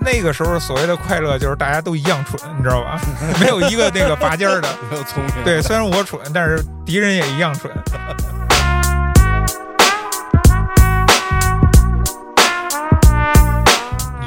[0.00, 3.00] 那个时候所谓的快乐就是大家都一样蠢，你知道吧？
[3.40, 4.68] 没有一个那个拔尖儿的。
[4.90, 5.44] 没有聪明。
[5.44, 7.72] 对，虽然我蠢，但是敌人也一样蠢。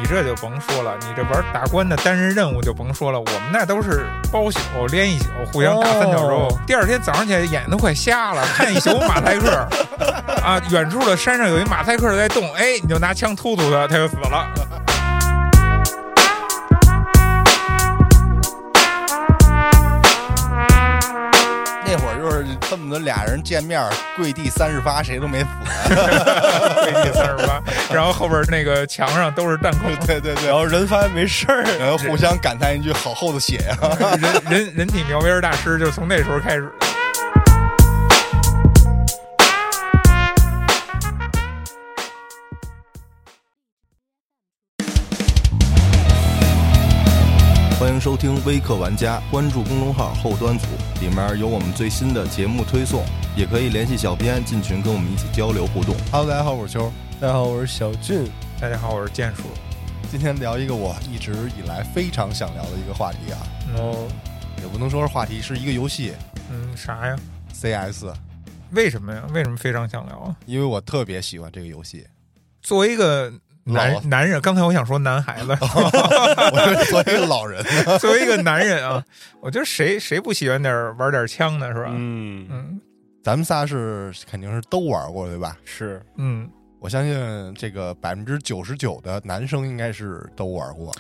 [0.10, 6.48] 这就甭说了，你这玩打关的单人任务就甭说了，我们那都是包宿连一宿，互相打三角洲。
[6.48, 9.68] 哦第二天早上起来眼睛都快瞎了，看一宿马赛克
[10.44, 14.48] 啊，远处的山上有一马赛克在动，哎，你就拿枪突突他，他就死了。
[22.44, 23.82] 就是恨不得俩人见面
[24.16, 25.48] 跪地三十八，谁都没死。
[25.90, 27.62] 跪地三十八，
[27.94, 33.78] 然后后边那个墙上都是弹孔， 对对对然，后人发现没事儿，然后互相感叹一句：“好厚的血呀、
[34.22, 36.72] 人人人体描边大师就从那时候开始
[47.98, 50.68] 迎收听微客玩家，关注公众号后端组，
[51.02, 53.04] 里面有我们最新的节目推送，
[53.36, 55.96] 也可以联系小编进群跟我们一起交流互动。
[56.12, 56.94] Hello，大家好，我是秋。
[57.20, 58.30] 大家好，我是小俊。
[58.62, 59.46] 大家好，我是建叔。
[60.12, 63.40] 今天聊一个我一直以来非常想聊的一个话题啊，
[63.78, 64.08] 哦，
[64.62, 66.14] 也不能说是话题，是一个游戏
[66.52, 67.18] 嗯，啥呀
[67.52, 68.14] ？CS，
[68.74, 69.24] 为什么呀？
[69.34, 70.36] 为什么非常想聊啊？
[70.46, 72.06] 因为我特别喜欢这个游戏。
[72.62, 77.64] 作为一个老男男人，刚才我想说男孩子， 我是作为一个老人，
[78.00, 79.04] 作为一个男人啊，
[79.42, 81.68] 我觉得谁谁不喜欢点儿玩点儿枪呢？
[81.74, 81.90] 是吧？
[81.94, 82.82] 嗯，嗯
[83.24, 85.58] 咱们仨是肯定是都玩过，对吧？
[85.66, 90.94] 是嗯，我相信这个百分之九十九的男生应该是都玩过。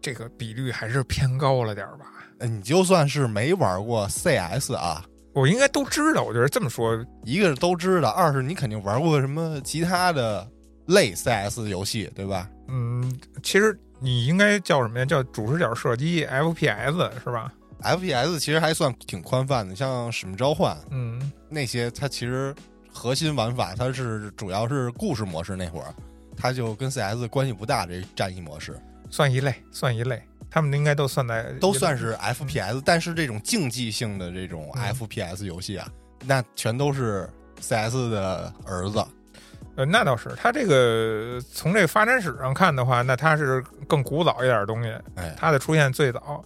[0.00, 2.06] 这个比率还是偏高了点儿吧。
[2.38, 10.46] 呃你就算是没玩过 CS 啊，我应该都知道，我觉得这么说，一个是都知道，二是你肯定玩过什么其他的
[10.86, 12.48] 类 CS 游戏，对吧？
[12.68, 15.04] 嗯，其实你应该叫什么呀？
[15.04, 22.54] 叫主视角射击 FPS 是吧？FPS 其实还算挺宽泛的，像《使命召唤》嗯那些，它其实
[22.92, 25.94] 核心玩法它是主要是故事模式那会儿，
[26.36, 27.86] 它就跟 CS 关系不大。
[27.86, 28.78] 这战役模式
[29.10, 35.88] 算一类，算一类，他们应该都算在都算是 FPS，但是这种竞技性的这种嗯 FPS 游戏啊，
[36.24, 37.28] 那全都是
[37.60, 39.04] CS 的儿子。
[39.76, 46.44] 呃，那倒是，它这个从这个发展史上看的话，那它是更古早一点的东西，哎，它的出现最早。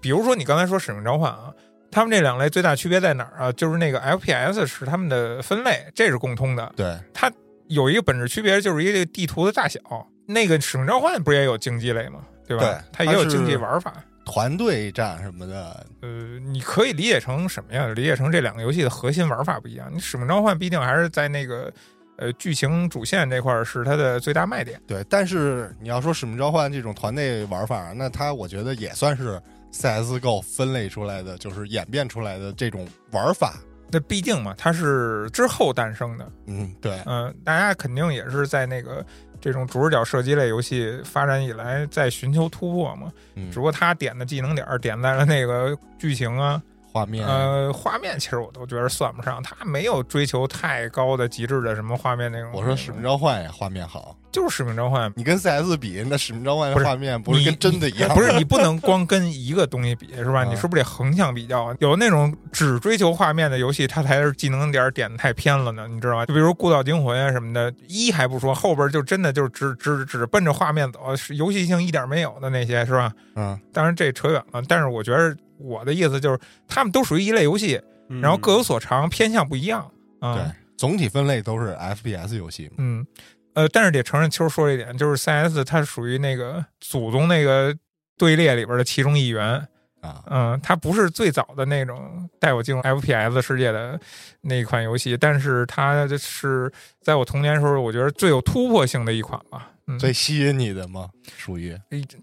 [0.00, 1.52] 比如说你刚才说《使命召唤》啊，
[1.90, 3.52] 他们这两类最大区别在哪儿啊？
[3.52, 6.70] 就是那个 FPS 是他们的分类，这是共通的。
[6.76, 7.32] 对，它
[7.68, 9.80] 有一个本质区别，就是一个地图的大小。
[10.26, 12.20] 那个《使命召唤》不是也有竞技类吗？
[12.46, 12.84] 对吧？
[12.92, 13.92] 它也有竞技玩法。
[14.24, 16.08] 团队战什么的，呃，
[16.40, 17.86] 你可以理解成什么呀？
[17.88, 19.88] 理解成这两个游戏的核心玩法不一样。
[19.92, 21.72] 你《使命召唤》毕竟还是在那个
[22.18, 24.80] 呃剧情主线这块儿是它的最大卖点。
[24.86, 25.04] 对。
[25.08, 29.40] 但是你要说《使命召唤》这种团队玩法，那它我觉得也算是
[29.72, 33.54] CSGO 分类出来的，就是演变出来的这种玩法。
[33.88, 39.04] 那毕竟嘛，它是之后诞生的，嗯，对，嗯、大家肯定也是在那个
[39.40, 43.12] 这种主视角射击类游戏发展以来在寻求突破嘛。
[43.36, 46.60] 嗯只不过他点的技能点儿点在了那个剧情啊，
[46.96, 52.50] 画面，呃，画面其实我都觉得算不上，他没有追求太高的极致的什么画面那种。
[52.54, 58.14] 我说《使命召唤》呀画面好，就是使命召唤，你跟 CS 比，那《使命召唤不》是画面不是跟真的一样吗？
[58.14, 60.40] 不是你不能光跟一个东西比，是吧？
[60.40, 61.76] 啊你是不是得横向比较啊？
[61.80, 66.24] 有那种只追求画面的游戏，它才是技能点点的太偏了呢，你知道吧？
[66.24, 71.00] 就比如《孤岛惊魂》啊什么的，一还不说，后边就真的就只只只奔着画面走，
[71.34, 73.12] 游戏性一点没有的那些，是吧？
[73.34, 79.90] 嗯，当然这扯远了，但是我觉得我的意思就是，他们都属于一类游戏，嗯然后各有所长，偏向不一样
[80.20, 80.34] 啊。
[80.34, 80.44] 对，
[80.76, 82.74] 总体分类都是 FPS 游戏嘛。
[82.78, 83.06] 嗯，
[83.54, 87.74] 呃，但是得承认秋说这一点，就是 CS 它属于那个祖宗那个
[88.16, 89.66] 队列里边的其中一员。
[90.02, 93.98] 啊，嗯，它不是最早的那种带我进入 FPS 世界的
[94.42, 99.68] 那一款游戏，但是它是在我童年时候，我觉得最有突破性的一款吧。
[99.86, 101.08] 嗯，最吸引你的吗？
[101.36, 101.78] 属于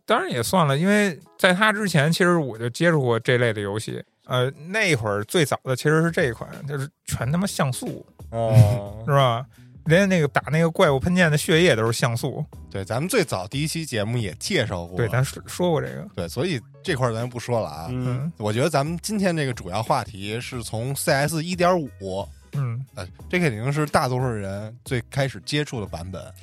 [0.06, 4.04] 当然也算了，因为在它之前，其实我就接触过这类的游戏。
[4.26, 9.46] 呃，那会儿最早的其实是这一款，就是全他妈像素，哦 是，吧？
[9.86, 12.44] 连那个打那个怪物喷溅的血液都是像素。
[12.72, 16.08] 对，咱们最早第一期节目也介绍过，对，咱说说过这个。
[16.16, 17.88] 对，所以这块儿咱不说了啊。
[17.92, 26.34] 嗯嗯我觉得咱们今天这个主要话题是从 CS 一点五，嗯，呃，这肯定是大多数人最开始接触的版本。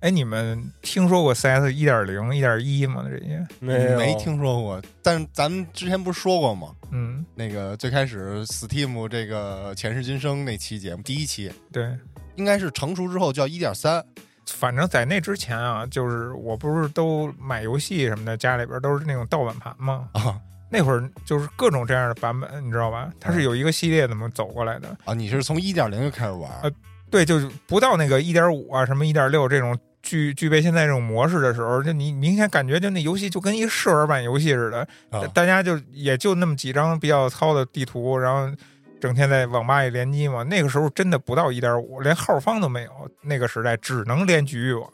[0.00, 3.04] 哎，你们听说过 CS 一点零、一点一吗？
[3.06, 3.46] 这些？
[3.58, 6.68] 没有没听说过，但咱们之前不是说过吗？
[6.90, 11.94] 嗯，那个最开始 Steam 这个前世今生那期节目，第一期对。
[12.36, 14.02] 应该是成熟之后叫一点三，
[14.46, 20.08] 反正在那之前啊，就是我不是都买游戏什么的，家里边都是那种盗版盘吗？
[20.12, 20.40] 啊
[20.72, 23.10] 那会儿就是各种这样的版本，你知道吧？
[23.18, 24.96] 它是有一个系列怎么走过来的？
[25.04, 25.12] 啊！
[25.12, 26.70] 你是从一点零就开始玩呃
[27.10, 38.54] 对，就是不到那个一点五啊，什么一点六这种具具备现在这种模式的时候，就你明显感觉就那游戏就跟一试玩版游戏似的，啊大家就也就那么几张比较糙的地图，然后
[39.00, 40.42] 整天在网吧里联机嘛。
[40.42, 42.90] 那个时候真的不到一点五，连号方都没有，
[43.22, 44.90] 那个时代只能连局域网，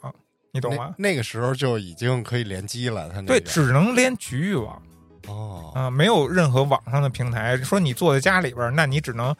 [0.51, 0.93] 你懂吗？
[0.97, 4.81] 那那个时候就已经可以联机了，它那对，只能连局域网
[5.27, 7.57] 哦啊、没有任何网上的平台。
[7.57, 9.35] 说你坐在家里边，那你只能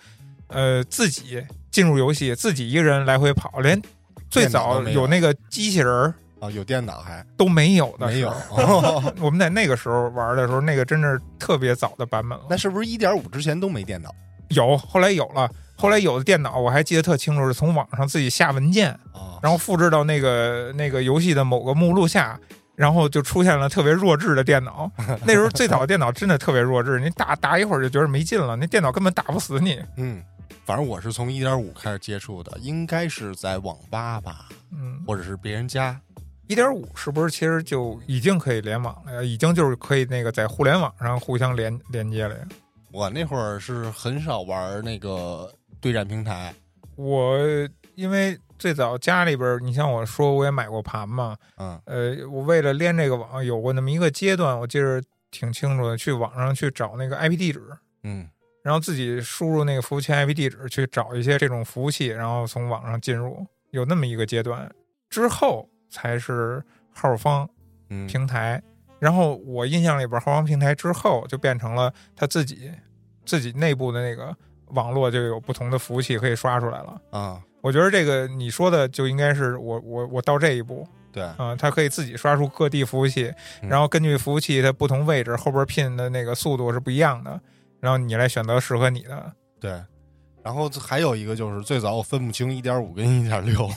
[0.47, 1.41] 呃自己
[1.71, 3.81] 进入游戏，自己一个人来回跑，连
[4.29, 8.29] 最早有有那个机器人儿啊，有电脑还都没有的没有。
[8.29, 12.45] 哦 我们在那个时候玩的时候，那个真是特别早的版本了。
[12.49, 14.09] 那是不是一点五之前都没电脑
[14.49, 19.39] 有，后来有了，后来有的电脑我还记得特清楚，是从网上自己下文件，啊？
[19.41, 22.39] 然后复制到那个那个游戏的某个目录下，
[22.75, 24.89] 然后就出现了特别弱智的电脑。
[25.25, 29.81] 那时候最早的电脑真的特别弱智，你打打一会儿就觉得没劲了，那电脑根本打不死你。
[29.97, 30.21] 嗯，
[30.65, 35.99] 反正我是从一点五开始接触的，应该是在网吧吧，嗯，或者是别人家。
[36.47, 39.21] 一点五是不是其实就已经可以联网了呀？
[39.21, 42.47] 已经就是可以那个在互联网上互相连连接了呀？
[42.91, 45.51] 我那会儿是很少玩那个
[45.81, 46.53] 对战平台，
[46.95, 47.37] 我
[47.95, 57.61] 因为最早家里边儿，你像我说我也买过盘嘛，嗯呃，我为了连这个网，有过那么一个阶段，我记得挺清楚的，去网上去找那个 IP 地址，
[58.03, 58.29] 嗯
[58.67, 64.69] 然后自己输入那个服务器 IP 地址去找一些这种服务器，然后从网上进入，有那么一个阶段，
[65.09, 66.61] 之后才是
[66.93, 67.49] 号方
[67.89, 68.61] 嗯，平台。
[68.99, 72.69] 然后我印象里边，号方平台之后就变成了他自己
[73.25, 74.35] 自己内部的那个
[74.71, 77.01] 网络就有不同的服务器可以刷出来了。
[77.11, 87.39] 啊，我觉得这个你说的就应该是我我我到这一步对，啊、它可以自己刷出各地服务器，嗯然后根据服务器它不同位置后边拼的那个速度是不一样的，
[87.79, 89.33] 然后你来选择适合你的。
[89.59, 89.71] 对，
[90.43, 93.69] 然后还有一个就是最早我分不清一点五跟一点六，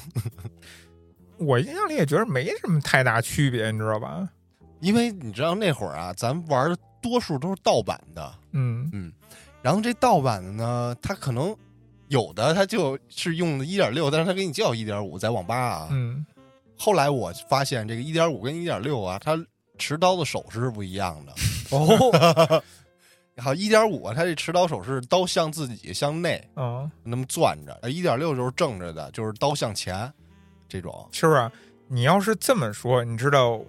[1.39, 4.29] 我印象里也觉得没什么太大区别，你知道吧？
[4.81, 9.13] 因为你知道那会儿啊，咱玩的多数都是盗版的，嗯嗯
[9.63, 11.55] 然后这盗版的呢，它可能
[12.09, 15.89] 有的它就是用的一点六，但是它给你叫一点五，在网吧啊。
[15.91, 16.25] 嗯
[16.79, 19.39] 后来我发现这个一点五跟一点六啊，它
[19.77, 21.33] 持刀的手势是不一样的。
[21.77, 22.63] 哦，
[23.41, 30.13] 好，一点五它这持刀手势刀向自己向内啊，那么攥着，一点六就是正着的，就是刀向前
[30.69, 31.09] 这种。
[31.11, 31.51] 其实啊，
[31.89, 33.61] 你要是这么说，你知道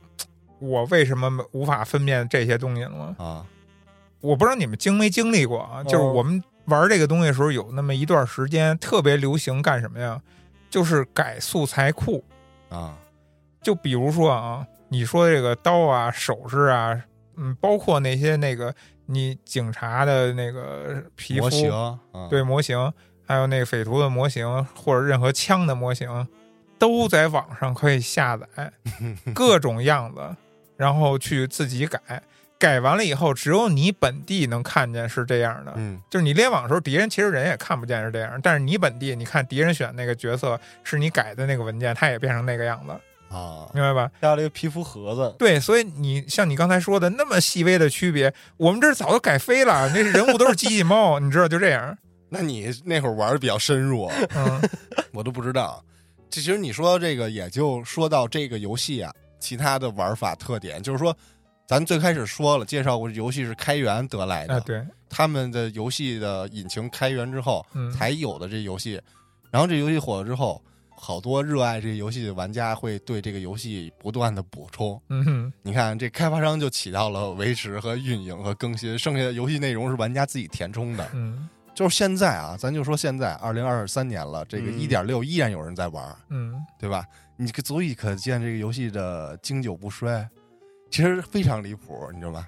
[0.60, 3.16] 我为什么无法分辨这些东西了吗？
[3.18, 3.46] 啊
[4.20, 10.22] 我不知道你们经没经历过啊，就是哦我们玩这个东西的时候，有那么一段时间特别流行干什么呀？
[10.70, 12.24] 就是改素材库。
[12.70, 12.96] 啊
[13.64, 17.00] 就比如说啊，你说这个刀啊、首饰啊，
[17.36, 18.74] 嗯，包括那些那个
[19.12, 22.00] 你警察的那个皮肤模型，啊、
[22.30, 22.94] 对模型，
[23.28, 26.28] 还有那个匪徒的模型，或者任何枪的模型，
[26.80, 28.48] 都在网上可以下载
[29.36, 30.36] 各种样子，
[30.78, 32.00] 然后去自己改。
[32.58, 35.74] 改完了以后，只有你本地能看见是这样的。
[35.78, 42.94] 嗯就是你联网的时候，敌人其实人也看不见是这样，但是你本地，你看敌人选那个角色是你改的那个文件，它也变成那个样子，
[43.32, 44.12] 啊，明白吧？
[44.22, 51.98] 加了一个皮肤盒子，对，所以你像你刚才说的那么细微的区别，我们这儿早就改飞了，那人物都是机器猫， 你知道就这样。
[52.28, 54.62] 那你那会儿玩的比较深入，嗯
[55.14, 55.84] 我都不知道。
[56.30, 61.16] 这其实你说这个，也就说到这个游戏啊，其他的玩法特点，就是说，
[61.68, 69.02] 咱最开始说了，介绍过游戏是开源得来的，啊，对，他们的游戏的引擎开源之后嗯，才有的这游戏。
[69.52, 70.62] 然后这游戏火了之后，
[71.04, 75.02] 好多热爱这个游戏的玩家会对这个游戏不断的补充。
[75.10, 81.10] 嗯哼，你看，这开发商就起到了维持和运营和更新，剩下的游戏内容是玩家自己填充的。
[81.14, 87.04] 嗯就是现在啊，咱就说现在二零二三年了，这个嗯一点六依然有人在玩，嗯，对吧？
[87.36, 90.30] 你可足以可见这个游戏的经久不衰，
[90.92, 92.46] 其实非常离谱，你知道吧？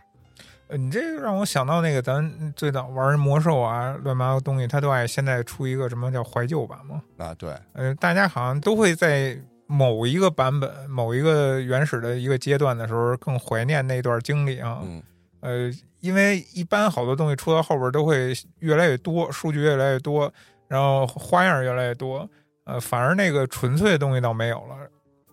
[0.73, 6.99] 呃你这让我想到那个咱最早玩魔兽啊，乱七八糟东西，他都爱现在出一个什么叫怀旧版嘛？
[7.17, 9.37] 啊，对，呃，大家好像都会在
[9.67, 14.79] 某一个版本、某一个原始的一个阶段的时候，更怀念那段经历啊。
[14.83, 15.03] 嗯
[15.41, 20.33] 呃，因为一般好多东西出到后边都会越来越多，数据越来越多，
[20.67, 22.27] 然后花样越来越多。
[22.63, 24.75] 呃，反而那个纯粹的东西倒没有了。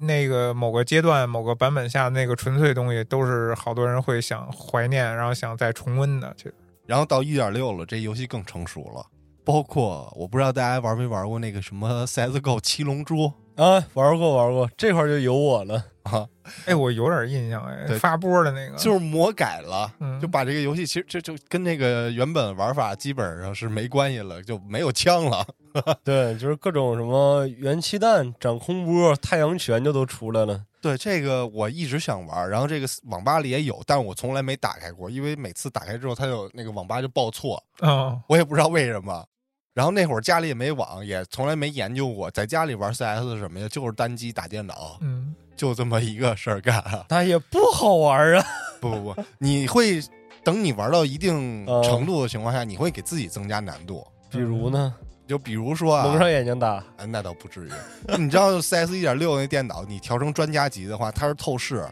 [0.01, 6.33] 那个某个阶段、某个版本下那个纯粹东西，都是好多人会想怀念，然后想再重温的。
[6.37, 6.55] 其实，
[6.87, 9.07] 然后到一点六了，这游戏更成熟了，
[9.45, 15.85] 包括我不知道大家玩没玩过那个什么 CSGO 七龙珠啊，玩过玩过，这块就有我了。
[16.05, 16.27] 啊，
[16.65, 25.47] 哎，我有点印象，哎，对发波的那个，就是魔改了，嗯就把这个游戏其实这就跟那个原本玩法基本上是没关系了，就没有枪了。
[26.05, 30.65] 对，就是各种什么元气弹、掌空波、太阳拳就都出来了。
[30.83, 39.25] 对这个我一直想玩，然后这个网吧里也有，但是我从来没打开过，因为每次打开之后，它有那个网吧就报错，啊， 我也不知道为什么。
[39.73, 43.69] 然后那会儿家里也没网，也从来没研究过，在家里玩 CS 是什么呀？
[43.69, 46.83] 就是单机打电脑，嗯，就这么一个事儿干。
[47.09, 48.45] 那也不好玩啊。
[48.81, 50.03] 不不不，你会
[50.43, 54.05] 等你玩到一定哦程度的情况下，你会给自己增加难度。
[54.31, 54.93] 比如呢，
[55.31, 56.71] 就比如说啊，蒙上眼睛打。
[56.71, 57.71] 啊那倒不至于。
[58.19, 61.85] 你知道 CS 一点六那电脑，你调成专家级的话，它是透视，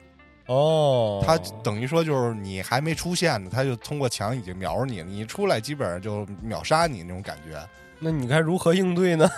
[0.47, 7.57] 哦，它等于说就是你还没出现呢，它就通过墙已经瞄着你了，你一出来基本上就秒杀你那种感觉。
[8.01, 9.31] 那你该如何应对呢？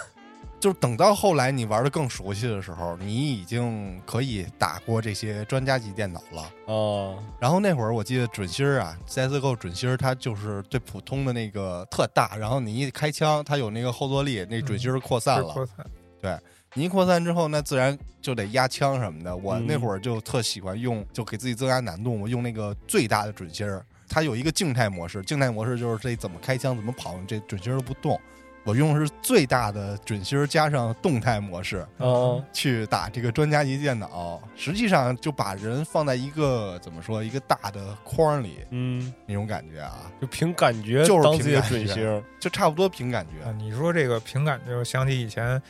[0.60, 6.52] 就是等到后来你玩的更熟悉的时候，你已经可以打过这些专家级电脑了。
[6.66, 15.48] 哦，然后那会儿我记得准心儿啊，CSGO 准心儿它就是最普通的那个特大，然后你一开枪，它有那个后坐力，那准心儿扩散了。
[15.48, 15.76] 是扩散
[16.20, 16.38] 对
[16.74, 19.34] 你一扩散之后，那自然就得压枪什么的。
[19.34, 23.84] 我嗯那会儿就特喜欢用，就给自己增加难度，我用那个最大的准心儿。
[24.08, 28.20] 它有一个静态模式，静态模式就是这怎么开枪怎么跑，这准心儿都不动。
[28.64, 42.22] 我用的是最大的准心儿加上动态模式哦，去打这个专家级电脑，实际上就把人放在一个怎么说一个大的框里嗯，那种感觉啊，就凭感觉就是凭感觉准星。
[42.38, 43.48] 就差不多凭感觉。
[43.48, 45.60] 啊，你说这个凭感觉，想起以前，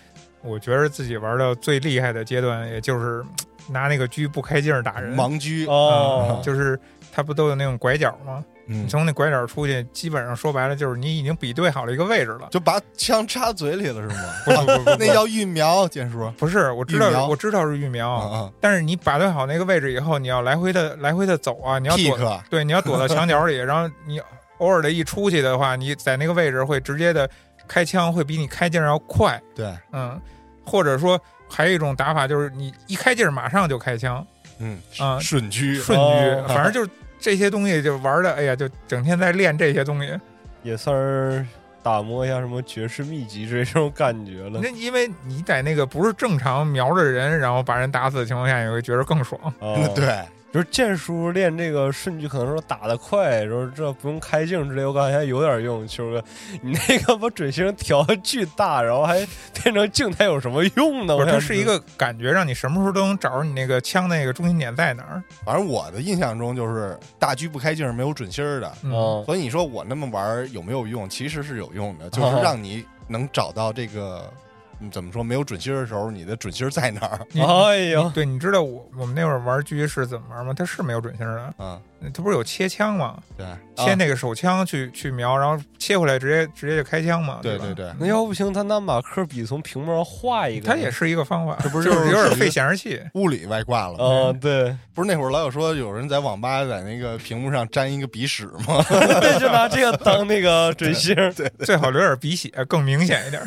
[0.42, 5.16] 我觉得自己玩到最厉害的阶段，也就是嗯拿那个狙不开镜儿打人。
[5.16, 6.78] 盲狙，哦嗯，就是
[7.12, 8.44] 他不都有那种拐角吗？
[8.70, 8.84] 嗯。
[8.84, 12.48] 你，从那拐角出去，基本上说白了就是你已经比对好了一个位置了。
[12.50, 14.34] 就把枪插嘴里了是吗？
[14.44, 16.30] 不是不是不那叫育苗，建叔。
[16.38, 24.20] 不是，我知道我知道是育苗，啊但是你把对好那个位置以后，你要来回的来回的走啊，你要躲，对，你要躲到墙角里，然后你
[24.58, 27.28] 偶尔的一出去的话，你在那个位置会直接的
[27.66, 30.20] 开枪，会比你开镜要快，对，嗯，
[30.64, 34.24] 或者说还有一种打法就是你一开镜马上就开枪，
[34.58, 36.44] 嗯啊瞬狙，瞬哦。
[36.46, 40.18] 狙，反正就是这些东西就玩的，哎呀，就整天在练这些东西。
[40.62, 41.46] 也算是
[41.82, 44.68] 打磨一下什么绝世秘籍这种感觉了那。
[44.70, 49.40] 因为你在那个不是正常瞄着人，然后把人打死的情况下，你会觉得更爽。
[49.60, 50.18] 哦，对，
[50.52, 55.86] 就是剑叔练这个顺序，可能说打得快，说这不用开镜之类，我感觉还有点用。
[55.86, 56.22] 秋哥，
[56.60, 59.26] 你那个把准星调的巨大，然后还
[59.62, 61.16] 变成静态，有什么用呢？
[61.16, 65.22] 不是，我想知它是一个感觉，让你什么时候都能找着你那个枪那个中心点在哪儿。
[65.44, 71.08] 反正我的印象中就是大狙不开镜是没有准心儿的，嗯，哦所以你说我那么玩儿有没有用？
[71.08, 74.24] 其实是有用的，就是哦让你能找到这个。
[74.26, 74.49] 嗯
[74.90, 75.22] 怎么说？
[75.22, 77.20] 没有准心的时候，你的准心在哪儿？
[77.32, 80.54] 你哎呦，对，你知道我我们那会儿玩狙是怎么玩吗？
[80.56, 81.80] 它是没有准星的，啊，
[82.14, 83.18] 它不是有切枪吗？
[83.36, 87.40] 对，切那个手枪去去瞄，然后切回来直接直接就开枪嘛。
[87.42, 93.00] 对对，对，那要不行，他拿马克笔从屏幕上画一个，它也是一个方法，这不是就是有点费显示器。
[93.14, 93.98] 物理外挂了。
[93.98, 98.82] 啊，对，不是那会儿老有说有人在网吧在那个屏幕上粘一个鼻屎吗？
[99.20, 101.14] 对，就拿这个当那个 准星。
[101.34, 103.42] 对最好留点鼻血，更明显一点。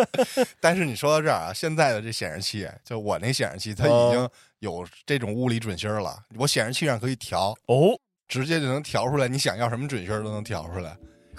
[0.60, 4.28] 但是你说到这儿啊，现在的这显示器，就我那显示器，它已经
[4.60, 6.16] 有这种物理准星儿了。
[6.36, 7.98] 我显示器上可以调，哦，
[8.28, 10.96] 直接就能调出来，你想要什么准星儿都能调出来。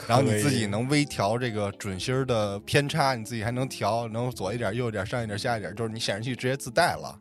[0.08, 7.18] 然后你自己能微调这个准星儿的偏差，你自己还能调，能左一点、右一点、上一点、下一点，就是你显示器直接自带了，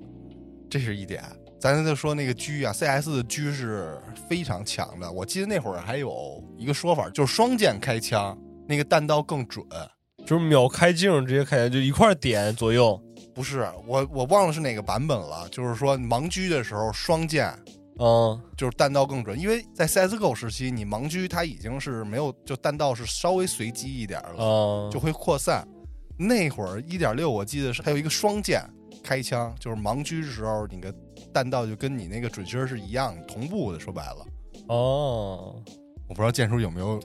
[0.69, 1.25] 这是一点。
[1.59, 3.99] 咱就说那个狙啊，CS 的狙是
[4.29, 5.11] 非常强的。
[5.11, 8.39] 我记得那会儿还有一个说法，就是双键开枪，
[8.69, 9.65] 那个弹道更准。
[10.27, 13.01] 就是秒开镜，直接开，就一块点左右。
[13.37, 15.47] 不是我，我忘了是哪个版本了。
[15.51, 17.53] 就是说盲狙的时候双剑，
[18.01, 25.69] 嗯，就是弹道更准，因为在 CSGO 时期，你盲狙它已经是没有，就弹道是稍微随机一点了，嗯，就会扩散。
[26.19, 28.63] 那会儿一点六，我记得是还有一个双剑
[29.05, 30.91] 开枪，就是盲狙的时候，你的
[31.31, 33.79] 弹道就跟你那个准星儿是一样同步的。
[33.79, 34.27] 说白了，
[34.69, 35.63] 哦，
[36.09, 36.99] 我不知道剑叔有没有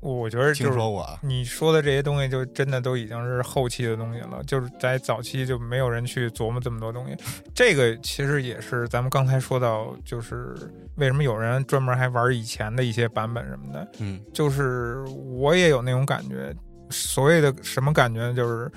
[0.00, 1.18] 我觉得听就是说过啊？
[1.22, 4.42] 你说的这些东西，就真的都已经是后期的东西了。
[4.46, 7.16] 就是在早期就没有人去琢磨这么多东西。
[7.54, 10.54] 这个其实也是咱们刚才说到，就是
[10.96, 13.88] 为什么有人专门还玩以前的一些版本什么的。
[13.98, 16.54] 嗯就是我也有那种感觉，
[16.90, 18.34] 所谓的什么感觉呢？
[18.34, 18.70] 就是，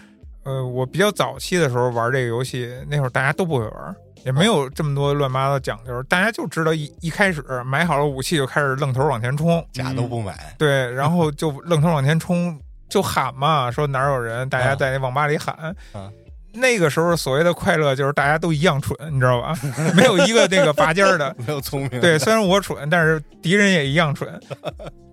[0.43, 12.59] 呃，我比较早期的时候玩这个游戏，那会儿大家都不会玩，也没有这么多乱八糟讲究，大家就知道一一开始买好了武器就开始愣头往前冲，假都不买，对，然后就愣头往前冲，
[12.89, 15.55] 就喊嘛，说哪儿有人，大家啊在那网吧里喊。
[15.93, 16.11] 啊
[16.53, 19.57] 那个时候所谓的快乐就是大家都一样蠢，你知道吧？
[19.95, 21.33] 没有一个那个拔尖儿的。
[21.47, 24.37] 没有聪明，对，虽然我蠢，但是敌人也一样蠢。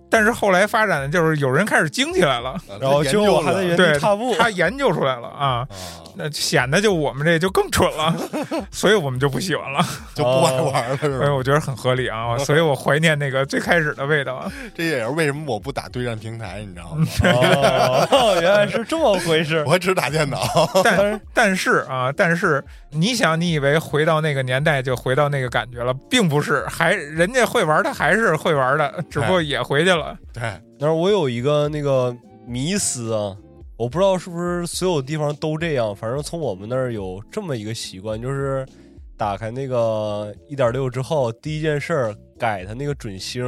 [0.09, 4.35] 但是后来发展的就是有人开始精起来了，啊然后研究了我还在原对地踏步。
[4.37, 5.67] 他研究出来了啊，啊，
[6.15, 8.15] 那显得就我们这就更蠢了，
[8.71, 9.79] 所以我们就不喜欢了。
[10.15, 11.17] 就不爱玩了，是吧？
[11.17, 14.51] 所以我觉得很合理啊，所以我怀念那个最开始的味道啊。
[14.75, 17.05] 这也是为什么我不打对战平台，你知道吗？
[18.11, 19.63] 哦，原来是这么回事。
[19.67, 20.39] 我只打电脑。
[20.83, 29.98] 但但是啊，但是你想，你以为回到那个年代就回到那个感觉了，并不是，还人家会玩，他还是会玩的，只不过也回去了。
[30.33, 30.41] 对，
[30.79, 32.15] 但是我有一个那个
[32.47, 33.35] 迷思啊，
[33.77, 38.65] 我不知道是不是所有地方都这样，反正从我们那儿有这么一个习惯，就是
[39.17, 43.43] 打开那个一点六之后，第一件事儿改它那个准星，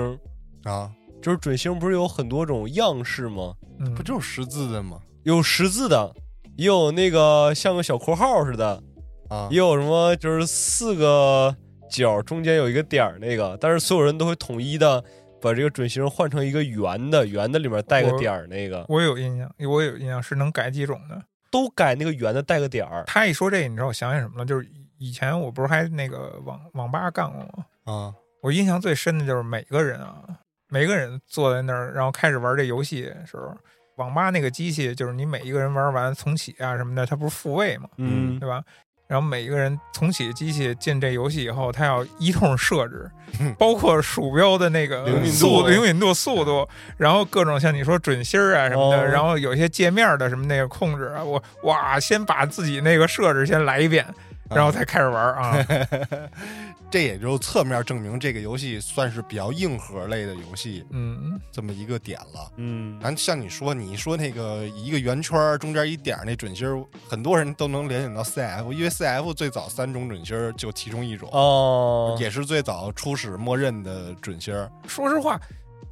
[0.63, 0.91] 啊，
[1.21, 3.53] 就是准星不是有很多种样式吗？
[3.79, 4.99] 嗯不，就是十字的吗？
[5.23, 6.13] 有十字的，
[6.57, 8.83] 也有那个像个小括号似的，
[9.29, 11.55] 啊也有什么就是四个
[11.89, 15.03] 角中间有一个点儿那个，但是所有人都会统一的
[15.41, 21.21] 把这个准星换成一个圆的，圆的里面带个点儿那个，我有印象，我有印象是能改几种的。
[21.51, 23.03] 都改那个圆的带个点儿。
[23.05, 24.45] 他一说这，你知道我想起什么了？
[24.45, 24.65] 就是
[24.97, 27.65] 以前我不是还那个网网吧干过吗？
[27.83, 30.23] 啊我印象最深的就是每个人啊，
[30.69, 33.55] 每个人坐在那儿，然后开始玩这游戏的时候，
[33.97, 38.63] 网吧那个机器就是你每一个人玩完重启啊什么的，它不是复位嘛，嗯对吧？
[39.11, 43.11] 然后每一个人重启机器进这游戏以后，他要一通设置，
[43.57, 46.65] 包括鼠标的那个灵敏度速灵敏度、速度，
[46.95, 49.05] 然后各种像你说准心儿啊什么的，哦。
[49.05, 54.05] 然后有一些界面的什么那个控制啊，我哇，先把自己那个设置先来一遍，
[54.55, 55.65] 然后才开始玩啊。
[56.91, 62.51] 这也就侧面证明这个游戏算是比较硬核类的游戏嗯，这么一个点了。
[62.57, 74.69] 嗯，咱像你说，你说那个一个圆圈中间一点那准心儿，很多人都能联想到 CF，因为 CF 最早三种准心儿就其中一种，哦，也是最早初始默认的准心儿。
[74.85, 75.39] 说实话，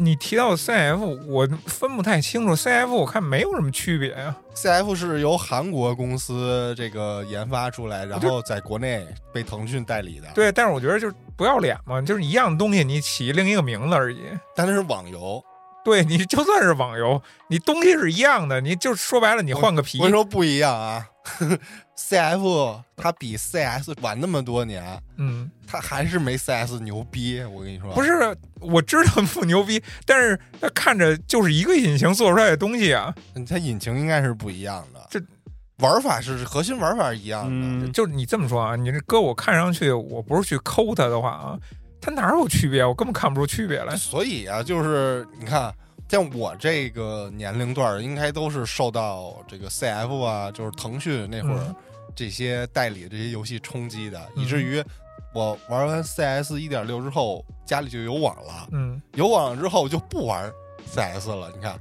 [0.02, 14.22] 你提到 CF，我分不太清楚，CF 我看没有什么区别呀、CF 是由韩国公司这个研发出来，然后在国内被腾讯代理的。，对，但是我觉得就是不要脸嘛，就是一样东西，你起另一个名字而已。
[14.56, 15.44] 但它是网游。
[15.84, 20.10] 对你就算是网游，你东西是一样的，你就说白了，你换个皮我。
[20.10, 21.08] 说不一样啊
[21.98, 27.42] ，CF 它比 CS 晚那么多年，嗯，它还是没 CS 牛逼。
[27.44, 33.14] 我跟你说，不是，我知道不牛逼，但是它看着就是一个引擎做出来的东西啊，
[33.48, 35.22] 它引擎应该是不一样的，这
[35.78, 37.50] 玩法是核心玩法一样的。
[37.52, 41.58] 嗯，就是你这么说啊，你这搁我看上去，我不是去抠它的话啊，
[42.02, 42.86] 它哪有区别？
[42.86, 43.96] 我根本看不出区别来。
[43.96, 45.74] 所以啊，就是你看，
[46.08, 51.76] 像我这个年龄段，应该都是受到这个 CF 啊，就是腾讯那会儿嗯
[52.16, 54.84] 这些代理这些游戏冲击的，嗯以至于
[55.34, 60.52] 我玩完 CS 一点六之后，家里就有网了，嗯有网了之后就不玩
[60.92, 61.52] CS 了。
[61.56, 61.80] 你看，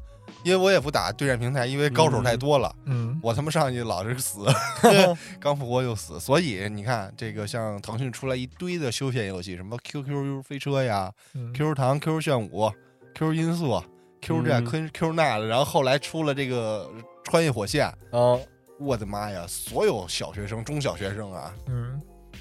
[0.49, 2.75] 因为我也不打对战平台，因为高手太多了。
[2.87, 4.47] 嗯我他妈上去老是死，
[5.39, 12.71] 刚复活就死，所以你看这个像腾讯出来一堆的休闲游戏，什么 QQ 飞车呀、嗯 QQ 糖、QQ 炫舞、
[13.15, 13.83] QQ 音速、
[14.23, 16.91] QQ 这、嗯 QQ 那的，然后后来出了这个
[17.25, 18.39] 穿越火线，啊，
[18.81, 19.45] 我的妈呀！
[19.49, 22.01] 所有小学生、中小学生啊，嗯，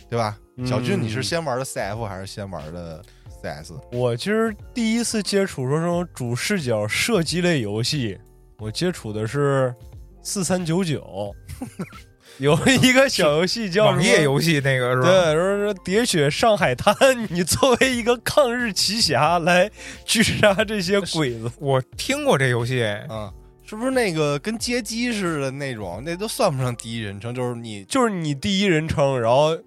[0.10, 0.38] 对吧？
[0.58, 3.04] 嗯小军，你是先玩的 CF 还是先玩的
[3.41, 3.73] CS？
[3.91, 8.17] 我其实第一次接触说这种主视角射击类游戏，
[8.60, 9.73] 我接触的是
[10.21, 11.34] 四三九九，
[12.39, 14.23] 有一个小游戏叫网页。
[14.23, 15.08] 游戏那个是吧？
[15.08, 16.95] 对，说说喋血上海滩，
[17.30, 19.69] 你作为一个抗日奇侠来
[20.06, 23.32] 狙杀这些鬼子， 我听过这游戏，哎啊、
[23.63, 26.02] 是不是那个跟街机似的那种？
[26.06, 29.58] 那都算不上第一人称，就是你就是你第一人称，然后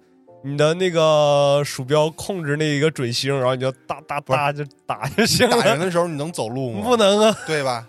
[0.43, 5.79] 你的那个鼠标控制那一个准星，然后你就哒哒哒就打就行打人。
[5.79, 6.83] 的时候你能走路吗？
[6.83, 7.87] 不能啊，对吧？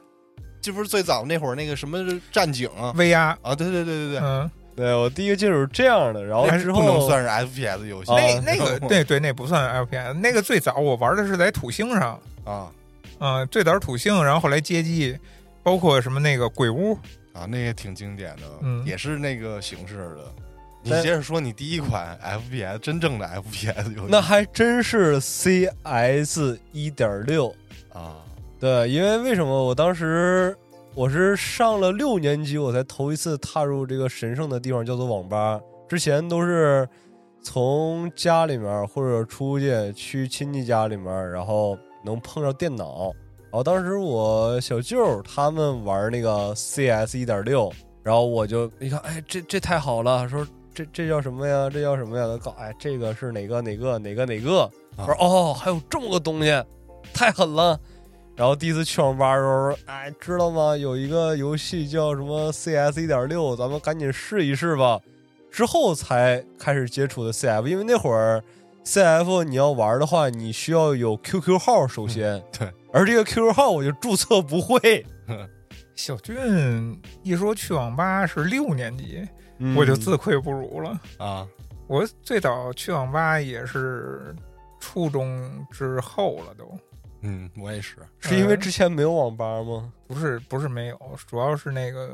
[0.61, 1.99] 这不是最早那会儿那个什么
[2.31, 8.13] 战警啊？，VR，啊，对对对对对，嗯，对我第一个接触是这样的，然后不能算是 FPS 游戏。
[8.13, 8.17] 啊。
[8.21, 9.03] 那那个 对。
[9.03, 12.71] 对，那不算 FPS，那个最早我玩的是在土星上，啊。
[13.19, 15.19] 嗯，最早是土星，然后后来街机，
[15.63, 16.95] 包括什么那个鬼屋，
[17.33, 18.85] 啊，那也挺经典的，嗯。
[18.85, 20.33] 也是那个形式的。
[20.83, 27.55] 你接着说，你第一款 FPS 真正的 FPS 游戏那还真是 CS 一点六。
[27.93, 28.17] 啊
[28.59, 30.57] 对，因为为什么我当时
[30.95, 35.61] 我是上了六年级，我才头一次踏入这个神圣的地方，叫做网吧。
[35.89, 36.89] 之前都是
[37.43, 43.13] 从家里面或者出去去亲戚家里面，然后能碰上电脑，
[43.51, 51.69] 然后当时我小舅他们玩那个 CS 一点六，然后我就一看，哎，这这太好了，说这这叫什么呀？
[51.71, 52.27] 这叫什么呀？
[52.27, 54.71] 他告，哎，这个是哪个哪个哪个哪个？
[54.97, 56.65] 我说哦，还有这么个东西，
[57.13, 57.79] 太狠了。
[58.35, 60.77] 然后第一次去网吧的时候，哎，知道吗？
[60.77, 64.99] 有一个游戏叫什么 CS 一点六，咱们赶紧试一试吧。
[65.51, 68.43] 之后才开始接触的 CF，因为那会儿
[68.87, 75.05] CF 你要玩的话，你需要有 QQ 号，首先对，而这个 QQ 号我就注册不会。
[75.95, 79.23] 小俊一说去网吧是六年级，
[79.63, 81.01] 嗯我就自愧不如了。
[81.19, 81.47] 啊，
[81.87, 84.35] 我最早去网吧也是
[84.81, 86.77] 初中之后了都，
[87.21, 89.93] 嗯，我也是，是因为之前没有网吧吗？
[90.09, 92.11] 不是不是没有，主要是那个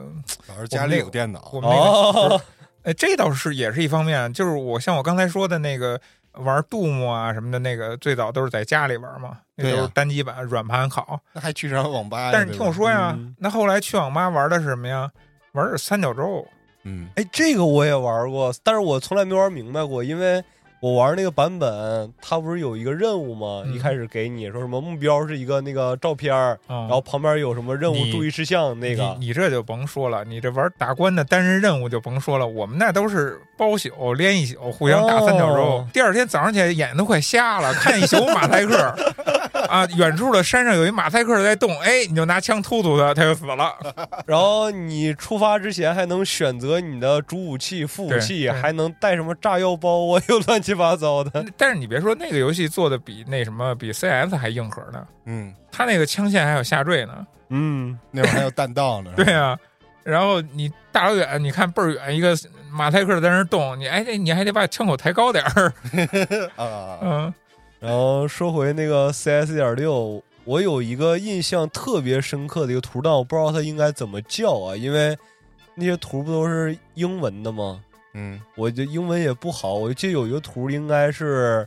[0.48, 2.40] 老师家里有电脑我们那个，哦，
[2.82, 5.98] 哎，这倒是也是一方面，就是我像我刚才说的那个
[6.32, 11.18] 玩杜牧啊什么的，那个最早都是在家里玩嘛，那是单机版软盘好。
[11.32, 12.30] 那还去上网吧呀？
[12.32, 15.10] 但是你听我说呀，嗯那后来去网吧玩的是什么呀？
[15.52, 16.46] 玩的是三角洲。
[16.84, 20.42] 嗯，哎，这个我也玩过，但是我从来没玩明白过，因为
[20.80, 23.62] 我玩那个版本，它不是有一个任务吗？
[23.66, 29.16] 嗯一开始给你说什么目标是一个那个照片儿，嗯然后旁边有什么任务注意事项那个。
[29.18, 35.62] 你你这就甭说了，你这玩打关的单人任务就甭说了，我们那都是包宿连一宿，互相打三角洲。
[35.62, 38.94] 哦第二天早上起来眼睛都快瞎了，看一宿马赛克
[39.68, 43.74] 啊，远处的山上有一马赛克在动，哎，你就拿枪突突他，他就死了。
[44.26, 51.44] 然后你出发之前还能选择你的主武器、副武器，还能带什么炸药包啊，又乱七八糟的。
[51.56, 57.26] 但是你别说，那个游戏做的比那什么比 CS 还硬核呢，嗯，他那个枪线还有下坠呢。
[57.50, 59.12] 嗯，那会儿还有弹道呢。
[59.16, 59.58] 对啊，
[60.04, 62.36] 然后你大老远你看倍儿远一个
[62.70, 65.72] 马赛克在那动，你哎你还得把枪口抬高点儿。
[66.56, 67.34] 啊，嗯
[67.80, 75.16] 然后说回那个 CS 点六，我有一个印象特别深刻的一个图，但我不知道它应该怎么叫啊，因为
[75.76, 77.80] 那些图不都是英文的吗？
[78.20, 81.66] 嗯我这英文也不好，我记得有一个图应该是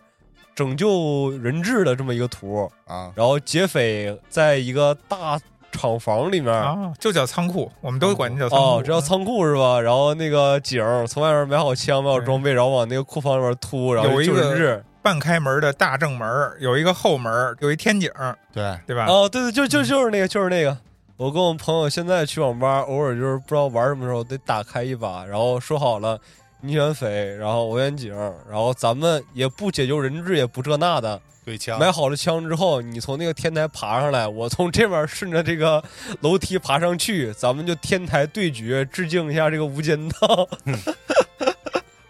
[0.53, 5.39] 拯救人质的这么一个图，啊，然后劫匪在一个大
[5.71, 6.53] 厂房里面。
[6.53, 8.65] 啊，就叫仓库，我们都管这叫仓库。
[8.65, 9.79] 哦，这叫仓库是吧？
[9.79, 14.83] 然后那个警儿从外面买好枪、买好装备，然后往那个库房里面突，然后有一个救人质。
[15.03, 18.07] 半开门的大正门，有一个后门，有一天井，
[18.53, 19.07] 对，对吧？
[19.07, 20.77] 哦，对对，就就就是那个，就是那个。
[21.17, 26.19] 我跟我朋友现在去网吧，偶尔就是不知道玩什么时候得打开一把，然后说好了，
[26.61, 28.15] 你选匪，然后我选警，
[28.49, 35.83] 然后咱们也不解救人质，也不这那的，对枪，买好了枪之后，你从那个天台爬上来，我从这边顺着这个
[36.19, 40.47] 楼梯爬上去，咱们就天台对决，致敬一下这个无间道。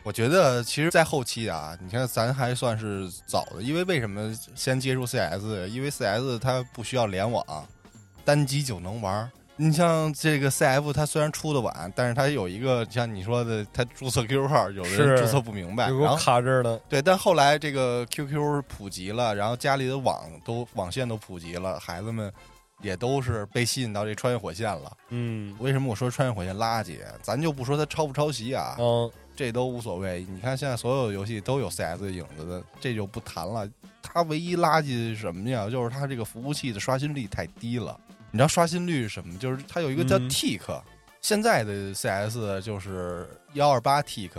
[0.03, 5.69] 我觉得其实，在后期啊，你看咱还算是早的，因为为什么先接触 CS？
[5.69, 7.45] 因为 CS 它不需要联网，
[8.25, 9.31] 单机就能玩儿。
[9.61, 22.33] 你像这个 CF，它虽然出的晚，但是它有一个像你说的，它注册 QQ 号，有的人注册不明白，有个然后卡这儿的，对，但后来这个 QQ 普及了，然后家里的网都网线都普及了，孩子们
[22.81, 24.91] 也都是被吸引到这穿越火线了。
[25.09, 26.97] 嗯为什么我说穿越火线垃圾？
[27.21, 30.25] 咱就不说它抄不抄袭啊，嗯，这都无所谓。
[30.27, 33.69] 你看现在所有游戏都有 CS 的影子的，这就不谈了。
[34.01, 35.69] 它唯一垃圾是什么呀？
[35.69, 37.95] 就是它这个服务器的刷新率太低了。
[38.31, 39.37] 你知道刷新率是什么？
[39.37, 40.81] 就是它有一个叫嗯 tick，、
[41.21, 44.31] 现在的 CS 就是幺二八 tick，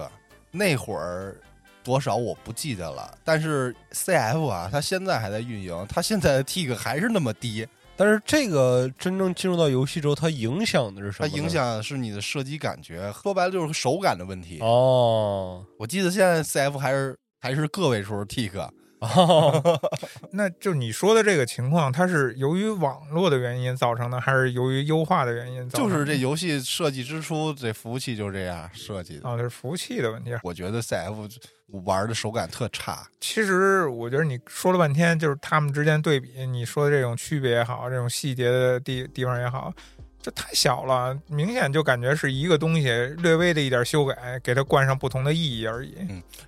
[0.50, 1.36] 那会儿
[1.84, 3.16] 多少我不记得了。
[3.24, 11.28] 但是 CF 啊，它现在还在运营，它现在的 tick 还是那么低，但是这个真正进入到游戏之后，它影响的是什么？
[11.28, 14.58] 它影响的是你的射击感觉，说白了就是手感的问题。
[14.60, 18.68] 哦，我记得现在 CF 还是还是个位数 tick，
[19.02, 19.80] 哦，
[20.32, 25.94] 那就你说的这个情况，它是由于网络的原因造成的，还是由于优化的原因造成的？
[25.94, 29.28] 就是这游戏设计之初，这服务器就这样设计的。
[29.28, 30.30] 啊，这是服务器的问题。
[30.42, 31.28] 我觉得 CF
[31.84, 39.72] 玩的手感特差，其实我觉得你说了半天，就是他们之间对比，你说的这种区别也好，这种细节的地地方也好，
[40.22, 45.96] 就太小了，明显就感觉是一个东西略微的一点修改，给它冠上不同的意义而已。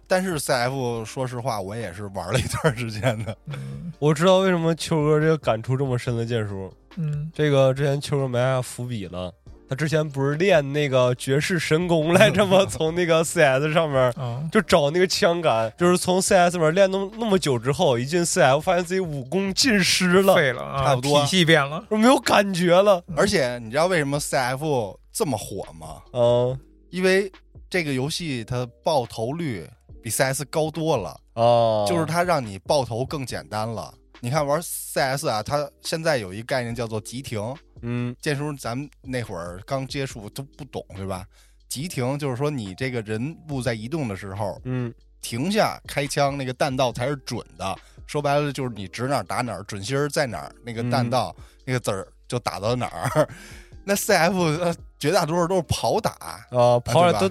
[0.06, 3.36] 但是 CF 说实话，我也是玩了一段时间的。
[3.48, 9.32] 嗯我知道为什么秋哥这个感触这么深的剑叔，嗯，这个之前秋哥埋下伏笔了。
[9.68, 12.64] 他之前不是练那个绝世神功 来着吗？
[12.68, 21.84] 从那个 CS 上面 啊，就找那个枪感，就是从 CS 里面练那么那么久之后，一进 CF 发现自己武功尽失了，废了啊，差不多体系变了。
[21.90, 23.02] 没有感觉了。
[23.16, 26.02] 而且你知道为什么 CF 这么火吗？
[26.12, 26.58] 嗯
[26.90, 27.30] 因为
[27.68, 29.68] 这个游戏它爆头率
[30.00, 33.92] 比 CS 高多了，哦，就是它让你爆头更简单了。
[34.20, 37.40] 你看玩 CS 啊，它现在有一个概念叫做急停。
[37.84, 41.24] 嗯建叔，咱们那会儿刚接触都不懂，对吧？
[41.68, 47.76] 急停就是说你这个人物在移动的时候嗯停下开枪，那个弹道才是准的。
[48.06, 53.28] 说白了就是你指哪儿打哪儿，准心儿在哪儿，那个弹道、那个子儿就打到哪儿。
[53.86, 56.10] 那 CF 呃绝大多数都是跑打，
[56.50, 57.28] 啊，跑打了，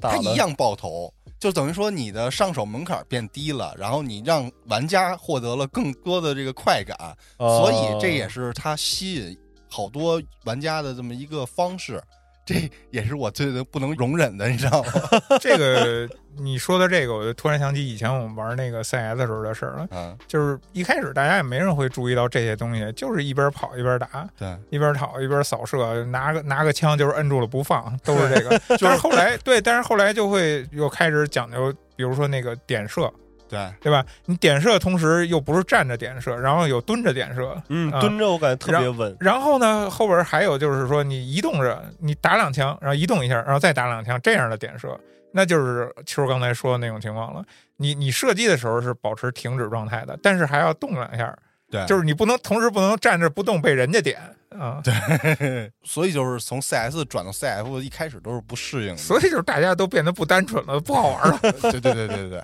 [0.00, 6.96] 它一样爆头，就等于说你的上手门槛变低了，然后你让玩家获得了更多的这个快感，
[7.38, 9.38] 哦所以这也是它吸引
[9.74, 12.00] 好多玩家的这么一个方式。
[12.46, 14.92] 这也是我最不能容忍的，你知道吗？
[15.40, 16.06] 这个
[16.36, 19.88] 你说的这个，我就突然想起以前我们玩那个 CS 时候的事儿了。
[19.92, 28.58] 嗯，就是一开始大家也没人会注意到这些东西，就是一边跑一边打，对，一边跑一边扫射，拿个拿个枪就是摁住了不放，都是这个。
[28.76, 33.10] 就是后来对，但是后来就会又开始讲究，比如说那个点射，
[33.48, 34.04] 对，对吧？
[34.24, 44.98] 你点射同时又不是站着点射，然后有蹲着点射，嗯啊蹲着我感觉特别稳，然后呢，后边还有就是说，你移动着，你打两枪，然后移动一下，然后再打两枪，这样的点射，
[45.32, 47.44] 那就是秋儿刚才说的那种情况了。
[47.76, 51.36] 你你射击的时候是保持停止状态的，但是还要动两下，
[51.70, 54.18] 对，就是你不能同时不能站着不动被人家点
[54.56, 54.80] 啊。
[54.82, 61.38] 对， 所以就是从 CS 转到 CF 一开始都是不适应的，所以就是大家都变得不单纯了，不好玩了。
[61.40, 62.42] 对对对对对对。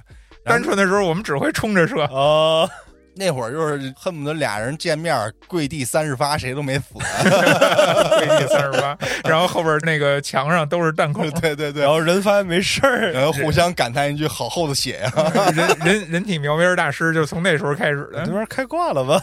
[0.51, 2.69] 单纯的时候我们只会冲着射，哦，
[3.15, 6.85] 那会儿就是恨不得俩人见面跪地三十发，谁都没死。
[6.95, 18.33] 跪地三十发，然后后边那个墙上都是弹孔， 对对对然，后人发现没事儿，然后互相感叹一句：“好厚的血 呀、人人人体描边大师就从那时候开始的这。
[18.33, 19.23] 边开挂了吧？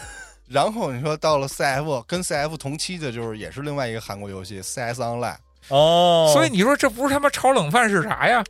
[0.50, 5.36] 然后你说到了 CF，跟 CF 同期的就是也是另外一个韩国游戏 CS Online，
[5.68, 8.42] 哦，所以你说这不是他妈炒冷饭是啥呀？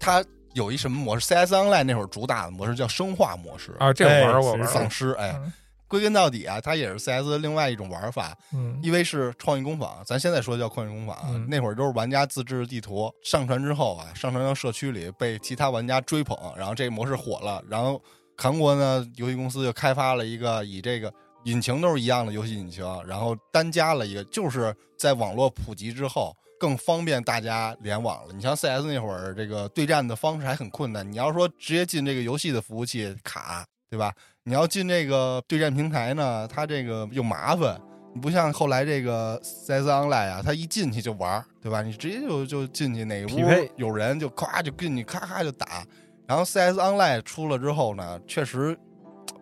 [0.00, 0.24] 它
[0.58, 5.12] 有一什么模式？CS Online 那会儿主打的模式叫生化模式，啊，这我玩儿我哎是玩儿丧尸。
[5.12, 5.52] 哎，嗯
[5.86, 8.36] 归根到底啊，它也是 CS 的另外一种玩法。
[8.52, 18.02] 嗯因为是创意工坊，咱现在说叫创意工坊啊，嗯那会儿都是玩家自制地图，上传之后啊，上传到社区里被其他玩家追捧，然后这个模式火了，然后
[18.36, 21.10] 韩国呢游戏公司就开发了一个以这个
[21.44, 26.36] 引擎都是一样的游戏引擎，然后单加了一个，就是在网络普及之后。
[26.58, 28.32] 更方便大家联网了。
[28.34, 31.10] 你像 CS 那会儿，这个对战的方式还很困难。
[31.10, 34.12] 你要说直接进这个游戏的服务器卡，对吧？
[34.44, 37.80] 你要进这个对战平台呢，它这个又麻烦。
[38.14, 41.82] 你不像后来这个 CS Online 啊，它一进去就玩，对吧？
[41.82, 43.28] 你直接就就进去哪屋
[43.76, 45.86] 有人就咵就跟你咔咔就打。
[46.26, 48.76] 然后 CS Online 出了之后呢，确实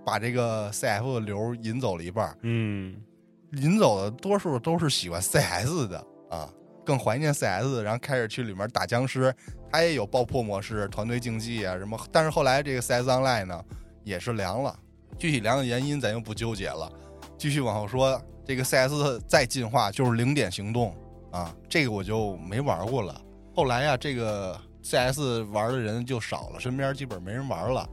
[0.04, 2.96] 把这个 CF 的流引走了一半儿，嗯，
[3.52, 5.98] 引走的多数都是喜欢 CS 的
[6.30, 6.48] 啊，
[6.86, 9.34] 更怀念 CS，然后开始去里面打僵尸。
[9.70, 13.62] 它也有爆破模式、团队竞技啊什么，但是后来这个 CS Online 呢
[14.04, 14.74] 也是凉了，
[15.18, 16.90] 具体凉的原因咱就不纠结了。
[17.36, 20.96] 继续往后说，这个 CS 再进化就是零点行动
[21.30, 23.20] 啊，这个我就没玩过了。
[23.54, 27.86] 后来呀、这个 CS 玩的人就少了，身边基本没人玩了。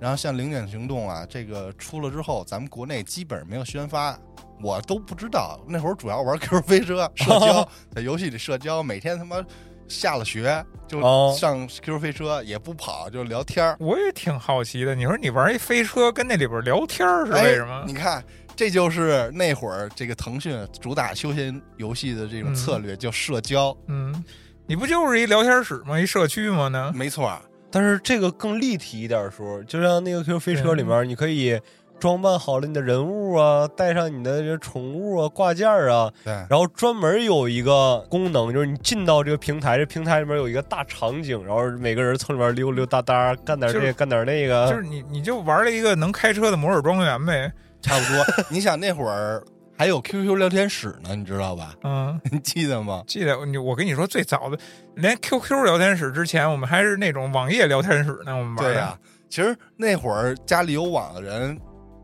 [0.00, 4.18] 然后像零点行动啊，这个出了之后，咱们国内基本没有宣发，
[4.62, 5.60] 我都不知道。
[5.66, 9.44] 那会儿主要玩 QQ 飞车社交，在游戏里社交，每天他妈
[9.88, 13.76] 下了学就哦上 QQ 飞车，也不跑就聊天儿。
[13.80, 14.94] 我也挺好奇的。
[14.94, 17.84] 你说你玩一飞车，跟那里边聊天儿是为什么哎？？
[17.86, 18.22] 你看，
[18.54, 23.76] 这就是那会儿这个腾讯主打休闲游戏的这种策略，叫社交。
[23.86, 24.24] 嗯，
[24.66, 25.98] 你不就是一聊天室吗？
[25.98, 26.68] 一社区吗？
[26.68, 26.92] 呢？
[26.94, 31.60] 没错儿，但是这个更立体一点儿说，就像那个 QQ 飞车里面，你可以
[31.98, 47.52] 装扮好了你的人物啊，带上你的这宠物啊、挂件儿啊，对，然后专门有一个功能，就是你进到这个平台，这平台里面有一个大场景，然后每个人从里面溜溜达达，干点这个，干点那个，就是你 你就玩了一个能开车的摩尔庄园呗。
[47.80, 48.44] 差不多。
[48.50, 49.40] 你想那会儿
[49.78, 51.72] 还有 QQ 聊天室呢，你知道吧？
[51.84, 53.04] 嗯， 你记得吗？
[53.06, 54.58] 记得你我跟你说，最早的
[54.96, 58.36] 连 QQ 聊天室之前，我们还是那种网页聊天室呢。
[58.36, 58.98] 我们对呀、
[59.30, 61.56] 其实那会儿家里有网的人，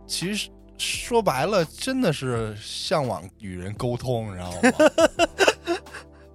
[0.07, 5.75] 其实说白了，真的是向往与人沟通，你知道吗？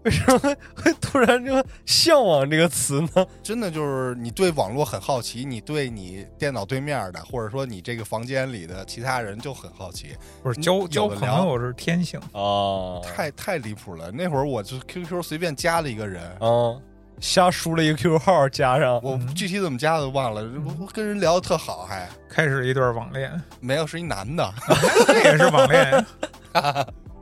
[0.04, 0.40] 为什么
[0.76, 1.52] 会 突然就
[1.86, 3.26] 向往这个词呢？
[3.44, 12.20] 真的就是你对网络很好奇，你对你电脑对面的，或者说你这个房间里的其他人就很好奇，不是交交朋友是天性。
[12.32, 14.10] 啊，太太离谱了。
[14.12, 16.80] 那会儿我就 QQ 随便加了一个人，啊，
[17.20, 20.42] 瞎输了一个 QQ 号加上，我嗯具体怎么加的忘了，
[20.80, 24.54] 我跟人聊的特好，还开始一段网恋，没有是一男的。
[25.08, 26.06] 这也是网恋。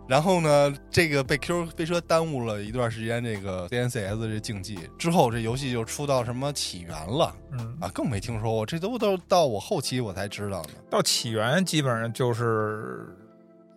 [0.08, 10.70] 然后呢，这个被 Q 飞车耽误了一段时间，这个 CNCS 这竞技之后，这游戏就出到什么起源了嗯，啊，更没听说过，这都都到我后期我才知道呢。
[10.90, 13.06] 到起源基本上就是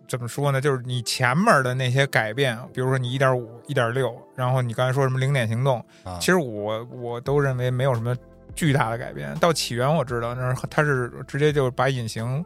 [0.07, 0.61] 怎么说呢？
[0.61, 8.15] 就是你前面的那些改变，比如说你一点五、一点六，然后你刚才说什么零点行动，啊，其实我我都认为没有什么
[8.55, 9.33] 巨大的改变。
[9.39, 12.43] 到起源我知道，那是它是直接就把隐形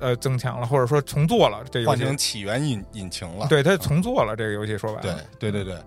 [0.00, 1.88] 呃增强了，或者说重做了这游戏。
[1.88, 3.46] 换成起源引引擎了。
[3.48, 5.78] 对，它重做了这个游戏，说白对了，对对对，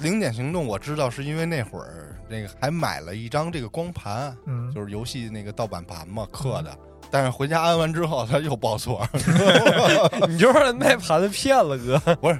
[0.00, 6.76] 零点行动我知道是因为那会儿那个还买了一张这个光盘，嗯，就是游戏那个盗版盘嘛刻的，
[7.10, 9.06] 但是回家安完之后它又报错。
[10.28, 12.38] 你就是卖盘子骗了哥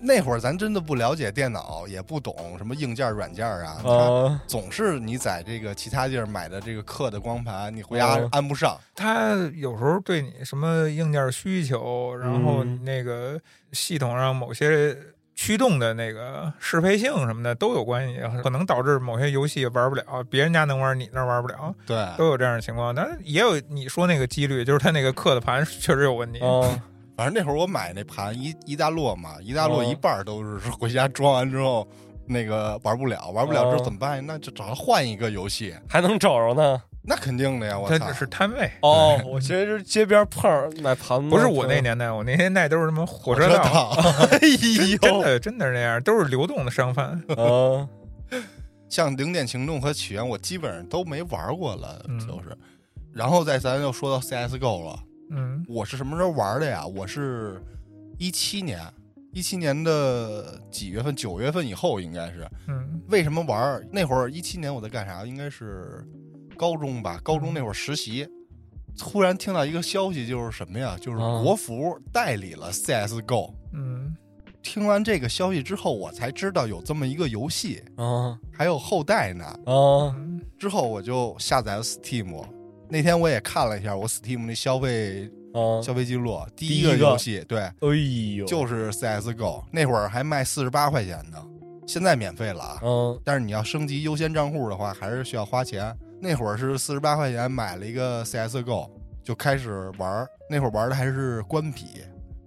[0.00, 4.42] 那会儿咱真的不了解电脑，也不懂什么硬件软件啊，它啊！
[4.46, 8.78] 总是你在这个其他地儿买的这个刻的光盘，你回家哦安不上。
[8.94, 13.40] 它有时候对你什么硬件需求，然后嗯那个
[13.72, 14.96] 系统上某些
[15.34, 22.94] 驱动的那个适配性什么的都有关系，可能导致某些游戏玩不了，别人家能玩，你那玩不了，对，都有这样的情况。
[22.94, 26.38] 但是也有你说那个几率，就是它那个刻的盘确实有问题。
[26.40, 26.82] 啊，
[27.16, 31.86] 反正那会儿我买那盘一一大摞嘛，一大摞哦一半儿都是回家装完之后。
[32.24, 34.24] 那个玩不了，玩不了之后哦怎么办？
[34.24, 36.80] 那就找他换一个游戏，还能找着呢。
[37.02, 37.76] 那肯定的呀！
[37.76, 44.38] 我操是摊位，哦，我其实是街边碰上买盘子，不是我那年代，我那年代都是什么火车车道，党，哎
[44.92, 47.08] 呦，真的真的是那样，都是流动的商贩。
[47.36, 47.88] 啊，
[48.88, 52.56] 像零点行动和起源，我基本上都没玩过了，嗯就是。
[53.12, 54.98] 然后再咱又说到 CSGO 了，
[55.34, 56.86] 嗯我是什么时候玩的呀？
[56.86, 57.60] 我是
[58.18, 58.78] 一七年，
[59.32, 61.14] 一七年的几月份？
[61.16, 62.46] 九月份以后应该是。
[62.68, 63.82] 嗯为什么玩？
[63.90, 65.24] 那会儿一七年我在干啥？
[65.24, 66.06] 应该是
[66.56, 68.28] 高中吧，高中那会儿实习。
[68.98, 70.96] 突然听到一个消息，就是什么呀？
[71.00, 73.54] 就是啊国服代理了 CSGO。
[73.72, 74.14] 嗯
[74.62, 79.44] 听完这个消息之后，我才知道有这么一个游戏，啊还有后代呢。
[79.44, 82.44] 啊嗯之后我就下载了 Steam。
[82.92, 85.80] 那天我也看了一下我 Steam 那消费啊！
[85.80, 87.74] 消费记录，第第一个游戏对，哎
[88.36, 89.64] 呦，就是 CSGO。
[89.72, 91.42] 那会儿还卖四十八块钱呢，
[91.86, 92.80] 现在免费了啊。
[92.82, 95.90] 嗯但是你要升级优先账户的话，还是需要花钱。
[96.20, 98.90] 那会儿是四十八块钱买了一个 CSGO，
[99.24, 100.28] 就开始玩儿。
[100.50, 102.02] 那会儿玩的还是官匹，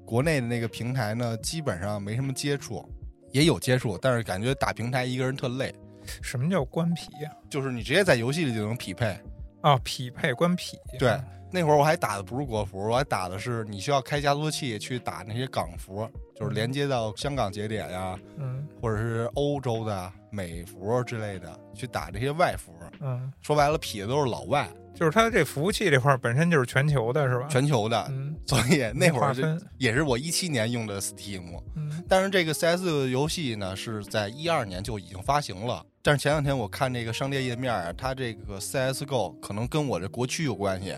[0.05, 2.87] 国内的那个平台呢，基本上没什么接触，
[3.31, 5.73] 也有接触，但是感觉打平台一个人特累，
[6.21, 7.31] 什么叫官匹呀？
[7.49, 9.19] 就是你直接在游戏里就能匹配。
[9.65, 10.77] 啊，匹配官匹。
[10.99, 11.19] 对，
[11.51, 22.71] 那会儿我还打的不是国服，我还打的是你需要开加速器去打那些港服，就是连接到香港节点呀、嗯或者是欧洲的美服之类的，去打这些外服。
[23.01, 27.47] 嗯，说白了，匹的都是老外，就是它这服务器这块本身就是全球的，是吧？
[27.49, 29.41] 全球的，嗯，所以那会儿就。
[29.79, 31.59] 也是我一七年用的 Steam。
[31.75, 35.83] 嗯但是这个 CS 游戏呢是在一二年就已经发行了。
[36.05, 40.95] 但是前两天我看这个商店页面啊，它这个 CSGO 可能跟我这国区有关系，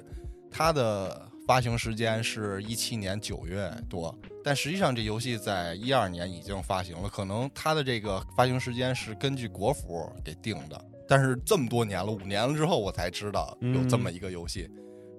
[0.52, 10.86] 它的发行时间是一七年九月多，但实际上这游戏在一二年已经发行了，可能它的这个发行时间是根据国服给定的。
[11.08, 14.70] 但是这么多年了，五年了之后，我才知道有这么一个游戏，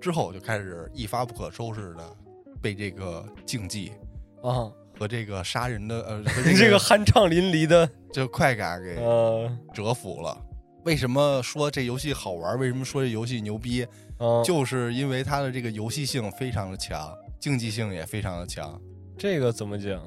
[0.03, 2.17] 之后我就开始一发不可收拾的
[2.61, 3.93] 被这个竞技
[4.43, 10.37] 啊，和这个杀人的呃和这 个酣畅淋漓的， 这快感给呃折服了。
[10.85, 12.59] 为什么说这游戏好玩？
[12.59, 13.85] 为什么说这游戏牛逼？
[14.19, 18.81] 啊，就是因为它的这个游戏性非常的强，竞技性也非常的强。
[19.17, 20.03] 这个怎么讲？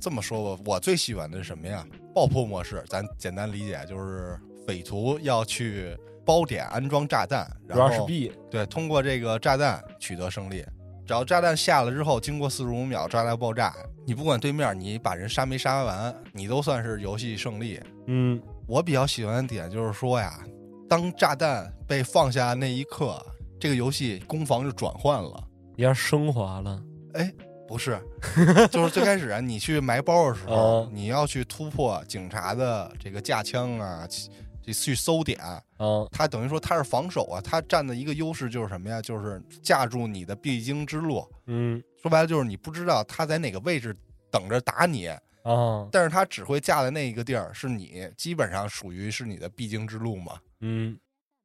[0.00, 1.86] 这么说吧，我最喜欢的是什么呀？
[2.14, 10.64] 爆破模式，咱简单理解就是匪徒要去包点安装炸弹，然后 B 对通过这个炸弹取得胜利。
[11.06, 13.74] 只要炸弹下了之后，经过四十五秒炸弹爆炸，
[14.06, 17.80] 你不管对面你把人杀没杀完，你都算是游戏胜利。
[18.06, 20.40] 嗯我比较喜欢的点就是说呀，
[20.88, 23.20] 当炸弹被放下那一刻，
[23.60, 25.44] 这个游戏攻防就转换了。
[25.76, 27.30] 一下升华了，哎
[27.68, 27.98] 不是，
[28.70, 34.30] 就是最开始啊，你去埋包的时候，哦你要去突破警察的这个架枪啊，去
[34.62, 35.38] 去去搜点。
[35.84, 39.02] 啊他等于说他是防守啊，他占的一个优势就是什么呀？
[39.02, 41.26] 就是架住你的必经之路。
[41.46, 43.96] 嗯说白了就是你不知道他在哪个位置
[44.30, 50.38] 等着打你，啊但是他只会架在那一个地儿，是你基本上属于是你的必经之路嘛。
[50.60, 50.98] 嗯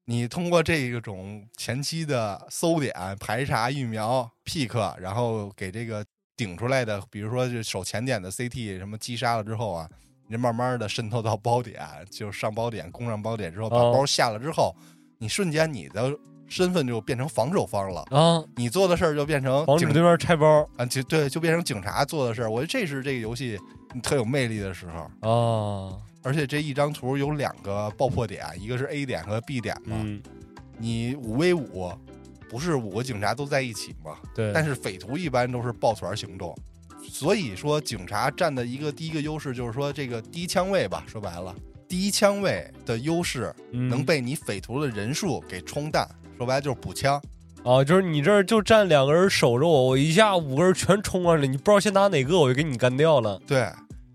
[0.06, 6.04] 你通过这种前期的搜点、排查、疫苗、pick，然后给这个
[6.36, 9.88] 顶出来的，比如说就守前点的 CT 什么击杀了之后啊，
[10.30, 14.76] 你慢慢的渗透到包点，就上包点，攻上包点之后，把哦包下了之后，
[15.18, 16.16] 你瞬间你的
[16.48, 22.50] 身份就变成防守方了，啊，你做的事儿就变成警防止对面拆包啊，就对，就变成警察做的事儿。
[22.50, 23.60] 我觉得这是这个游戏
[24.04, 25.02] 特有魅力的时候。
[25.28, 29.98] 啊，而且这一张图有两个爆破点，一个是 A 点和 B 点嘛。
[30.00, 30.22] 嗯，
[30.78, 31.92] 你五 v 五，
[32.50, 34.18] 不是五个警察都在一起嘛？
[34.36, 36.56] 对，但是匪徒一般都是抱团行动，
[37.10, 41.54] 所以说警察占的一个第一个优势就是说这个第一枪位吧，说白了，
[41.88, 46.08] 第一枪位的优势能能被你匪徒的人数给冲淡，
[46.38, 47.22] 说白了就是补枪。
[47.66, 53.42] 啊，就是你这儿就站两个人守着我，我一下五个人全冲过来了，你不知道先打哪个，我就给你干掉了。
[53.46, 53.68] 对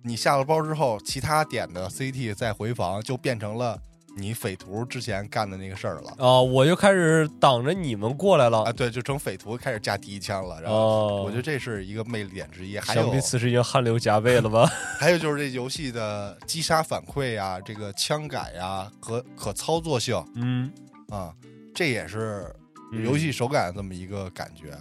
[0.02, 3.78] 你下了包之后，其他点的 CT 再回防，就变成了
[4.16, 6.14] 你匪徒之前干的那个事儿了。
[6.18, 8.62] 啊，我就开始挡着你们过来了。
[8.62, 10.60] 啊，对，就成匪徒开始架第一枪了。
[10.62, 12.78] 然后哦，我觉得这是一个魅力点之一。
[12.78, 14.66] 还想有必此时已经汗流浃背了吧？
[14.98, 20.72] 还有就是这游戏的击杀反馈呀、这个枪感呀和可操作性嗯，
[21.08, 21.34] 啊，
[21.74, 22.54] 这也是
[22.92, 24.76] 嗯游戏手感的这么一个感觉。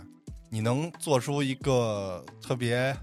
[0.49, 2.95] 你能做出一个特别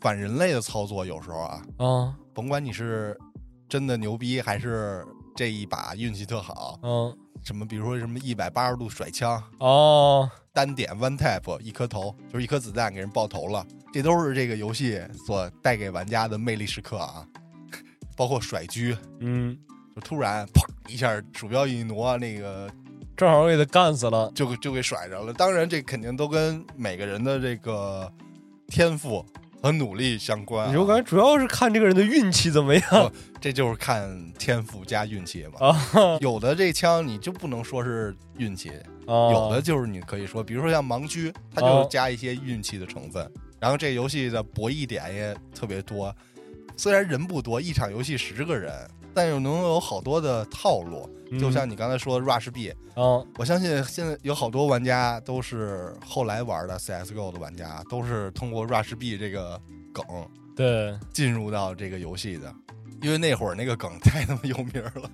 [0.00, 3.18] 反人类的操作，有时候啊，啊，甭管你是
[3.68, 5.04] 真的牛逼，还是
[5.34, 17.26] 这一把运气特好，嗯，什么比如说什么一百八十度甩枪，哦，单点 one tap 一颗头，就是一颗子弹给人爆头了，这都是这个游戏所带给玩家的魅力时刻啊！
[18.16, 19.58] 包括甩狙，嗯，
[19.96, 22.70] 就突然砰一下，鼠标一挪，那个
[23.16, 24.30] 正好给他干死了。
[24.34, 25.32] 就就给甩着了。
[25.32, 28.08] 当然，这肯定都跟每个人的这个
[28.68, 29.26] 天赋
[29.64, 30.78] 和努力相关、啊。
[30.78, 35.68] 我感觉主要是看这个人的运气怎么样这就是看天赋加运气嘛。
[35.68, 38.68] 啊有的这枪你就不能说是运气，
[39.06, 39.32] 啊！
[39.32, 43.26] 有的就是你可以说，比如说像盲狙，它就哦加一些运气的成分。
[43.58, 46.14] 然后这游戏的博弈点也特别多，
[46.76, 48.70] 虽然人不多，一场游戏十个人，
[49.14, 51.08] 但又能有好多的套路。
[51.34, 59.60] 嗯就像你刚才说的 Rush B，啊，我相信现在有好多玩家都是后来玩的 CSGO 的玩家，都是通过 Rush B 这个
[59.92, 60.04] 梗
[60.56, 62.54] 对，进入到这个游戏的，
[63.02, 65.10] 因为那会儿那个梗太他妈有名了。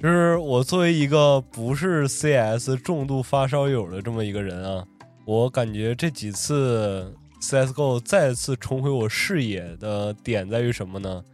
[0.00, 4.86] 就是我作为一个不是 CS 重度发烧友的这么一个人啊，
[5.24, 11.24] 我感觉这几次 CSGO 再次重回我视野的点在于什么呢？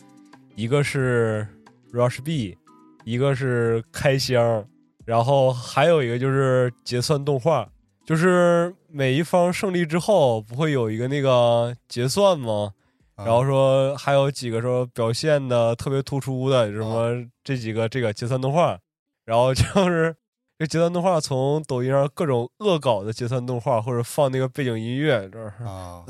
[0.54, 1.46] 一个是
[1.92, 2.56] Rush B，
[3.04, 4.64] 一个是开箱，
[5.04, 7.68] 然后还有一个就是结算动画，
[8.04, 12.72] 就是每一方胜利之后不会有一个那个结算吗？
[13.14, 17.12] 啊然后说还有几个说表现的特别突出的，什么
[17.44, 18.78] 这几个这个结算动画，
[19.26, 20.16] 然后就 是
[20.58, 26.04] 这结算动画从抖音上各种恶搞的结算动画，或者放那个背景音乐，这是啊，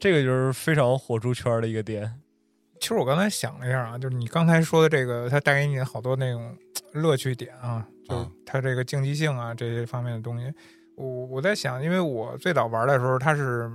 [0.00, 2.20] 这个就是非常火出圈的一个点。
[2.80, 6.56] 其实我刚才想了一下啊，就是你刚才说的这个，它带给你的好多那种
[6.94, 10.52] 乐趣点啊，就它这个竞技性啊这些方面的东西。
[10.96, 13.70] 我我在想，因为我最早玩的时候，它是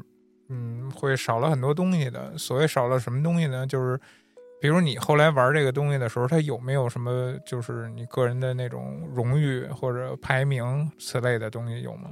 [0.50, 2.36] 嗯会少了很多东西的。
[2.38, 3.66] 所谓少了什么东西呢？
[3.66, 4.00] 就是
[4.60, 12.10] 比如你后来玩这个东西的时候，它有没有什么就是你个人的那种荣誉或者排名此类的东西有吗？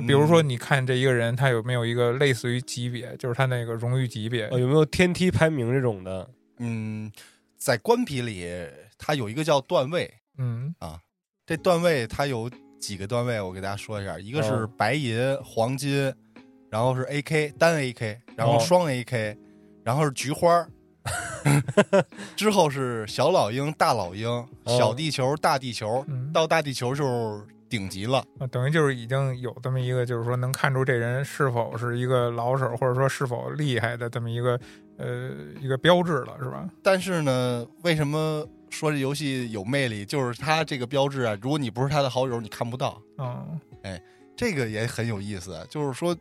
[0.00, 4.46] 就比如说，嗯你看这一个人，他有没有一个类似于级别，就是他那个荣誉级别？
[4.46, 6.28] 呃，有没有天梯排名这种的？
[6.58, 7.10] 嗯，
[7.56, 8.48] 在官皮里，
[8.96, 11.00] 它有一个叫段位，嗯啊
[11.46, 16.12] 这段位它有几个段位，我给大家说一下，一个是哦白银、黄金，
[16.70, 19.36] 然后是 AK 单 AK，然后哦双 AK，、
[19.84, 20.68] 然后是菊花儿，
[22.36, 28.18] 之后是小老鹰、大老鹰、小地球、大地球，嗯，到大地球就是顶级了。
[28.38, 34.58] 啊，等于就是已经有这么一个，就是说能看出这人是否是一个老手，或者说是否厉害的这么一个
[34.96, 36.68] 呃一个标志了，是吧？
[36.82, 40.04] 但是呢，为什么说这游戏有魅力？
[40.04, 43.00] 就是它这个标志啊，如果你不是他的好友，你看不到。
[43.18, 43.58] 嗯
[44.36, 46.16] 这个也很有意思，就是说，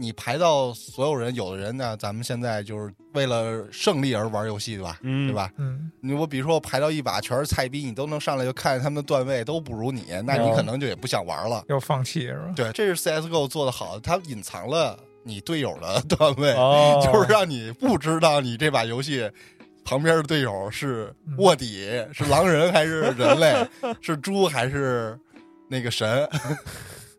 [0.00, 4.98] 你排到所有人，有的人呢，咱们现在就是为了胜利而玩游戏，对吧？
[5.02, 5.34] 嗯，对？
[5.34, 5.52] 吧？
[5.58, 11.62] 嗯你我比如说我排到一把全是菜逼，你都能上来就看见他们的段位都不如你，那你哦可能就也不想玩了。
[11.68, 12.52] 要放弃是吧？
[12.56, 19.30] 对，这是 CSGO 做的好，它隐藏了你队友的 段位，哦，就是让你不知道你这把游戏
[19.84, 23.68] 旁边的队友是卧底、是狼人还是人类，
[24.00, 25.18] 是猪还是
[25.68, 26.26] 那个神。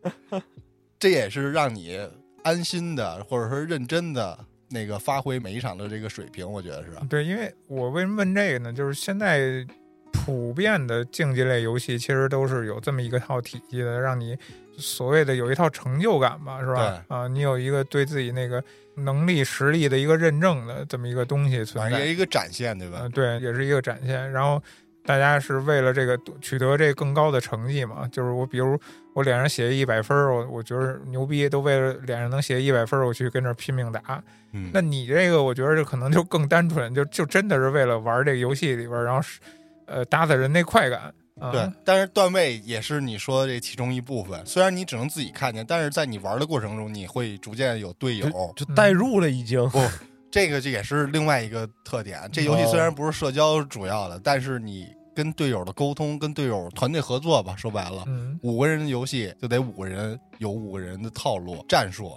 [0.98, 2.00] 这也是让你
[2.44, 4.38] 安心的，或者说认真的
[4.70, 6.90] 那个发挥每一场的这个水平，我觉得是。
[7.10, 8.74] 对，因为我为什么问这个呢？
[8.74, 9.66] 就是现在
[10.12, 14.38] 普遍的竞技类游戏其实都是有这么一个套体系的，让你
[14.78, 17.04] 所谓的有一套成就感吧，是吧？
[17.08, 18.64] 啊，你有一个对自己那个
[18.96, 22.00] 能力、实力的一个认证的这么一个东西存在。
[22.00, 23.10] 也一个展现，对吧呃，？
[23.10, 24.30] 对，也是一个展现。
[24.32, 24.62] 然后，
[25.06, 28.08] 大家是为了这个取得这更高的成绩嘛？
[28.10, 28.80] 就是我比如
[29.14, 34.24] 我脸上写一百分儿，我我觉得牛逼，都为了脸上能写一百分儿，我去跟这拼命打。
[34.54, 39.40] 嗯，那你这个，我觉得就可能就更单纯，就就真的是为了玩这个游戏里边，然后是
[39.86, 41.14] 呃打死人那快感。
[41.40, 44.46] 啊、对，但是段位也是你说的这其中一部分。
[44.46, 48.30] 虽然你只能自己看见，但是在你玩的过程中，你会逐渐有队友。
[48.56, 49.68] 就代入了已经。
[49.70, 49.82] 不，
[50.30, 52.30] 这个这也是另外一个特点。
[52.32, 58.40] 这游戏虽然不是社交主要的，但是你跟队友的沟通、跟队友团队合作吧，说白了，嗯。
[58.44, 62.14] 五个人的游戏就得五个人有五个人的套路战术，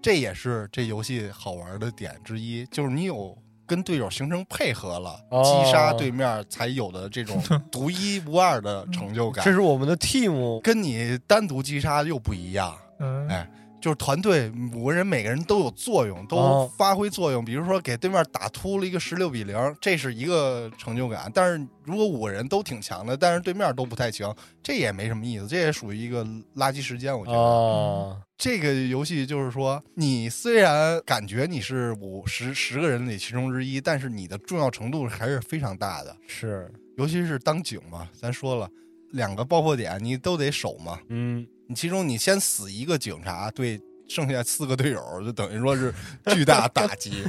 [0.00, 3.36] 这也是这游戏好玩的点之一，就是你有。
[3.68, 5.42] 跟队友形成配合了，哦。
[5.42, 9.44] 击杀对面才有的这种 独一无二的成就感。
[9.44, 12.78] 这，是我们的 team，跟你单独击杀又不一样。
[13.00, 13.50] 嗯，哎
[13.86, 17.44] 就是团队五个人，每个人都有作用，都哦发挥作用。
[17.44, 21.30] 比如说给对面打秃了一个十六比零，这是一个成就感。
[21.32, 26.24] 但是如果五个人都挺强的，但是对面都不太强，这也没什么意思，这也属于一个
[26.56, 27.16] 垃圾时间。
[27.16, 36.16] 我觉得、啊，这个游戏就是说，你虽然感觉你是五十十个人里其中之一，但是你的重要程度还是非常大的。
[36.26, 36.68] 是，
[36.98, 38.68] 尤其是当警嘛，咱说了，
[39.12, 40.98] 两个爆破点你都得守嘛。
[41.08, 45.92] 嗯，你其中你先死一个警察，对剩下四个队友就等于说是
[46.26, 47.24] 巨大打击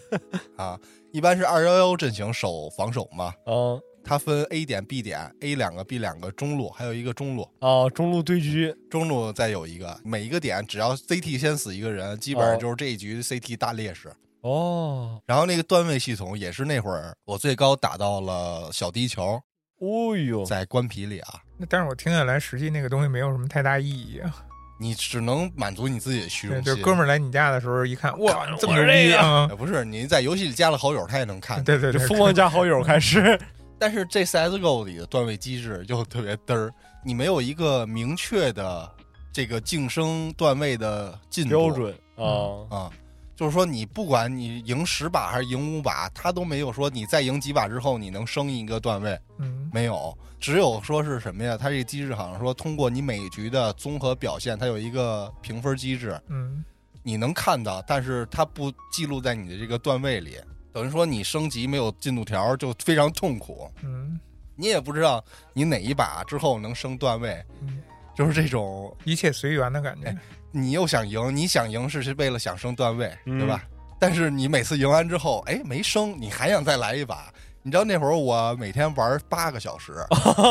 [0.56, 0.78] 啊！
[1.12, 14.12] 一般是二幺幺阵型守防守嘛，啊它分 A 点、B 点，A 两个、B 两个，中路还有一个中路，啊，中路对狙，中路再有一个，每一个点只要 CT 先死一个人，基本上就是这一局 CT 大劣势。
[14.40, 19.40] 哦，然后那个段位系统也是那会儿我最高打到了小地球，
[19.82, 24.32] 哦呦，在官皮里啊，那但是我听下来，实际那个东西没有什么太大意义啊。
[24.78, 26.76] 你只能满足你自己的虚对，荣心。
[26.76, 29.48] 就哥们儿来你家的时候一看，哇，你这么牛逼啊！
[29.50, 31.62] 呃不是你在游戏里加了好友，他也能看。
[31.64, 33.38] 对对对，就疯狂加好友开始，
[33.78, 36.72] 但是这 CSGO 里的段位机制就特别嘚儿，
[37.04, 38.88] 你没有一个明确的
[39.32, 42.90] 这个晋升段位的进度标准啊，啊，
[43.34, 51.56] 就是说你不管你赢十把还是赢五把，他都没有说你再赢几把之后你能升一个段位，嗯没有，只有说是什么呀？
[51.56, 56.64] 它这个机制好像说通过你每局的综合表现，它有一个评分机制，嗯
[57.02, 60.36] 你能看到，但是它不记录在你的这个段位里，
[60.72, 63.68] 等于说你升级没有进度条就非常痛苦。
[63.82, 64.20] 嗯
[64.54, 65.24] 你也不知道
[65.54, 67.82] 你哪一把之后能升段位，嗯，
[68.14, 70.16] 就是这种一切随缘的感觉哎。
[70.52, 73.38] 你又想赢，你想赢是为了想升段位，嗯。
[73.38, 73.64] 对吧？
[73.98, 77.32] 但是你每次赢完之后，哎，没升，你还想再来一把。
[77.62, 79.94] 你知道那会儿我每天玩八个小时，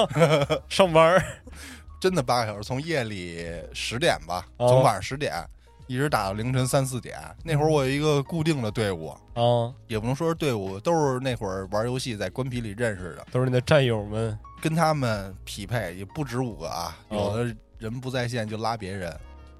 [0.70, 1.24] 上班儿。
[2.00, 4.70] 真的八个小时，从夜里十点吧，哦。
[4.70, 5.34] 从晚上十点
[5.88, 7.20] 一直打到凌晨三四点。
[7.44, 14.40] 那会儿我有一个固定的队伍，啊，也不能说是队伍，都是那会儿玩游戏在官皮里认识的，都是你的战友们。
[14.62, 17.18] 跟他们匹配也不止五个啊，哦。
[17.18, 19.14] 有的人不在线就拉别人。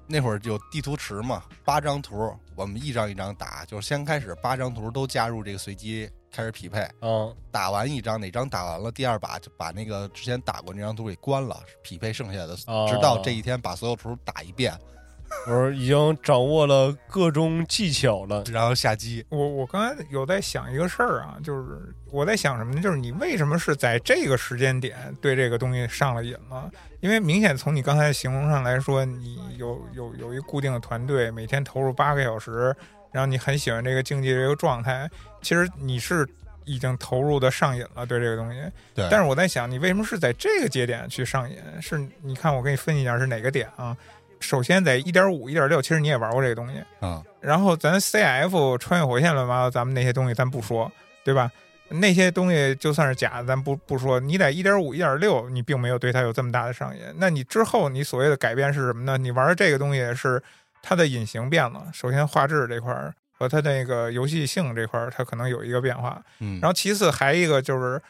[0.06, 14.76] 那会儿有地图池嘛，八张图，我们一张一张打，就是先开始八张图都加入这个随机开始匹配，嗯，打完一张哪张打完了，第二把就把那个之前打过那张图给关了，匹配剩下的，哦直到这一天把所有图打一遍，
[15.46, 19.24] 我说已经掌握了各种技巧了，然后下机。
[19.30, 22.82] 我我刚才有在想一个事儿啊，就是我在想什么呢？
[22.82, 26.70] 就是你为什么是在这个时间点对这个东西上了瘾了？
[27.02, 32.74] 因为明显从你刚才的形容上来说，你有有有一固定的团队，每天投入八个小时，
[33.10, 35.10] 然后你很喜欢这个竞技这个状态，
[35.42, 36.24] 其实你是
[36.64, 38.60] 已经投入的上瘾了，对这个东西。
[38.94, 41.56] 对，但是我在想，你为什么是在这个节点去上瘾？
[41.80, 43.96] 是你看我给你分析一下是哪个点啊？
[44.38, 46.80] 首先在一点五、一点六，其实你也玩过这个东西。
[47.00, 50.90] 嗯，然后咱 CF 穿越火线乱七八糟，咱们那些东西咱不说，
[51.24, 51.50] 对吧？
[51.92, 54.18] 那些东西就算是假的，咱不不说。
[54.18, 57.02] 你在一点五、一点六，你并没有对它有这么大的上瘾。
[57.16, 59.18] 那你之后你所谓的改变是什么呢？
[59.18, 60.42] 你玩这个东西是
[60.82, 61.86] 它的隐形变了。
[61.92, 66.22] 首先画质这块儿和它那个游戏性这块儿，它可能有一个变化。
[66.40, 68.00] 嗯，然后其次还一个就是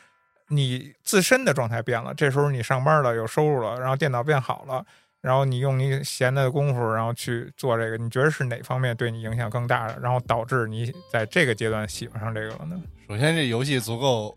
[0.48, 4.84] 你自身的状态变了，这时候你上班了，有收入了，然后电脑变好了，
[5.22, 12.80] 然后你用你闲的功夫，然后去做这个，你觉得是哪方面对你影响更大的，然后导致你在这个阶段喜欢上这个了呢？
[13.12, 14.34] 首先这游戏足够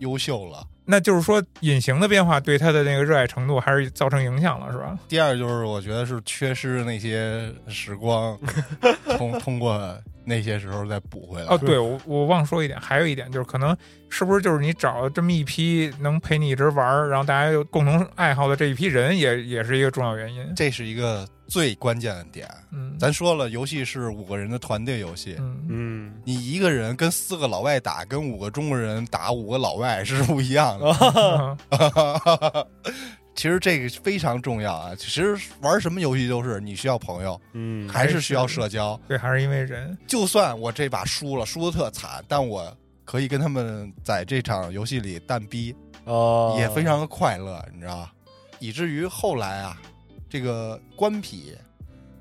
[0.00, 4.98] 优秀了，那就是说，隐形的变化对他的那个热爱程度还是造成影响了，是吧？
[5.08, 8.38] 第二就是我觉得是缺失那些时光，
[9.16, 11.46] 通通过那些时候再补回来。
[11.46, 13.74] 哦，对，我我忘说一点，还有一点就是，可能
[14.10, 20.46] 是不是就是你找这么一批能陪你一直玩儿，然后大家有共同爱好的这一批人也，也是一个重要原因。
[20.54, 22.48] 这是一个最关键的点。
[22.70, 31.56] 嗯，咱说了，游戏是五个人的团队游戏，嗯嗯，你一个人跟四个老外打，跟五个中国人打五个老外是不一样的。
[31.70, 32.66] 嗯
[33.34, 34.94] 其实这个非常重要啊！
[34.96, 39.00] 其实玩什么游戏都是你需要朋友，嗯，还是需要社交。
[39.06, 39.96] 对，还是因为人。
[40.08, 45.72] 就算我这把输了，输的特惨，但我可以跟他们在这场游戏里蛋逼，
[46.02, 48.12] 哦，也非常的快乐，你知道吧？
[48.58, 49.80] 以至于后来啊，
[50.28, 51.52] 这个官匹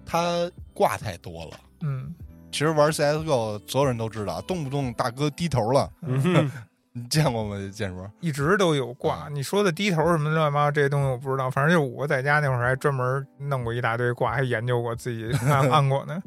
[0.06, 1.60] 他挂太多了。
[1.82, 2.14] 嗯，
[2.52, 6.50] 其实玩 CSGO，所有人都知道，动不动大哥低头了，嗯，
[6.94, 7.56] 你见过吗？
[7.72, 8.10] 建叔？
[8.22, 9.30] 一直都有挂。
[9.30, 16.22] 你说的低头什么乱七八糟这些东西我不知道，反正就我在家那会儿还专门弄过一大堆挂，还研究过自己按 按过呢。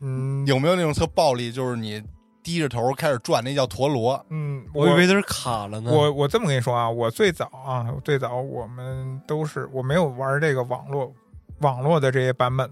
[0.00, 2.02] 嗯有没有那种特暴力，就是你
[2.42, 4.24] 低着头开始转，那叫陀螺？
[4.30, 5.90] 嗯，我以为它是卡了呢。
[5.92, 11.12] 我我这么跟你说啊，我最早啊，最早我们都是我没有玩这个网络
[11.58, 12.70] 网络的这些版本，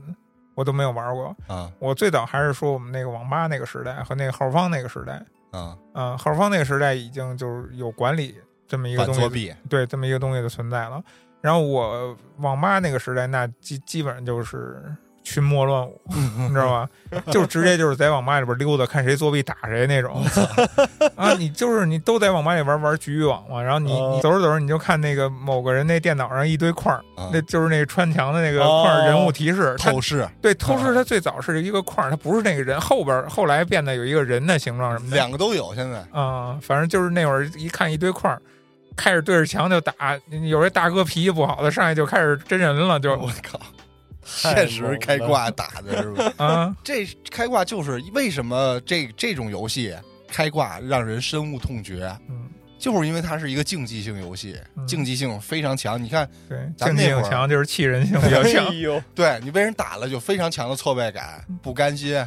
[0.54, 1.36] 我都没有玩过。
[1.46, 8.34] 啊我最早还是说我们那个网吧那个时代和那个号方那个时代，啊，啊、号方那个时代已经就是有管理
[8.66, 11.02] 这么一个东西，作弊对这么一个东西的存在了。
[11.42, 14.82] 然后我网吧那个时代，那基基本上就是
[15.28, 16.00] 群魔乱舞，
[16.38, 16.88] 你知道吧？
[17.32, 20.24] 就直接就是在网吧里边溜达，看谁作弊打谁那种。
[21.16, 35.16] 啊，你就是你都在网吧里玩玩局域网嘛，然后你哦你走着走着你就看那个某个人那电脑上一堆框儿，啊那就是那个穿墙的那个框儿哦人物提示，透视对，透视它最早是一个框儿，它不是那个人，后边儿后来变得有一个人的形状什么的。
[35.16, 38.40] 两个都有，现在啊、反正就是那会儿一看一堆框儿，
[38.96, 39.92] 开始对着墙就打，
[40.48, 43.75] 有些大哥脾气不好的上来就开始真人了，就我靠，太
[44.26, 46.32] 现实开挂打的是吧？
[46.44, 49.94] 啊， 这开挂就是为什么这这种游戏
[50.26, 56.02] 开挂让人深恶痛绝，嗯，就是因为它是一个竞技性游戏，嗯竞技性非常强。
[56.02, 62.22] 你看，对，竞技性强就是气人性比较强哎， 呦，对你被人打了，就非常强的挫败感，不甘心，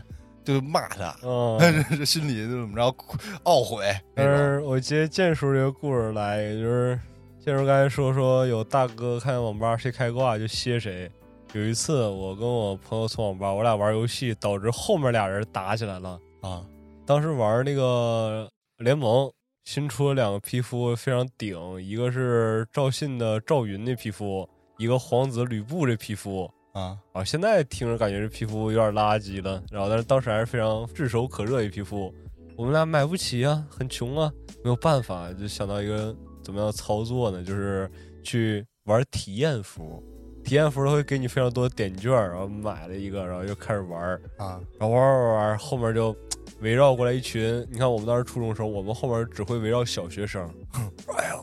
[0.45, 1.85] 就骂他， 嗯。
[1.97, 2.95] 这心里就怎么着
[3.43, 3.85] 懊悔
[4.15, 4.37] 那但种。
[4.37, 6.97] 是我接剑叔这个故事来，也就是
[7.43, 11.11] 剑叔刚才说说有大哥看网吧谁开挂就歇谁。
[11.53, 16.19] 有一次我跟我朋友从网吧，我俩玩游戏，导致后面俩人打起来了。
[16.41, 16.63] 啊
[17.07, 18.47] 当时玩那个
[18.77, 19.31] 联盟，
[19.65, 24.47] 新出了两个皮肤非常顶，一个是赵信的赵云的皮肤，
[24.77, 26.47] 一个皇子吕布这皮肤。
[26.71, 32.13] 啊啊，现在听着感觉这皮肤有点垃圾了，然后但是当时还是非常炙手可热一皮肤，
[32.55, 34.31] 我们俩买不起啊，很穷啊，
[34.63, 37.43] 没有办法，就想到一个怎么样操作呢？
[37.43, 37.89] 就是
[38.23, 40.03] 去玩体验服，
[40.49, 44.59] 体验服它会给你非常多的点券，然后买了一个，然后就开始玩儿，啊。
[44.79, 46.15] 然后玩玩玩玩，后面就
[46.61, 50.43] 围绕过来一群，你看我们当时初中时候，我们后面只会围绕小学生，
[51.05, 51.35] 说哎呀，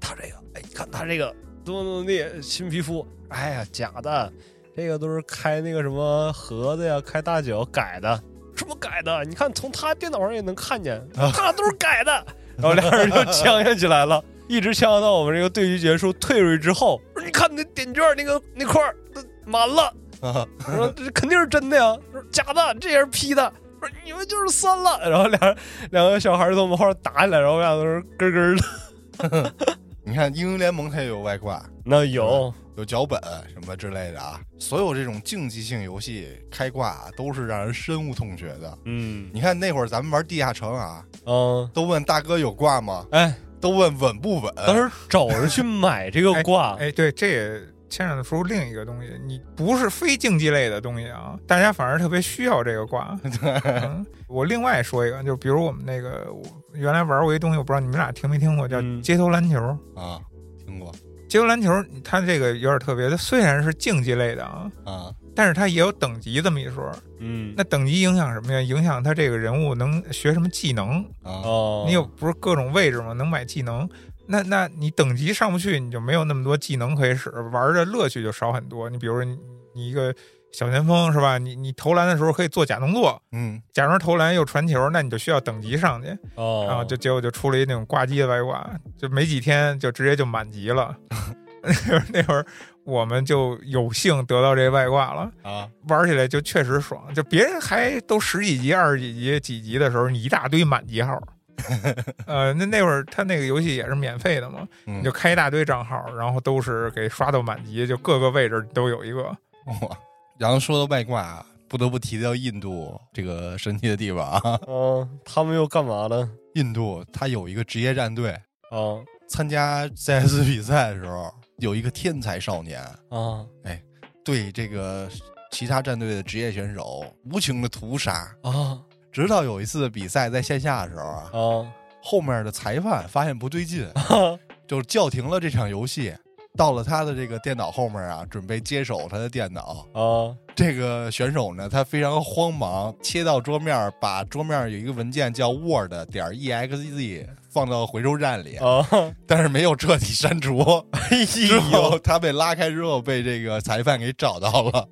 [0.00, 1.26] 他这个，哎，你看他这个
[1.62, 4.32] 怎么怎么地，新皮肤，哎呀，假的。
[4.74, 8.18] 这个都是开那个什么盒子呀，开大脚改的，
[8.56, 9.22] 什么改的？
[9.26, 12.10] 你看从他电脑上也能看见，他俩都是改的。
[12.56, 19.82] 然后俩人就呛下起来了，一直呛到我们这个对局结束退出去之后，说你看那点券那个那块儿都满了，
[20.20, 20.46] 啊！
[20.66, 23.52] 我说这肯定是真的呀，说假的，这也是 P 的。
[23.80, 25.56] 说你们就是酸了，然后俩
[25.90, 29.54] 两个小孩儿从我们后面打起来，然后我俩都是咯咯的。
[30.06, 33.18] 你看英雄联盟它也有外挂，那有，有脚本
[33.52, 34.38] 什么之类的啊。
[34.58, 38.78] 所有这种竞技性游戏开挂都是让人深恶痛绝的。
[38.84, 43.06] 嗯你看那会儿咱们玩地下城啊，嗯，都问大哥有挂吗？
[43.12, 43.34] 哎，
[43.64, 44.54] 都问稳不稳。
[44.54, 47.58] 当时找人去买这个挂，哎，对，这也
[47.88, 53.18] 牵扯出另一个东西，你不是非竞技类的东西啊，大家反而特别需要这个挂。
[53.64, 56.42] 嗯、我另外说一个，就比如我们那个我
[56.74, 59.58] 原来玩过一东西，我不知道你们俩听没听过，叫嗯街头篮球。
[59.96, 60.20] 啊，
[60.66, 60.92] 听过
[61.26, 61.72] 街头篮球
[62.04, 66.90] 它这个有点特别，它虽然是竞技类的啊，啊但是它也有等级这么一说。
[67.18, 68.60] 嗯，那等级影响什么呀？
[68.60, 71.02] 影响他这个人物能学什么技能。
[71.22, 73.12] 啊哦，你有不是各种位置吗？
[73.14, 73.88] 能买技能。
[74.26, 78.88] 那那你等级上不去，你就没有那么多技能可以使，玩的乐趣就少很多。
[78.88, 79.38] 你比如说你
[79.74, 80.14] 你一个
[80.52, 81.36] 小前锋是吧？
[81.36, 88.66] 你你投篮的时候可以做假动作，嗯假装投篮又传球，那你就需要等级上去，哦，然后就结果就出了一那种挂机的外挂，
[88.96, 90.96] 就没几天就直接就满级了。
[91.64, 92.46] 那会儿那会儿
[92.84, 95.30] 我们就有幸得到这外挂了。
[95.42, 101.20] 啊玩起来就确实爽，就别人还都十几级、二十几级、几级的时候，你一大堆满级号。
[102.26, 109.22] 呃，那那会儿他那个游戏也是免费的嘛，嗯你就开一大堆账号，然后都是给刷到满级，就各个位置都有一个。
[109.22, 109.96] 哇。
[110.36, 114.58] 然后说到外挂啊，不得不提到印度这个神奇的地方啊。
[114.66, 116.28] 嗯， 他们又干嘛呢？
[116.54, 118.32] 印度他有一个职业战队，
[118.70, 123.82] 啊参加 CS 比赛的时候，有一个天才少年啊哎
[124.24, 125.08] 对这个
[125.50, 128.80] 其他战队的职业选手无情的屠杀，啊
[129.12, 134.36] 直到有一次比赛在线下的时候啊，啊后面的裁判发现不对劲，啊！
[134.66, 136.14] 就叫停了这场游戏。
[136.56, 139.86] 到了他的这个电脑后面啊，准备接手他的电脑。
[139.92, 148.86] 啊这个选手呢，他非常慌忙，切到桌面，把桌面有一个文件叫 Word 点 exe 放到回收站里，啊！
[149.26, 150.60] 但是没有彻底删除。
[150.92, 154.88] 哎之后呦，他被拉开之后，被这个裁判给找到了，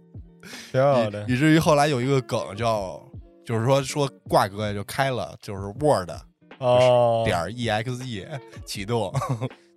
[0.73, 3.01] 挺好的以至于后来有一个梗叫，
[3.47, 7.25] 就是说说挂哥就开了，就是 Word 啊！
[7.25, 8.27] 点 exe
[8.67, 9.13] 启动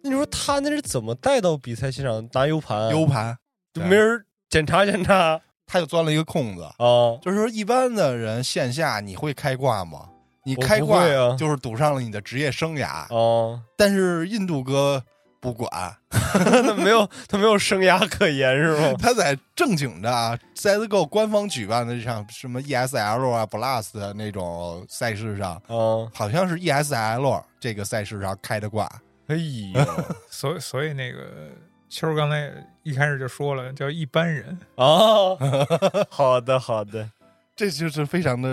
[0.05, 2.29] 那你说他那是怎么带到比赛现场？
[2.33, 3.35] 拿 U 盘 U 盘，
[3.73, 6.61] 就没人检查检查他就钻了一个空子。
[6.61, 7.17] 啊？
[7.23, 10.09] 就是说，一般的人线下你会开挂吗？
[10.45, 11.03] 你开挂
[11.35, 15.03] 就是赌上了你的职业生涯，啊，但是印度哥
[15.39, 15.67] 不管，
[16.09, 18.93] 他没有他没有生涯可言是吗？
[18.99, 28.87] 他在正经的啊 CSGO 官方举办的这场什么 ESL 啊 Blast 的那种赛事上，啊，好像是 ESL 这个赛事上开的挂，
[29.27, 29.87] 哎呀
[30.29, 31.49] 所以所以那个
[31.89, 32.51] 秋儿刚才
[32.83, 35.37] 一开始就说了，叫一般人， 哦！
[36.09, 37.09] 好的好的，
[37.55, 38.49] 这就是非常的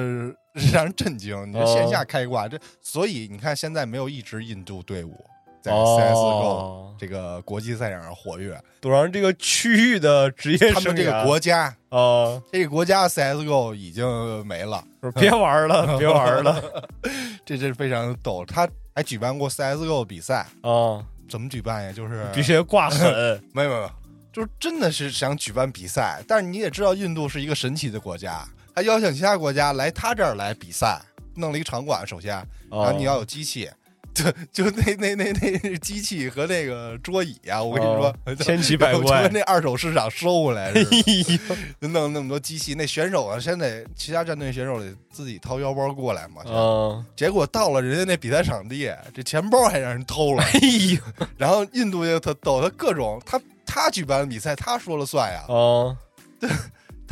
[0.73, 1.51] 让人震惊。
[1.51, 5.25] 你说线下开挂，这所以你看现在没有一支印度队伍
[5.61, 14.83] 在 CSGO、哦，这个国际赛场上活跃，赌上这个区域的职业生他们这个涯国家，啊，这个国家 CSGO 已经没了，
[15.17, 16.89] 别玩了，别玩了。
[17.45, 18.45] 这真是非常逗。
[18.45, 21.05] 他还举办过 CSGO 比赛，啊！
[21.29, 21.93] 怎么举办呀？
[21.93, 23.91] 就是必须得挂 狠没有没有，
[24.33, 31.01] 就是真的是想举办比赛，但是你也知道，印度是一个神奇的国家，他邀请其他国家来他这儿来比赛，
[31.37, 32.35] 弄了一个场馆，首先，
[32.71, 33.71] 然后你要有机器。
[34.53, 35.33] 就就那那那
[35.63, 40.97] 那机器和那个桌椅啊，我跟你说，哦千奇百就怪跟那二手市场收回来似的。
[40.97, 41.13] 哎
[41.49, 46.43] 呦就弄那么多机器，那选手啊，先得其他战队选手得自己掏腰包过来嘛。
[46.51, 47.05] 啊！
[47.17, 50.43] 结果到了人家那比赛场地，这钱包还让人偷了。
[50.43, 50.61] 哎
[50.93, 55.97] 呦然后印度就特逗他各种，他他举办的比赛他说了算呀，啊！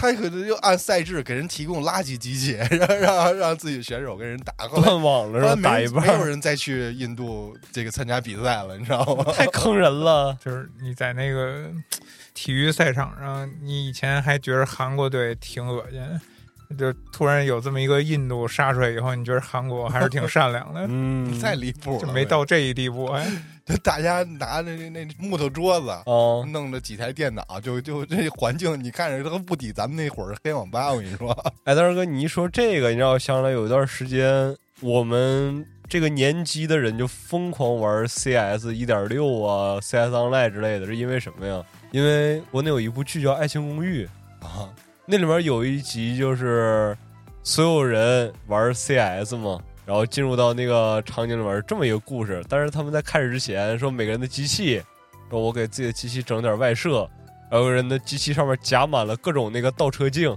[0.01, 4.67] 他可能就按赛制给人提供垃圾机器， 让让让自己选手跟人打。
[4.67, 5.61] 后来断网了是吧？
[5.63, 9.25] 打一半没有人再去印度这个参加比赛了，你知道吗？
[9.37, 11.71] 太坑人了 就是你在那个
[12.35, 23.07] 体育赛场上，你以前还觉得韩国队挺恶心，就突然有这么一个印度杀出来以后，你觉得韩国还是挺善良的，嗯，太离谱了，就没到这一地步。
[23.07, 23.33] 哎，就
[23.83, 25.89] 大家拿着那那木头桌子。
[26.07, 30.91] 哦，弄着几台电脑，就就这环境，你看着都不抵咱们那会儿黑网吧。
[30.93, 31.31] 我跟你说，
[31.65, 41.63] 哎，大哥，你一说这个，你知道，想起来有一段时间，我们这个年级的人就疯狂玩 CS 一点六啊、CS Online 之类的，是因为什么呀？
[41.91, 44.09] 因为国内有一部剧叫《爱情公寓》
[44.47, 44.73] 啊，
[45.07, 46.97] 那里面有一集就是
[47.43, 49.59] 所有人玩 CS 嘛，
[49.91, 52.45] 然后进入到那个场景里面，这么一个故事。
[52.49, 54.81] 但是他们在开始之前说，每个人的机器，
[55.29, 57.11] 说我给自己的机器整点外设，
[57.51, 60.31] 然后有人的机器上面夹满了各种那个倒车镜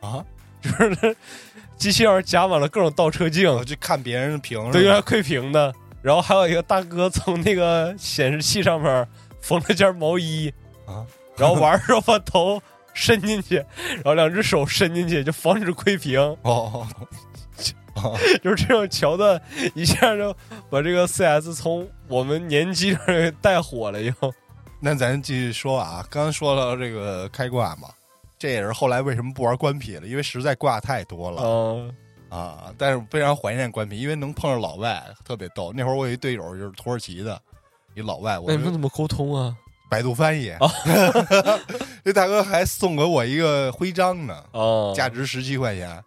[0.00, 0.22] 啊，
[0.60, 1.16] 就是
[1.78, 5.74] 机器上面夹满了各种倒车镜，我去看别人的屏，对，来窥屏的。
[6.02, 9.08] 然后还有一个大哥从那个显示器上面
[9.40, 10.52] 缝了件毛衣
[10.84, 11.00] 啊，
[11.34, 12.60] 然后玩的时候把头
[12.92, 16.20] 伸进去，然后两只手伸进去，就防止窥屏。
[16.42, 16.86] 哦，
[18.42, 19.40] 就是这种桥段，
[19.74, 20.34] 一下就
[20.70, 24.32] 把这个 CS 从我们年级上给带火了，以后
[24.80, 27.88] 那咱继续说啊，刚刚说到这个开挂嘛，
[28.38, 31.94] 这也是后来为什么不玩官匹了，因为实在挂太多了、嗯
[32.28, 32.72] 啊。
[32.78, 35.72] 但是非常怀念官匹，因为能碰上老外，特别逗。
[35.74, 37.40] 那会儿我有一队友就是土耳其的
[37.94, 39.56] 一老外，我们怎么沟通啊？
[39.90, 40.52] 百度翻译，
[42.04, 46.04] 这大哥还送给我一个徽章呢，哦，价值十七块钱。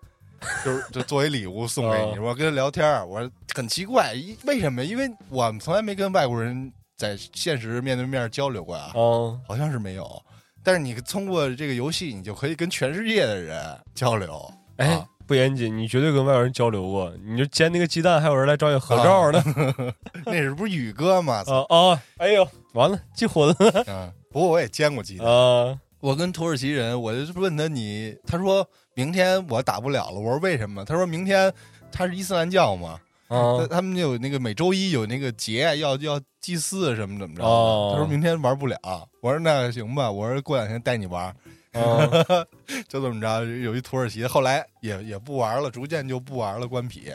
[0.64, 4.84] 就是就作为礼物送给你，哦我跟他聊天，我说很奇怪，一为什么？
[4.84, 10.22] 因为我们从来没跟外国人在现实面对面交流过啊，哦好像是没有。
[10.64, 14.52] 但是你通过这个游戏，你就可以跟全世界的人交流。
[14.78, 19.44] 哎啊，不严谨，你绝对跟外国人交流过，你就煎那个鸡蛋，还有人来找你合照呢。
[20.26, 21.44] 那是不是宇哥嘛？
[21.48, 22.02] 啊啊！
[22.18, 23.56] 哎呦，完了，进火了
[23.88, 25.28] 嗯，不过我也煎过鸡蛋。
[25.28, 25.78] 啊！
[26.00, 28.68] 我跟土耳其人，我就问他你，他说
[29.02, 30.20] 明天我打不了了。
[30.20, 30.86] 我说为什么？
[30.86, 31.52] 他说明天
[31.92, 37.44] 他是伊斯兰教嘛，啊他他们有那个每周一有那个节要要祭祀什么怎么着。
[37.44, 38.78] 哦他说明天玩不了。
[39.22, 41.36] 我说那行吧，我说过两天带你玩。
[41.74, 42.06] 啊！
[42.90, 47.14] 就这么着，有一土耳其，后来也也不玩了，逐渐就不玩了，关皮，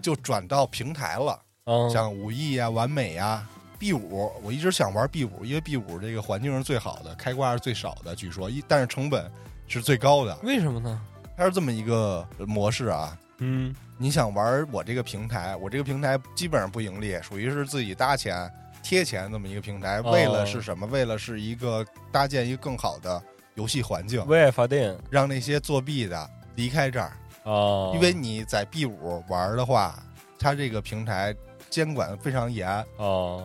[0.00, 3.46] 就转到平台了，嗯，像武艺呀、完美呀、
[3.78, 9.30] B 五，我一直想玩 B 五，因为 B 五这个环境是最好的，开挂是最少的，据说一，但是成本
[9.68, 10.98] 是最高的，为什么呢？
[11.40, 13.16] 它是这么一个模式啊。
[13.38, 18.50] 嗯你想玩我这个平台，我这个平台基本上不盈利，属于是自己搭钱
[18.82, 20.02] 贴钱这么一个平台。
[20.02, 20.86] 哦为了是什么？
[20.88, 21.82] 为了是一个
[22.12, 23.22] 搭建一个更好的
[23.54, 27.12] 游戏环境，为爱发电让那些作弊的离开这儿。
[27.44, 29.98] 啊，因为你在 B 五玩的话，
[30.38, 31.34] 它这个平台
[31.70, 33.40] 监管非常严，啊，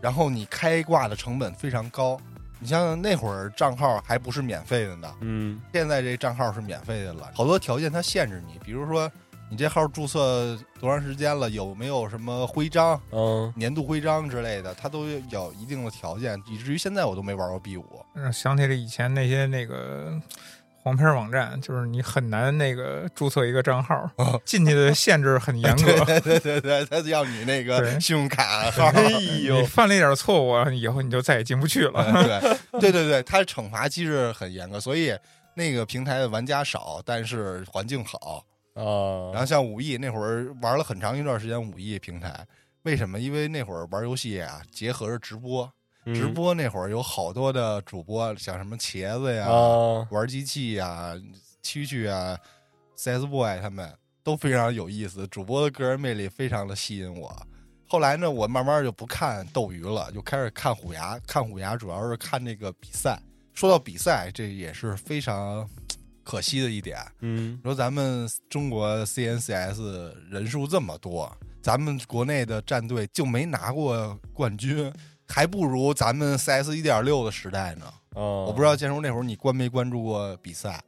[0.00, 2.16] 然后你开挂的成本非常高。
[2.60, 9.10] 你想想那会儿账号还不是免费的呢，嗯现在这账号是免费的了，好多条件它限制你，比如说
[9.50, 17.84] 你这号注册多长时间了，有没有什么徽章、嗯年度徽章之类的，它都有一定的条件，以至于现在我都没玩过 B 五。
[18.14, 20.18] 让想起了以前那些那个
[20.84, 26.04] 黄片网站，就是你很难那个注册一个账号，哦进去的限制很严格。
[26.04, 28.88] 对对对对，他要你那个信用卡号。
[28.88, 32.04] 哎你呦，犯了一点错误，以后你就再也进不去了。
[32.72, 35.16] 对对对对，它惩罚机制很严格，所以
[35.54, 38.44] 那个平台的玩家少，但是环境好。
[38.74, 42.46] 啊，然后像五亿那会儿玩了很长一段时间五亿平台，
[42.82, 43.18] 为什么？
[43.18, 45.72] 因为那会儿玩游戏啊，结合着直播，
[46.06, 51.14] 嗯直播那会儿有好多的主播，像什么茄子呀、啊，玩机器呀、
[51.62, 52.38] 蛐蛐啊、
[52.96, 53.90] CS Boy 他们
[54.22, 57.34] 都非常有意思，主播的个人魅力非常的吸引我。
[57.86, 61.18] 后来呢，我慢慢就不看斗鱼了，就开始看虎牙。
[61.26, 63.18] 看虎牙主要是看那个比赛。
[63.52, 65.68] 说到比赛，这也是非常
[66.24, 66.98] 可惜的一点。
[67.20, 71.30] 嗯说咱们中国 CNCS 人数这么多，
[71.62, 74.92] 咱们国内的战队就没拿过冠军，
[75.28, 77.86] 还不如咱们 CS 一点六的时代呢。
[78.14, 80.80] 啊，我不知道建叔那会儿你关没关注过比赛？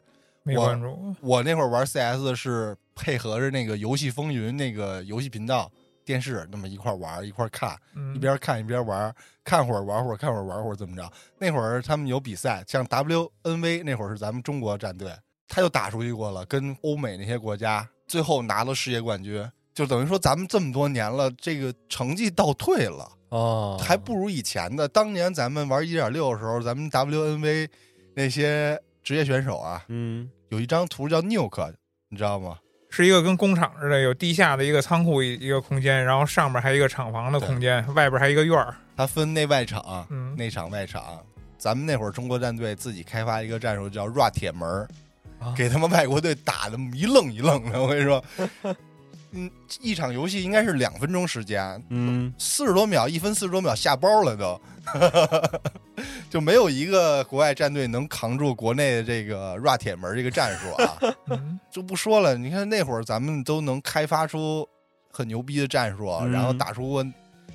[0.43, 5.69] 没我关注，我那会儿玩 CS 是配合着那个游戏风云那个游戏频道
[6.05, 9.13] 电视，那么一块玩一块看，嗯，一边看一边玩，
[9.43, 11.11] 看会儿玩会儿，看会儿玩会儿，怎么着？
[11.39, 15.11] 那会儿他们有比赛，像 WNV 那会儿是咱们中国战队，
[15.49, 19.45] 他就打出去过了，跟欧美那些国家，最后拿了世界冠军。
[19.75, 24.87] 就等于说，咱们这么多年了，这个成绩倒退了，啊，还不如以前的。
[24.89, 27.69] 当年咱们玩一点六的时候，咱们 WNV
[28.15, 31.73] 那些职业选手啊，嗯有一张图叫 Nuke，
[32.09, 32.59] 你知道吗？
[32.89, 38.75] 是一个跟工厂似的，有地下的一个仓库一一个空间，然后上面还有一个厂房的空间，外边还有一个院儿。
[38.97, 41.21] 它分内外场，嗯内场外场。
[41.59, 44.67] 咱们那会儿中国战队自己开发一个战术叫 “rua 铁门”，
[45.41, 47.83] 啊给他们外国队打的一愣一愣的。
[47.83, 48.23] 我跟你说，
[49.37, 54.61] 嗯，一场游戏应该是两分钟时间，嗯四十多秒，一分四十多秒下包了都，
[56.31, 60.99] 就没有一个国外战队能扛住国内的这个 “rua 铁门”这个战术啊。
[61.29, 64.67] 嗯，就不说了，你看那会儿咱们都能开发出
[65.13, 67.05] 很牛逼的战术，嗯然后打出过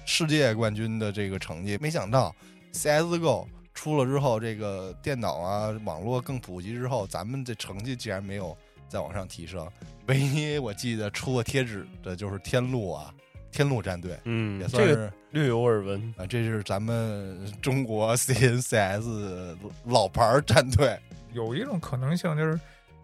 [0.05, 1.77] 世界冠军的这个成绩。
[1.81, 2.35] 没想到
[2.73, 8.55] CSGO 出了之后，这个电脑啊、网络更普及之后，咱们这成绩竟然没有
[8.91, 9.65] 再往上提升。
[10.07, 13.13] 唯一我记得出过贴纸的就是天路啊，
[13.51, 16.13] 天路战队嗯，也算是略有耳闻。
[16.17, 20.99] 啊，这是咱们中国 CNCS 老牌儿战队。
[21.31, 22.59] 有一种可能性就是。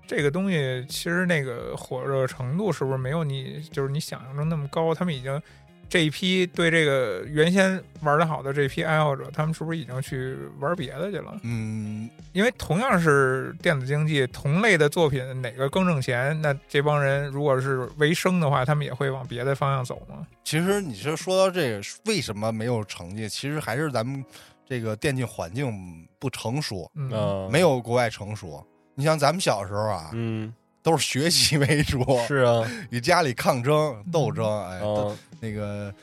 [0.10, 4.96] 这个东西其实那个火热程度是不是没有你就是你想象中那么高？
[4.96, 5.42] 他们已经
[5.90, 11.40] 这一批对这个原先玩的好的这批爱好者，他们是不是已经去玩别的去了？
[11.44, 16.40] 嗯，因为同样是电子竞技，同类的作品哪个更挣钱？
[16.42, 20.28] 那这帮人如果是为生的话，他们也会往别的方向走吗？
[20.44, 23.30] 其实你是说到这个，为什么没有成绩？
[23.30, 24.24] 其实还是咱们
[24.66, 28.62] 这个电竞环境不成熟，嗯，啊，没有国外成熟。
[28.94, 30.54] 你像咱们小时候啊，嗯，
[30.88, 34.80] 都是学习 为主，是啊，与家里抗争斗争，哎，
[35.42, 35.94] 那个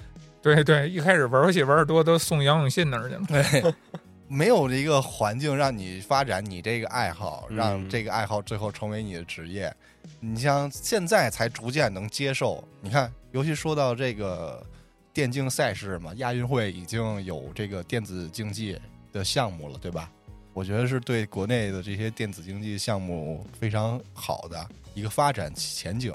[0.42, 3.22] 对对，一开始玩游戏玩的多，都送杨永信那儿去了。
[3.62, 3.74] 对，
[4.28, 9.74] 没有一个环境让你发展你这个爱好，嗯让这个爱好最后成为你的职业。
[10.20, 14.62] 你像现在才逐渐能接受，你看，尤其说到这个
[15.14, 18.78] 电竞赛事嘛，亚运会已经有这个电子竞技
[19.14, 20.10] 的项目了，对吧？
[20.54, 26.14] 我觉得是对国内的这些电子竞技项目非常好的一个发展前景。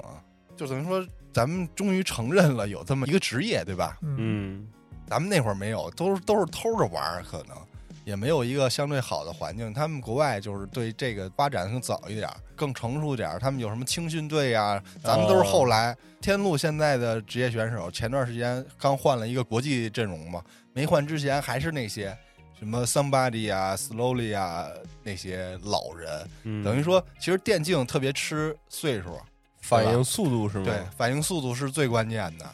[0.56, 3.98] 就等于说，咱们终于承认了有这么一个职业，对吧？
[4.02, 4.68] 嗯，嗯
[5.06, 7.56] 咱们那会儿没有，都是都是偷着玩儿，可能
[8.04, 9.72] 也没有一个相对好的环境。
[9.74, 13.38] 他们国外就是对这个发展更早一点儿，更成熟点儿。
[13.38, 15.96] 他们有什么青训队呀、咱们都是后来。
[16.20, 20.42] 天路现在的职业选手，前段时间刚换了一个国际阵容嘛，
[20.74, 22.16] 没换之前还是那些
[22.60, 24.68] 什么 Somebody 啊、Slowly 啊
[25.02, 29.18] 那些老人，嗯等于说，其实电竞特别吃岁数，
[29.62, 30.66] 反应速度是吗？
[30.66, 32.44] 对，反应速度是最关键的。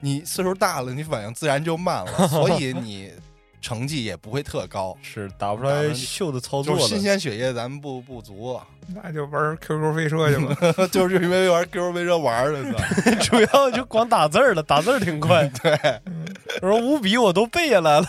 [0.00, 3.10] 你岁数大了，你反应自然就慢了，所以你
[3.62, 4.94] 成绩也不会特高。
[5.02, 6.88] 是打不出来秀的操作就是。
[6.88, 8.60] 新鲜血液咱们不不足，
[8.94, 10.86] 那就玩 QQ 飞车去吧。
[10.92, 12.70] 就是因为玩 QQ 飞车玩的，
[13.18, 15.48] 操主要就光打字儿了，打字儿挺快。
[15.62, 15.72] 对，
[16.60, 18.06] 我说五笔我都背下来了。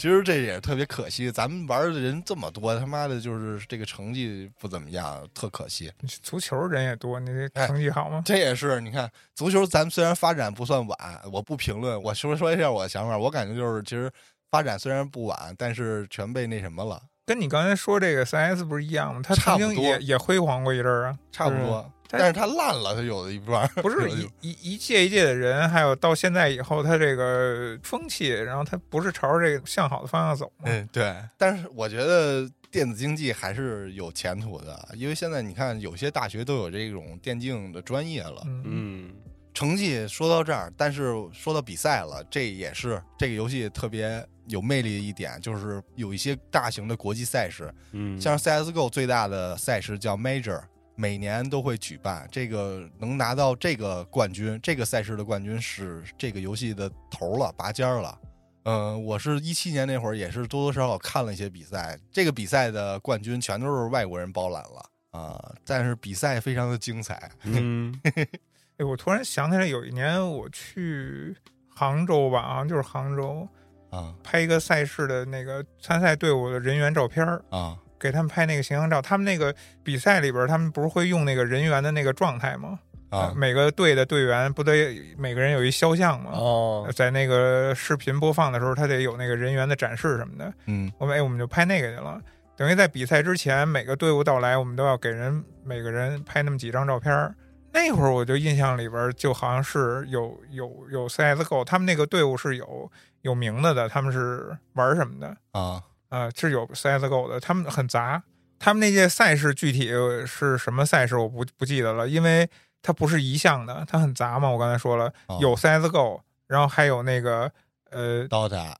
[0.00, 5.92] 其实这也特别可惜，咱们玩的人这么多，他妈的就是这个成绩不怎么样，特可惜。
[6.22, 8.22] 足球人也多，你这哎成绩好吗？
[8.24, 10.98] 这也是，你看足球，咱们虽然发展不算晚，
[11.30, 14.10] 我不评论，我说说一下我的想法，我感觉就是，其实
[14.50, 19.20] 发展虽然不晚，但是全被那什么了，跟你刚才说这个三 S 不是一样吗？
[19.22, 21.92] 他曾经差不多也也辉煌过一阵儿啊，差不多。
[22.10, 30.64] 它但是它烂了，它有的一半儿不是一一一届一届的人，还有到现在以后，它这个风气，然后它不是朝着这个向好的方向走吗？
[30.64, 31.14] 嗯，对。
[31.38, 38.42] 但是我觉得电子竞技还是有前途的，因为现在你看，有些大学都有这种电竞的专业了。
[38.46, 39.10] 嗯嗯
[39.52, 50.62] 成绩说到这儿，但是说到比赛了，这也是这个游戏特别有魅力的一点，就是有一些大型的国际赛事，嗯，像 CSGO 最大的赛事叫 Major，
[51.00, 52.28] 每年都会举办。
[52.30, 58.18] 这个能拿到这个冠军，这个赛事的冠军是这个游戏的头了，拔尖儿了。
[58.64, 67.32] 嗯、我是一七年那会儿也是多多少少看了一些比赛，这个比赛的冠军全都是外国人包揽了啊、但是比赛非常的精彩。
[67.44, 67.98] 嗯
[68.76, 71.34] 哎，我突然想起来，有一年我去
[71.68, 73.48] 杭州吧，好像就是杭州，
[73.88, 79.02] 啊拍一个赛事的那个参赛队伍的人员照片儿啊给他们拍那个形象照。
[79.02, 82.80] 他们那个比赛里边，他们不是会用那个人员的那个状态吗？
[83.10, 83.32] 啊！
[83.36, 86.30] 每个队的队员不得每个人有一肖像吗？
[86.32, 90.52] 哦，在那个视频播放的时候，他得有那个人员的展示什么的。
[90.66, 92.20] 嗯我们哎，我们就拍那个去了。
[92.56, 97.34] 等于在比赛之前，每个队伍到来，我们都要给人每个人拍那么几张照片儿。
[97.72, 102.90] 那会儿我就印象里边就好像是有有有 CSGO，他们那个队伍是有
[103.22, 108.22] 有名字的，他们是玩什么的啊啊、是有 CSGO 的，他们很杂。
[108.58, 109.88] 他们那届赛事具体
[110.26, 112.46] 是什么赛事我不不记得了，因为
[112.82, 114.50] 它不是一项的，它很杂嘛。
[114.50, 117.50] 我刚才说了，哦有 CSGO，然后还有那个
[117.90, 118.74] 呃，，DOTA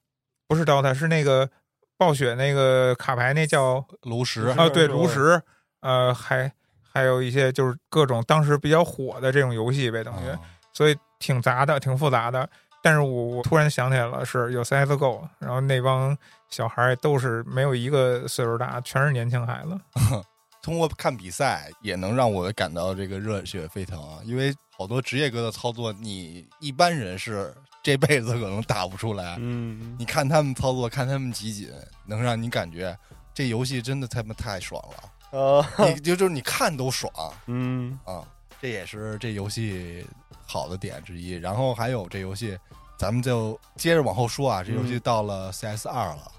[0.46, 1.48] 不是 DOTA，是那个
[1.96, 5.40] 暴雪那个卡牌，那叫炉石啊，对，炉石，
[5.80, 6.52] 呃，还
[6.92, 10.40] 还有一些就是各种当时比较火的这种游戏呗，等于，啊
[10.74, 12.46] 所以挺杂的，挺复杂的。
[12.82, 16.16] 但是我我突然想起来了，是有 CSGO，然后那帮
[16.50, 19.78] 小孩儿都是没有一个岁数大，全是年轻孩子。
[20.62, 24.20] 通过看比赛也能让我感到这个热血沸腾啊！
[24.24, 29.36] 因为好多职业哥的操作，你一般人是这辈子可能打不出来。
[29.40, 31.72] 嗯你看他们操作，看他们集锦，
[32.04, 32.94] 能让你感觉
[33.32, 35.12] 这游戏真的他妈太爽了。
[35.38, 37.10] 呃你就就是你看都爽
[37.46, 38.22] 嗯啊！
[38.60, 40.04] 这也是这游戏
[40.44, 41.30] 好的点之一。
[41.30, 42.58] 然后还有这游戏，
[42.98, 44.62] 咱们就接着往后说啊。
[44.62, 46.30] 这游戏嗯到了 CS 二了，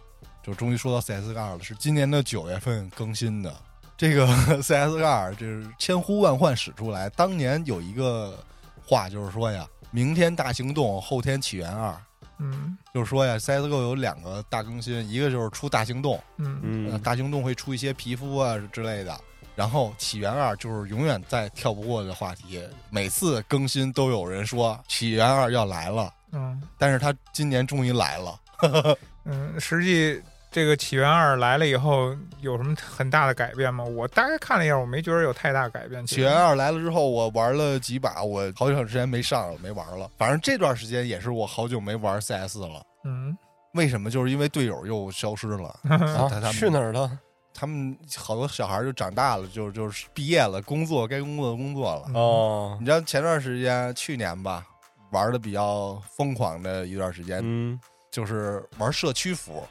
[0.44, 3.54] 就终于说到 CS 二了，是今年的九月份更新的。
[3.98, 4.26] 这个
[4.62, 7.08] CS 二就是千呼万唤始出来。
[7.10, 8.44] 当年有一个
[8.86, 11.96] 话就是说呀，明天大行动，后天起源二。
[12.44, 19.16] 嗯就是说呀，CSGO 有两个大更新，一个就是出大行动，嗯呃，嗯大行动会出一些皮肤啊之类的。
[19.56, 28.40] 然后起源二就是永远再跳不过的话题，每次更新都有人说起源二要来了，嗯但是他今年终于来了。
[29.26, 33.84] 嗯，实际这个起源二来了以后有什么很大的改变吗？
[33.84, 36.06] 我大概看了一下，我没觉得有太大改变。
[36.06, 40.10] 起源二来了之后，我玩了几把，我好长时间没上了，没玩了。
[40.18, 42.82] 反正这段时间也是我好久没玩 CS 了。
[43.06, 43.36] 嗯，
[43.74, 44.10] 为什么？
[44.10, 45.70] 就是因为队友又消失了。
[45.90, 47.18] 啊他他们去哪儿了？
[47.54, 52.04] 他们好多小孩儿就长大了，就就是毕业了，工作该工作的工作了。
[52.08, 54.66] 嗯哦你知道前段时间，去年吧，
[55.12, 57.80] 玩的比较疯狂的一段时间，嗯
[58.12, 59.66] 就是玩社区服。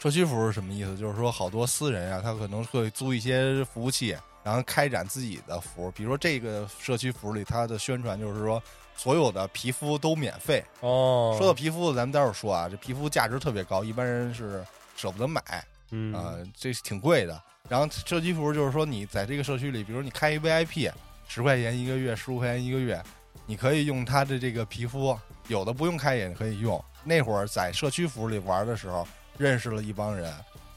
[0.00, 0.96] 社区服是什么意思？
[0.96, 5.90] 就是说好多私人啊，他可能会租一些服务器，然后开展自己的服。
[5.92, 8.62] 比如说这个社区服里，它的宣传就是说
[8.96, 10.62] 所有的皮肤都免费。
[10.80, 14.64] 哦，说到皮肤，咱们待会儿说啊，这皮肤价值特别高，一般人是
[14.96, 15.42] 舍不得买。
[15.90, 17.40] 嗯啊、这挺贵的。
[17.68, 20.90] 然后社区服就是说，你在这个社区里，比如你开一 VIP，
[21.28, 23.02] 十块钱一个月，十五块钱一个月，
[23.46, 25.18] 你可以用它的这个皮肤，
[25.48, 26.82] 有的不用开也可以用。
[27.04, 30.32] 那会儿在社区服里玩的时候，认识了一帮人，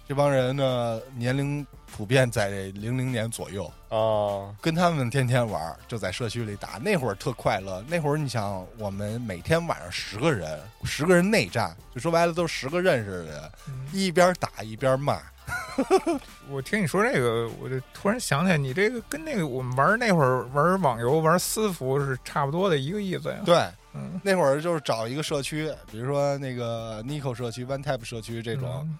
[0.07, 1.65] 这帮人呢年龄
[1.95, 6.77] 普遍在零零年左右，啊，跟他们天天玩，就在社区里打。
[6.83, 15.21] 那会儿特快乐，那会儿你想，我们每天晚上十个人，十个人内战，就说白了都是十个认识的人，嗯一边打一边骂。
[16.49, 23.39] 我听你说这个，我就突然想起来，你这个跟那个我们玩那会儿玩网游玩私服是差不多的一个意思呀。
[23.45, 23.55] 对，
[23.93, 28.97] 嗯，那会儿就是找一个社区，比如说那个 Nico 社区、One Tap 社区这种，嗯。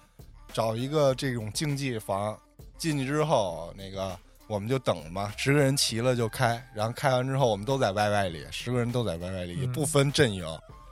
[0.50, 2.36] 找一个这种竞技房，
[2.78, 9.72] 进去之后，那个我们就等嘛，十个人齐了就开，然后开完之后，我们都在 YY 里，十个人都在 YY 里，嗯。
[9.72, 10.42] 不分阵营，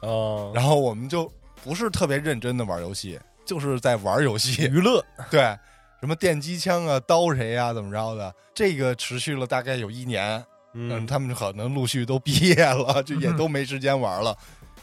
[0.03, 1.33] 啊，然后我们就
[1.65, 5.41] 不是特别认真的玩游戏，就是在玩游戏，娱乐， 对，
[6.01, 10.45] 什么电击枪啊、刀谁啊，怎么着的，这个持续了大概有一年，
[10.75, 14.37] 嗯，嗯，他们可能陆续都毕业了，就也都没时间玩了。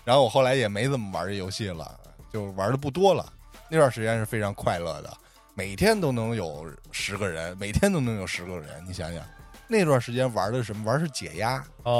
[0.03, 1.97] 然后我后来也没怎么玩这游戏了，
[2.31, 3.25] 就玩的不多了。
[3.69, 5.11] 那段时间是非常快乐的，
[5.55, 8.83] 每天都能有十个人，每天都能有十个人。
[8.85, 9.23] 你想想，
[9.67, 10.83] 那段时间玩的什么？
[10.83, 11.53] 玩是解压
[11.83, 11.91] 啊，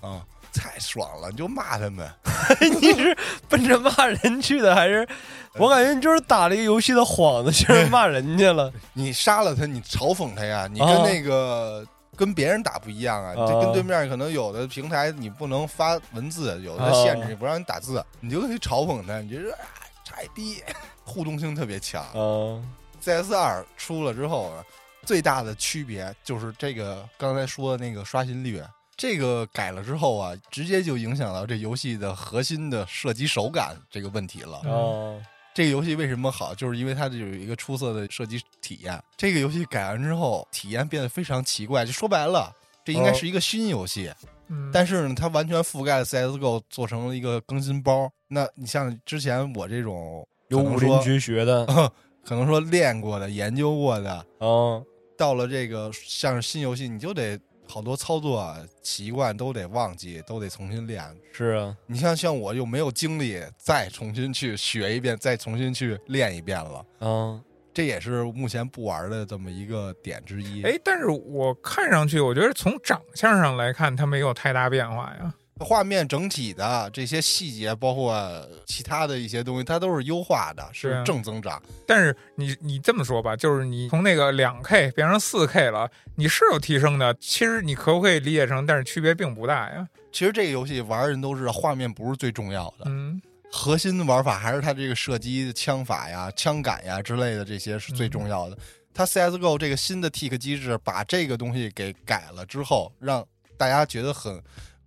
[0.00, 1.28] 啊，太爽了！
[1.30, 2.08] 你就骂他们，
[2.80, 3.16] 你是
[3.48, 5.06] 奔着骂人去的，还是
[5.54, 8.72] 我感觉你就是打了一个游戏的幌子，就是骂人家了？
[8.94, 11.86] 你杀了他，你嘲讽他呀，你跟啊那个。
[12.14, 19.64] 跟别人打不一样啊，啊这跟对面可能有的平台你不能发文字，有的限制你不让你打字，你就可以嘲讽他，你觉得啊
[20.04, 20.62] 菜逼，
[21.04, 22.02] 互动性特别强。
[22.02, 22.60] 啊
[23.00, 24.62] CS 二出了之后啊，
[25.06, 28.62] 最大的区别就是这个刚才说的那个刷新率，
[28.96, 34.60] 这个改了之后啊，直接就影响到这游戏的核心的射击手感这个问题了。
[34.64, 35.20] 哦
[35.54, 38.98] 这个游戏为什么好，就是因为它有一个出色的射击体验。
[39.18, 41.84] 这个游戏改完之后，体验变得非常奇怪。
[41.84, 42.50] 就说白了，
[42.82, 44.10] 这应该是一个新游戏，
[44.48, 48.10] 嗯，但是呢，它完全覆盖了 CSGO，做成了一个更新包。
[48.28, 51.66] 那你像之前我这种有武林绝学的
[52.24, 54.80] 可能说练过的、研究过的，啊
[55.18, 57.38] 到了这个像是新游戏，你就得
[57.72, 61.02] 好多操作啊习惯都得忘记，都得重新练。
[61.32, 67.42] 是啊，你像像我又没有精力再重新去学一遍，再重新去练一遍了，嗯
[67.72, 70.62] 这也是目前不玩的这么一个点之一。
[70.62, 75.32] 哎，但是我看上去，我觉得从长相上来看，它没有太大变化呀。
[75.64, 81.62] 画面整体的这些细节，包括其他的一些东西，它都是优化的，是正增长。
[81.86, 87.14] 但是你你这么说吧，就是你从那个两 K 变成四 K 了，你是有提升的。
[87.20, 89.88] 其实你可不可以理解成，但是区别并不大呀？
[90.12, 98.58] 其实这个游戏玩的人都知道，画面不是最重要的，嗯，核心的玩法还是它这个射击枪法呀、枪感呀之类的，这些是最重要的。
[98.94, 104.38] 它 CSGO 这个新的 tick 机制把这个东西给改了之后，让大家觉得很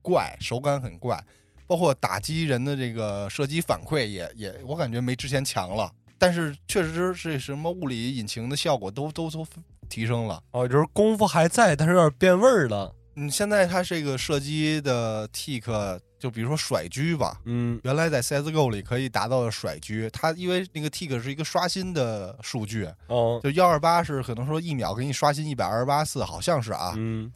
[0.06, 1.20] 怪，手感很怪，
[1.66, 5.92] 包括打击人的这个射击反馈也也，我感觉没之前强了。
[6.18, 9.46] 但是确实是什么物理引擎的效果都都都
[9.90, 10.42] 提升了。
[10.52, 12.94] 哦，就是功夫还在，但是有点变味儿了。
[13.16, 27.32] 嗯，现在它这个射击的 tick，就比如说甩狙吧，嗯原来在 CSGO 里可以达到的甩狙，它因为那个 tick 是一个刷新的数据，哦就幺二八是可能说一秒给你刷新一百二十八次，好像是啊，嗯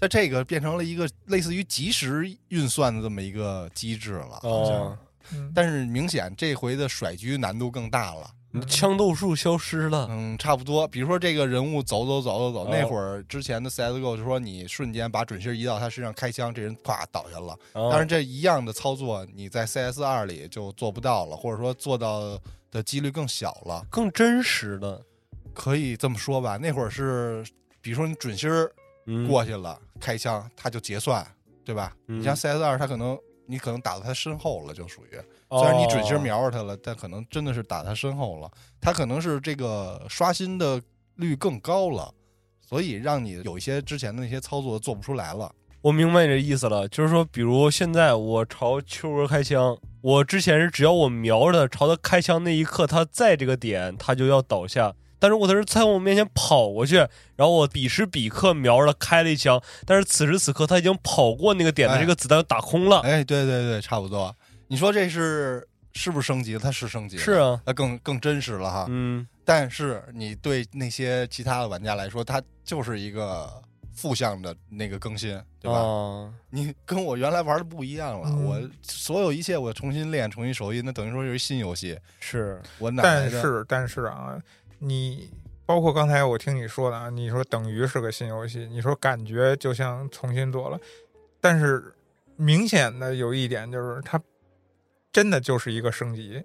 [0.00, 4.74] 在这个变成了一个类似于即时运算的这么一个机制了，好像。
[4.74, 4.98] 哦，
[5.34, 8.30] 嗯但是明显这回的甩狙难度更大了，
[8.66, 10.06] 枪斗术消失了。
[10.10, 10.88] 嗯，差不多。
[10.88, 17.54] 比如说这个人物走走走走走，哦那会儿之前的 CSGO 就说你瞬间把准心移到他身上开枪，这人咵倒下了。
[17.74, 22.40] 当当然，这一样的操作你在 CS 二里就做不到了，或者说做到
[22.70, 23.84] 的几率更小了。
[23.90, 25.02] 更真实的。
[25.52, 27.44] 可以这么说吧，那会儿是，
[27.82, 28.72] 比如说你准心儿
[29.06, 31.26] 嗯，过去了，开枪他就结算，
[31.64, 31.94] 对吧？
[32.06, 35.16] 嗯你像 CS 二，他可能你可能打到他身后了，就属于
[35.48, 40.80] 哦虽然你准心瞄着他了，但可能真的是打他身后了，他可能是这个刷新的
[41.16, 42.12] 率更高了，
[42.60, 45.50] 所以让你有一些之前的那些操作做不出来了。
[45.80, 54.92] 我明白你的意思了，就是说，比如现在我朝秋哥开枪，我之前是只要我瞄着他，朝他开枪那一刻，他在这个点，他就要倒下。
[55.18, 56.96] 但是我他是在我面前跑过去，
[57.36, 63.00] 然后我彼时彼刻瞄着他开了一枪，但是此时此刻他已经跑过那个点的哎这个子弹打空了。
[63.00, 64.34] 哎，对对对，差不多。
[64.68, 66.60] 你说这是是不是升级了？
[66.60, 68.86] 它是升级了，是啊，它更更真实了哈。
[68.88, 73.50] 嗯，但是你对那些其他的玩家来说，它就是一个
[73.94, 75.78] 负向的那个更新，对吧？
[75.78, 81.98] 啊，你跟我原来玩的不一样了，嗯我所有一切我重新练、重新熟悉，那等于说是一新游戏。
[82.20, 84.38] 是，我哪来的但是但是啊，
[84.78, 85.30] 你
[85.66, 90.80] 包括刚才我听你说的啊，你说等于是个新游戏，你说感觉就像重新做了，
[91.40, 91.94] 但是
[92.36, 94.20] 明显的有一点就是它
[95.12, 96.42] 真的就是一个升级。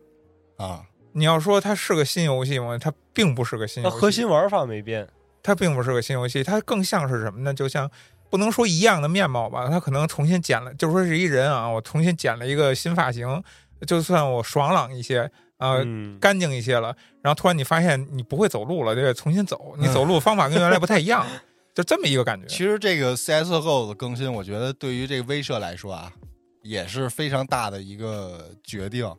[0.57, 0.85] 啊？
[1.13, 2.77] 你要说它是个新游戏吗？
[2.77, 5.07] 它并不是个新游戏，那核心玩法没变。
[5.43, 7.53] 它并不是个新游戏，它更像是什么呢？
[7.53, 7.89] 就像
[8.29, 13.43] 不能说一样的面貌吧，它可能重新剪了，就说是一人啊，我重新剪了一个新发型，
[13.85, 15.29] 就算我爽朗一些
[15.63, 21.25] 啊、嗯，干净一些了，然后突然你发现你不会走路了，就得重新走，你走路方法跟原来不太一样，
[21.73, 22.45] 就这么一个感觉。
[22.47, 26.11] 其实这个 CS:GO 的更新，我觉得对于这个威社来说啊，
[26.61, 29.09] 也是非常大的一个决定，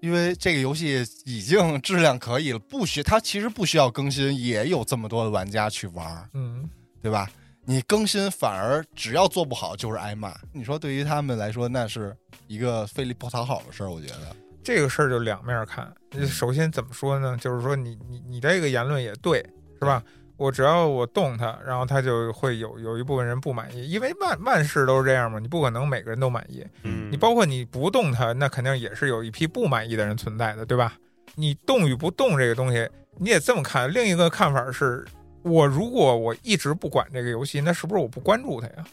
[0.00, 6.68] 因为这个游戏已经质量可以了，不需它其实不需要更新，也有这么多的玩家去玩儿，嗯，
[7.00, 7.30] 对吧？
[7.66, 12.14] 你更新反而只要做不好就是挨骂，你说对于他们来说，那是
[12.46, 14.36] 一个费力不讨好的事儿，我觉得。
[14.64, 15.92] 这个事儿就两面看。
[16.26, 17.36] 首先怎么说呢？
[17.40, 19.38] 就是说你你你这个言论也对，
[19.78, 20.02] 是吧？
[20.36, 26.64] 我只要我动它，然后它就会有有一部分人不满意，因为万万事都是这样嘛，你不可能每个人都满意。
[26.82, 30.94] 嗯你包括你不动它，那肯定也是有一批不满意的人存在的，对吧？
[31.36, 32.88] 你动与不动这个东西，
[33.18, 33.92] 你也这么看。
[33.92, 35.04] 另一个看法是，
[35.42, 38.84] 我如果我一直不管这个游戏，那是不是我不关注它呀？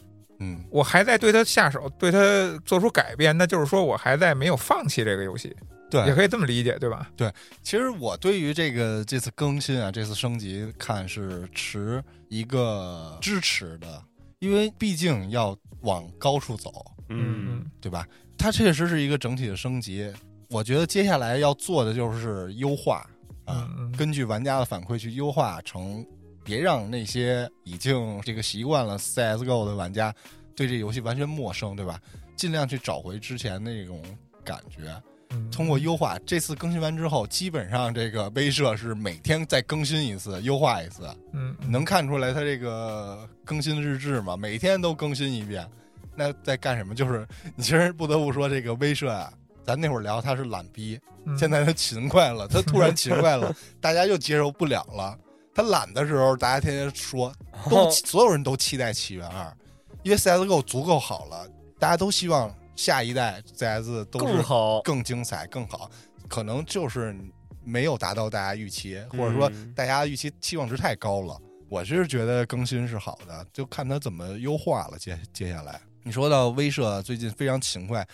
[0.42, 2.18] 嗯，我还在对它下手，对它
[2.64, 5.54] 做出改变，那就是说我还在没有放弃这个游戏，
[5.88, 7.08] 对，也可以这么理解，对吧？
[7.16, 7.32] 对
[7.62, 14.02] 其实我对于这个这次更新啊，这次升级看是持一个支持的，
[14.40, 18.04] 因为毕竟要往高处走，嗯对吧？
[18.36, 20.12] 它确实是一个整体的升级。
[20.50, 23.06] 我觉得接下来要做的就是优化
[23.44, 26.04] 啊，根据玩家的反馈去优化成，
[26.44, 30.14] 别让那些已经这个习惯了 CS:GO 的玩家
[30.54, 32.00] 对这游戏完全陌生，对吧？
[32.36, 34.02] 尽量去找回之前那种
[34.44, 35.00] 感觉。
[35.30, 45.66] 嗯，通过优化，这次更新完之后，基本上这个威社是每天再更新一次，优化一次，嗯嗯能看出来它这个更新日志嘛，每天都更新一遍。
[46.14, 46.94] 那在干什么？
[46.94, 49.32] 就是你其实不得不说，这个威社啊，
[49.64, 55.18] 咱那会儿聊他是懒逼，嗯现在他勤快了，他突然勤快了， 大家又接受不了了。
[55.54, 57.32] 他懒的时候，大家天天说，
[57.68, 59.54] 都所有人都期待起源二，
[60.02, 61.48] 因为 CSGO 足够好了，
[61.78, 64.80] 大家都希望下一代 CS 更好。
[64.82, 65.90] 更精彩、更好，
[66.28, 67.14] 可能就是
[67.62, 71.38] 没有达到大家预期，或者说嗯大家预期期望值太高了。
[71.68, 74.98] 我是觉得更新是好的，就看他怎么优化了。
[74.98, 78.06] 接接下来，你说到威社最近非常勤快，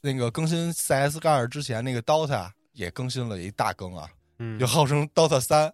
[0.00, 4.08] 那个更新 CS 二之前那个 DOTA 也更新了一大更啊，
[4.38, 5.72] 嗯就号称 DOTA 三，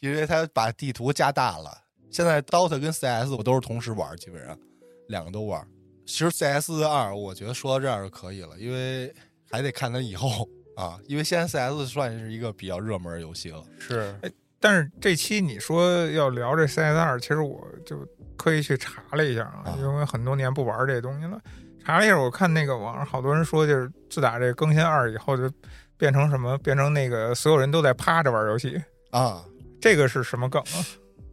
[0.00, 1.70] 因为它把地图加大了。
[2.10, 4.56] 现在 DOTA 跟 CS 我都是同时玩，基本上
[5.08, 5.66] 两个都玩。
[6.06, 9.12] 其实 CS 二，我觉得说到这儿就可以了，因为
[9.50, 13.64] 还得看它以后啊，因为现在 CS 算是一个比较热门的游戏了。
[13.78, 14.14] 是
[14.60, 18.06] 但是这期你说要聊这 CS 二，其实我就
[18.36, 21.40] 刻意去查了一下啊啊，因为很多年不玩这东西了。
[21.84, 25.50] 查了一下，我看那个网上好多人说，就是自打这更新二以后，就
[25.98, 29.44] 变成什么，变成那个所有人都在趴着玩游戏，啊，
[29.84, 30.80] 这个是什么梗啊？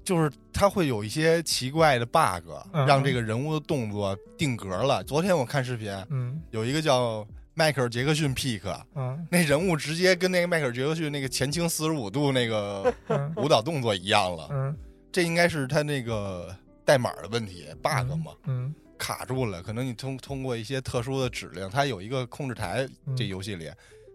[0.04, 5.02] 就是他会有一些奇怪的 bug，嗯让这个人物的动作定格了。
[5.06, 8.60] 昨天我看视频，嗯有一个叫迈克尔·杰克逊 pick，
[8.94, 14.50] 嗯那人物直接跟那个迈克尔·杰克逊那个前倾四十五度那个嗯 舞蹈动作一样了。
[14.52, 14.78] 嗯
[15.14, 16.54] 这应该是他那个
[16.84, 19.64] 代码的问题 bug 嘛，嗯卡住了。
[19.64, 23.72] 可能你通通过一些特殊的指令，它有一个控制台，嗯这游戏里，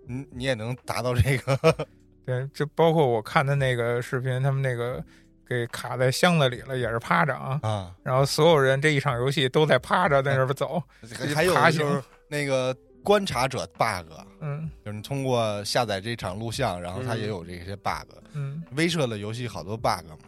[0.06, 1.88] 你你也能达到这个。
[2.26, 5.02] 对，就包括我看的那个视频，他们那个
[5.48, 7.60] 给卡在箱子里了，也是趴着啊。
[7.62, 10.82] 啊，然后所有人这一场游戏都在趴着在那边走，
[11.34, 18.10] 还有就是那个观察者 bug，嗯就是你通过下载这场录像，然后它嗯也有这些 bug。
[18.32, 20.18] 嗯威慑的游戏好多 bug 嘛，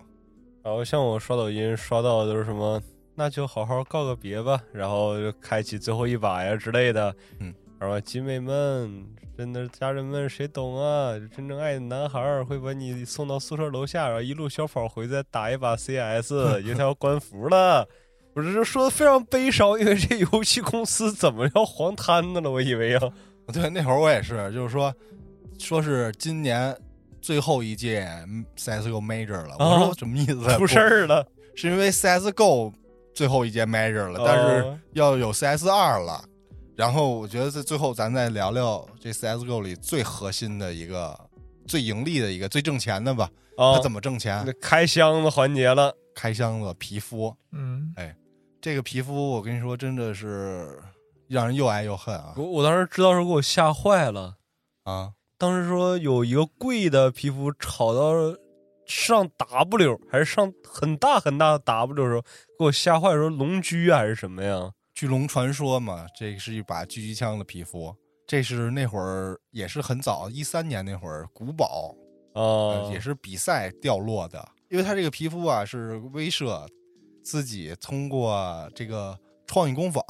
[0.62, 2.80] 然后像我刷抖音刷到的都是什么，
[3.16, 7.12] 那就好好告个别吧，然后就开启最后一把呀之类的。
[7.40, 9.06] 嗯，然后集美们，
[9.36, 11.12] 真的家人们谁懂啊？
[11.34, 16.32] 真正爱的男孩儿会把你送到宿舍楼下，然后一路小跑回再打一把 CS，
[16.62, 17.86] 因为他要关服了。
[18.34, 22.50] 我这说的非常悲伤，因为这游戏公司怎么要黄摊子了？
[22.50, 23.00] 我以为要，
[23.52, 24.92] 对，那会儿我也是，就是说，
[25.58, 26.76] 说是今年
[27.20, 28.08] 最后一届
[28.56, 29.56] CSGO Major 了。
[29.58, 30.42] 我说什么意思？
[30.56, 31.26] 出事儿了。
[31.54, 32.72] 是因为 CSGO
[33.14, 36.24] 最后一届 Major 了，但是哦要有 CS 二了。
[36.78, 41.18] 然后我觉得在最后咱再聊聊这 CSGO 里最核心的一个、
[41.66, 43.28] 最盈利的一个、最挣钱的吧。
[43.56, 44.46] 啊它怎么挣钱？
[44.60, 48.16] 开箱子环节了，开箱子皮肤，嗯哎
[48.60, 50.78] 这个皮肤我跟你说，真的是
[51.26, 54.36] 让人又爱又恨啊我我当时知道时候给我吓坏了。
[54.84, 55.14] 啊！
[55.36, 58.12] 当时说有一个贵的皮肤炒到
[58.86, 62.22] 上 W 还是上很大很大的 W 的时候，
[62.56, 64.70] 给我吓坏，说龙驹还是什么呀？
[64.98, 67.94] 巨龙传说嘛，这是一把狙击枪的皮肤，
[68.26, 71.94] 这是那会儿也是很早，一三年那会儿，古堡、
[72.32, 76.66] 啊呃，也是比赛掉落的，因为它这个皮肤啊是威慑
[77.22, 79.16] 自己通过这个
[79.46, 80.02] 创意工坊，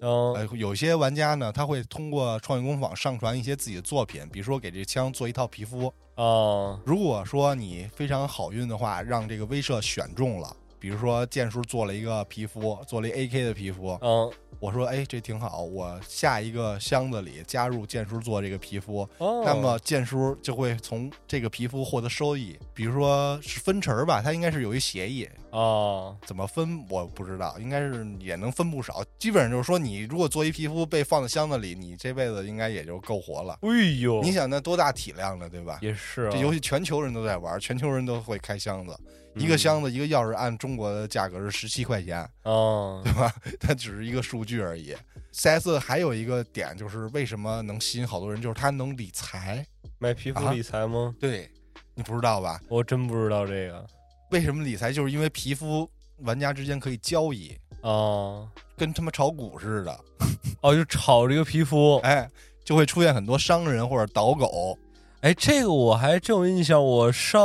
[0.00, 5.92] 嗯呃，有些玩家呢他会通过创意工坊上传一些自己的作品，比如说给这枪做一套皮肤。
[6.14, 10.56] 啊如果说你非常好运的话，让这个威慑选中了，
[10.86, 14.30] 比如说剑叔做了一个皮肤，做了一 AK 的皮肤，嗯。
[14.58, 29.04] 我说哎这挺好，我下一个箱子里加入剑叔做这个皮肤，哦，那么剑叔就会从这个皮肤获得收益，比如说是分成吧，它应该是有一协议，啊怎么分我不知道，应该是也能分不少。
[29.18, 33.58] 基本上就是说，你如果做一皮肤被放在箱子里，你这辈子应该也就够活了。
[33.60, 33.68] 哎
[34.00, 35.78] 呦，你想那多大体量呢，对吧？
[35.82, 36.30] 也是啊。
[36.32, 43.32] 这游戏全球人都在玩，全球人都会开箱子，嗯一个箱子一个钥匙按中国的价格是十七块钱，啊对吧？
[43.60, 44.94] 它只是一个数据而已。
[45.32, 49.66] CS 还有一个点就是为什么能吸引好多人，就是它能理财。
[49.98, 51.14] 买皮肤啊理财吗？
[51.20, 51.50] 对，
[51.94, 52.60] 你不知道吧？
[52.68, 53.86] 我真不知道这个
[54.30, 54.92] 为什么理财？
[54.92, 55.88] 就是因为皮肤
[56.18, 60.00] 玩家之间可以交易，啊跟他妈炒股似的，
[60.62, 62.30] 哦，就炒这个皮肤， 哎，
[62.64, 64.78] 就会出现很多商人或者倒狗。
[65.20, 66.82] 哎，这个我还真有印象。
[66.82, 67.42] 我上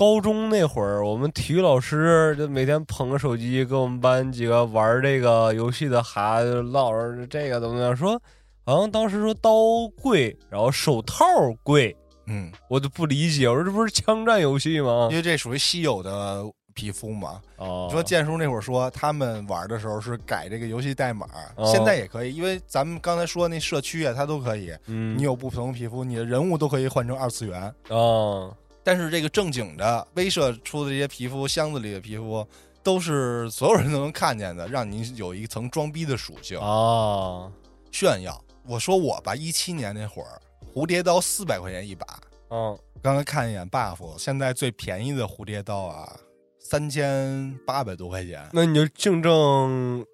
[0.00, 8.18] 高中那会儿，我们体育老师就每天捧个手机，跟我们班几个玩这个游戏的孩子唠着这个怎么样，说
[8.64, 9.52] 好像当时说刀
[10.00, 11.22] 贵，然后手套
[11.62, 11.94] 贵，
[12.28, 15.16] 嗯，我就不理解，我说这不是枪战游戏吗因？
[15.16, 17.38] 为这属于稀有的皮肤嘛。
[17.58, 24.72] 哦，你说建叔那会儿说他们玩的时候是改这个游戏代码，哦现在也可以，因为咱们刚才说那社区啊，它都可以。
[24.86, 27.60] 嗯，你有不同的皮肤，你的人物都可以换成二次元。
[27.90, 28.48] 啊
[28.82, 32.46] 但是这个正经的威慑出的这些皮肤，箱子里的皮肤，
[32.82, 37.50] 都是所有人都能看见的，让你有一层装逼的属性，啊
[37.90, 38.42] 炫耀。
[38.66, 40.40] 我说我吧，一七年那会儿，
[40.72, 42.06] 蝴蝶刀四百块钱一把，
[42.50, 42.78] 嗯。
[43.02, 46.14] 刚才看一眼 buff，现在最便宜的蝴蝶刀啊，
[46.58, 48.46] 三千八百多块钱。
[48.52, 50.04] 那你就净挣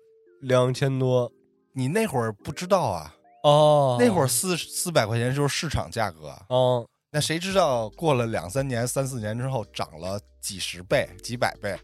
[0.40, 1.30] 两千多。
[1.72, 11.78] 你那会儿不知道啊，哦，那会儿四四百块钱就是市场价格，哦那谁知道过了两三年、三四年之后涨了几十倍、几百倍？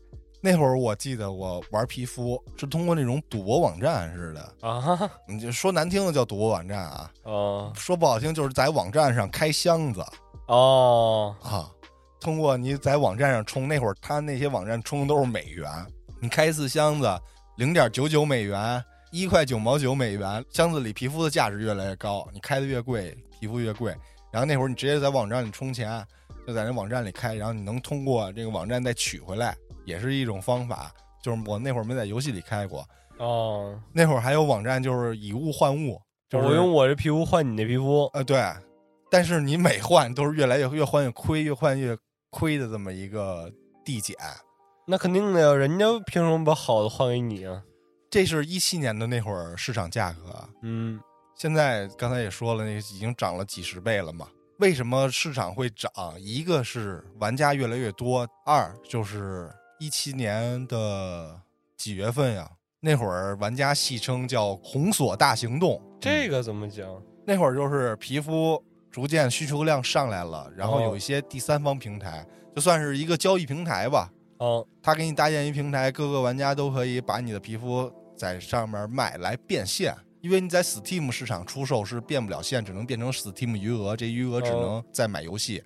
[0.45, 10.05] 那会儿我记得我玩皮肤是通过那种赌博网站似的，啊你就说难听的叫赌博网站啊，哦说不好听就是在网站上开箱子
[10.49, 11.71] 哦啊。
[12.21, 15.69] 通过你在网站上充，那会儿他那些网站充的都是美元，
[16.21, 17.21] 你开一次箱子
[17.57, 23.97] 零点九九美元，一块九毛九美元，箱子里皮肤的价值越来越高，你开的越贵，皮肤越贵。
[24.33, 26.05] 然后那会儿你直接在网站里充钱，
[26.47, 29.55] 就在那网站里开，然后你能通过这个网站再取回来，
[29.85, 30.91] 也是一种方法。
[31.23, 32.85] 就是我那会儿没在游戏里开过，
[33.19, 38.43] 哦，那会儿还有网站就是以物换物，就是我用我这皮肤换你那皮肤呃对，
[39.09, 41.97] 但是你每换都是越来越越换越亏，越换越
[42.31, 43.49] 亏的这么一个
[43.85, 44.17] 递减。
[44.85, 47.63] 那肯定的呀，人家凭什么把好的换给你啊？
[48.11, 50.99] 这是一七年的那会儿市场价格，嗯
[51.43, 54.29] 现在刚才也说了，那已经涨了几十倍了嘛。
[54.61, 55.91] 为什么市场会涨？
[56.21, 59.51] 一个是玩家越来越多，二就是
[59.81, 61.37] 一七年的
[61.77, 62.49] 几月份呀？
[62.79, 66.87] 那会儿玩家戏称叫“红锁大行动”，这个怎么讲？
[67.27, 72.25] 那会儿就是皮肤逐渐需求量上来了，然后哦有一些第三方平台，
[72.55, 74.09] 就算是一个交易平台吧，
[74.39, 79.93] 啊他给你搭建一平台，各个玩家都可以把你的皮肤在上面卖来变现。
[80.23, 85.63] 因为你在 Steam 市场出售是变不了现，只能变成 Steam 余额，这余额只能再买游戏。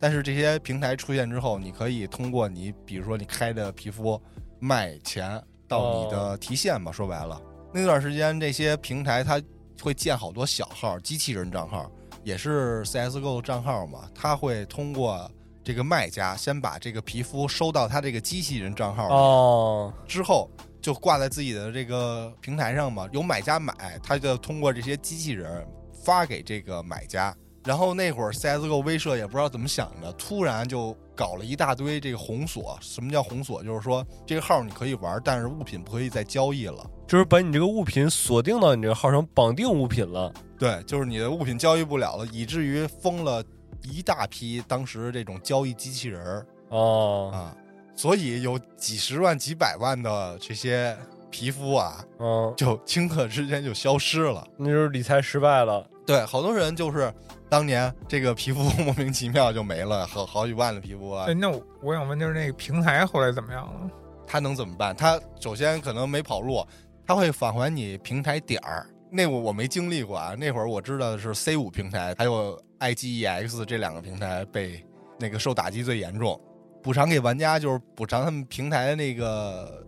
[0.00, 4.20] 但是这些平台出现之后，你可以通过你，比如说你开的皮肤
[4.58, 6.90] 卖钱到你的提现吧。
[6.90, 7.40] 说白了，
[7.72, 9.40] 那段时间这些平台它
[9.80, 11.88] 会建好多小号、机器人账号，
[12.24, 15.30] 也是 CSGO 账号嘛，它会通过
[15.62, 20.50] 这个卖家先把这个皮肤收到他这个机器人账号里，哦之后
[20.80, 25.66] 就挂在自己的这个平台上嘛，有买家买，他就通过这些机器人
[26.04, 27.34] 发给这个买家。
[27.62, 32.78] 然后那会儿 CSGO 威社也不知道怎么想的，突然就搞了一大堆这个红锁。
[32.80, 33.62] 什么叫红锁？
[33.62, 36.90] 就是说这个号你可以玩，但是物品不可以再交易了。
[37.06, 40.32] 就是把你这个物品锁定到你这个号上，绑定物品了。
[40.58, 43.44] 对，就是你的物品交易不了了，以至于封了
[43.82, 47.56] 一大批当时这种交易机器人儿哦，啊，
[48.00, 50.96] 所以有几十万、几百万的这些
[51.30, 54.42] 皮肤啊，嗯，就顷刻之间就消失了。
[54.56, 55.86] 那就是理财失败了。
[56.06, 57.12] 对，好多人就是
[57.50, 63.90] 当年这个皮肤莫名其妙就没了，好好几万的皮肤啊哎，，那我我想问，就是那个平台后来怎么样了？
[64.26, 64.96] 他能怎么办？
[64.96, 66.66] 他首先可能没跑路，
[67.06, 74.82] 他会返还你平台点儿，那我我没经历过啊，那会儿我知道的是 C 五平台还有 IGEX 这两个平台被
[75.18, 76.40] 那个受打击最严重，
[76.82, 79.84] 补偿给玩家就是补偿他们平台的那个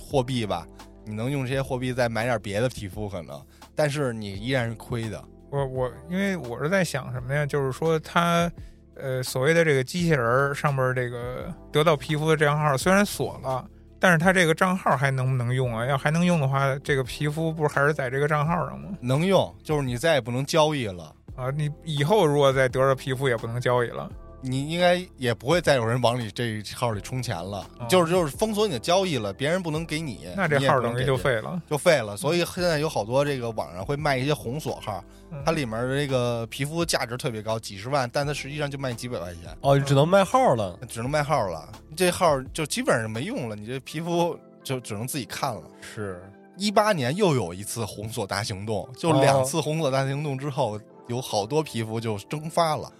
[0.00, 0.66] 货币吧，
[1.04, 3.40] 你能用这些货币再买点别的皮肤可能，
[3.74, 5.22] 但是你依然是亏的。
[5.50, 7.44] 我我因为我是在想什么呀？
[7.44, 8.50] 就是说他
[8.94, 15.84] 呃所谓的这个机器人儿上面这个得到皮肤的账号虽然锁了，但是他这个账号还能不能用啊？
[15.84, 18.90] 要还能用的话，这个皮肤不是还是在这个账号上吗？
[19.00, 21.12] 能用，就是你再也不能交易了。
[21.34, 24.08] 啊，你以后如果再得着皮肤也不能交易了。
[24.42, 31.60] 你应该也不会再有人往你这号里充钱了，哦就是就是封锁你的交易了，别人不能给你，那这号等于就废了。
[31.68, 32.16] 就废了。
[32.16, 40.78] 所以现在有好多这个网上会卖一些红锁号，嗯它里面的这个皮肤价值特别高，几十万，但它实际上就卖几百块钱，哦，只能卖号了。
[40.88, 41.68] 只能卖号了。
[41.94, 45.62] 这号就基本上没用了，你这皮肤就只能自己看了。
[45.80, 46.22] 是，
[46.56, 52.90] 一八年又有一次红锁大行动，就哦两次红锁大行动之后，有好多皮肤就蒸发了，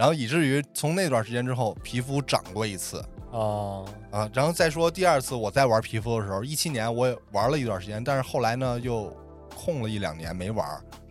[0.00, 3.04] 然后以至于从那段时间之后，皮肤涨过一次。
[3.30, 9.14] 啊，啊，然后再说第二次我再玩皮肤的时候，一七年我也玩了一段时间，但是后来呢又
[9.54, 10.66] 空了一两年没玩。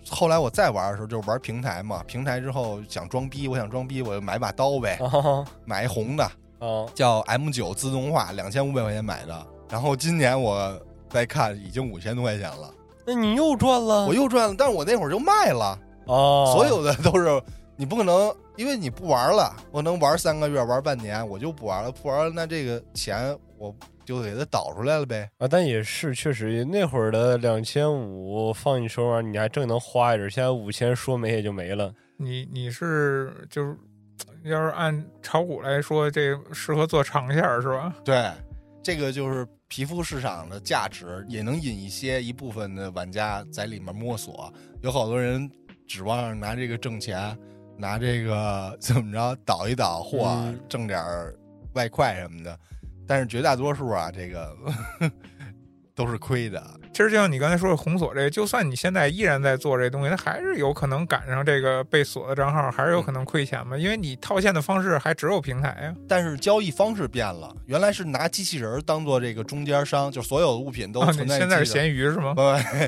[0.10, 9.48] 后来我再玩的时候就是玩平台嘛，平台之后想装逼，我想装逼，我就买把刀呗，啊 买一红的，哦，叫 M 九自动化，两千五百块钱买的。
[9.70, 12.74] 然后今年我再看，已经五千多块钱了，
[13.06, 17.40] 那你又赚了我又赚了，但是我那会儿就卖了，哦，所有的都是
[17.76, 23.74] 你不可能，因为你不玩了，我能玩三个月，玩半年，我就不玩了，不玩了，那这个钱我
[24.04, 25.30] 就给它导出来了呗。
[25.38, 31.94] 啊，但也是确实那会儿的两千五放你手上，你还正能花一点，现在五千说没也就没了。
[32.18, 33.78] 你你是就是，
[34.44, 37.96] 要是按炒股来说，这适合做长线是吧？
[38.04, 38.30] 对，
[38.84, 44.54] 这个就是皮肤市场的价值，也能引一些一部分的玩家在里面摸索。
[44.82, 45.50] 有好多人
[45.88, 47.34] 指望拿这个挣钱，
[47.80, 51.34] 拿这个 怎么着倒一倒货，嗯挣点儿
[51.74, 52.58] 外快什么的。
[53.08, 54.56] 但是绝大多数啊，这个
[55.96, 56.62] 都是亏的。
[56.92, 63.78] 其实就像你刚才说的红锁这个，就算你现在依然在做这东西，它还是有可能赶上这个被锁的账号，还是有可能亏钱嘛？
[63.78, 65.96] 因为你套现的方式还只有平台呀。
[66.08, 72.34] 但是交易方式变了，原来是拿机器人儿当做这个中间商，就所有的物品都啊，存在你现在是机器人闲鱼是吗？
[72.36, 72.42] 不，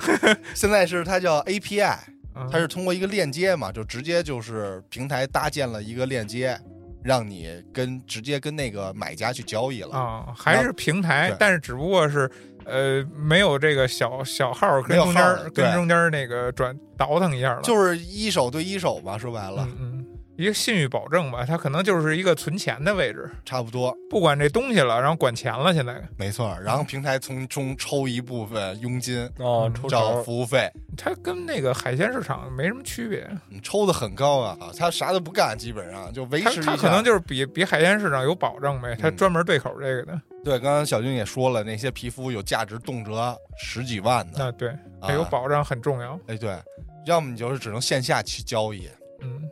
[0.54, 2.14] 现在是它叫 API，嗯
[2.52, 6.60] 它是通过一个链接嘛，就直接就是平台搭建了一个链接，
[7.04, 9.96] 让你跟直接跟那个买家去交易了。
[9.96, 12.30] 啊，还是平台，但是只不过是
[12.66, 20.01] 呃没有这个小小号跟中间跟中间那个转倒腾一下了，就是一手对一手吧，说白了，嗯嗯，
[20.42, 26.58] 一个信誉保证吧，它可能就是一个存钱的位置，差不多，不管这东西了，然后管钱了，现在没错。
[26.64, 34.58] 然后平台从中抽一部分佣金，啊，嗯抽找成服务费，它跟那个海鲜市场没什么区别，你抽的很高啊。
[34.76, 36.62] 它啥都不干，基本上就维持。
[36.64, 46.58] 它可能就是比比海鲜市场有保证呗，它嗯专门对口这个的，对，刚刚小军也说了，那些皮肤有价值动辄十几万的，啊对，它有啊保障很重要，哎，对，
[47.06, 48.90] 要么你就是只能线下去交易，
[49.22, 49.48] 嗯。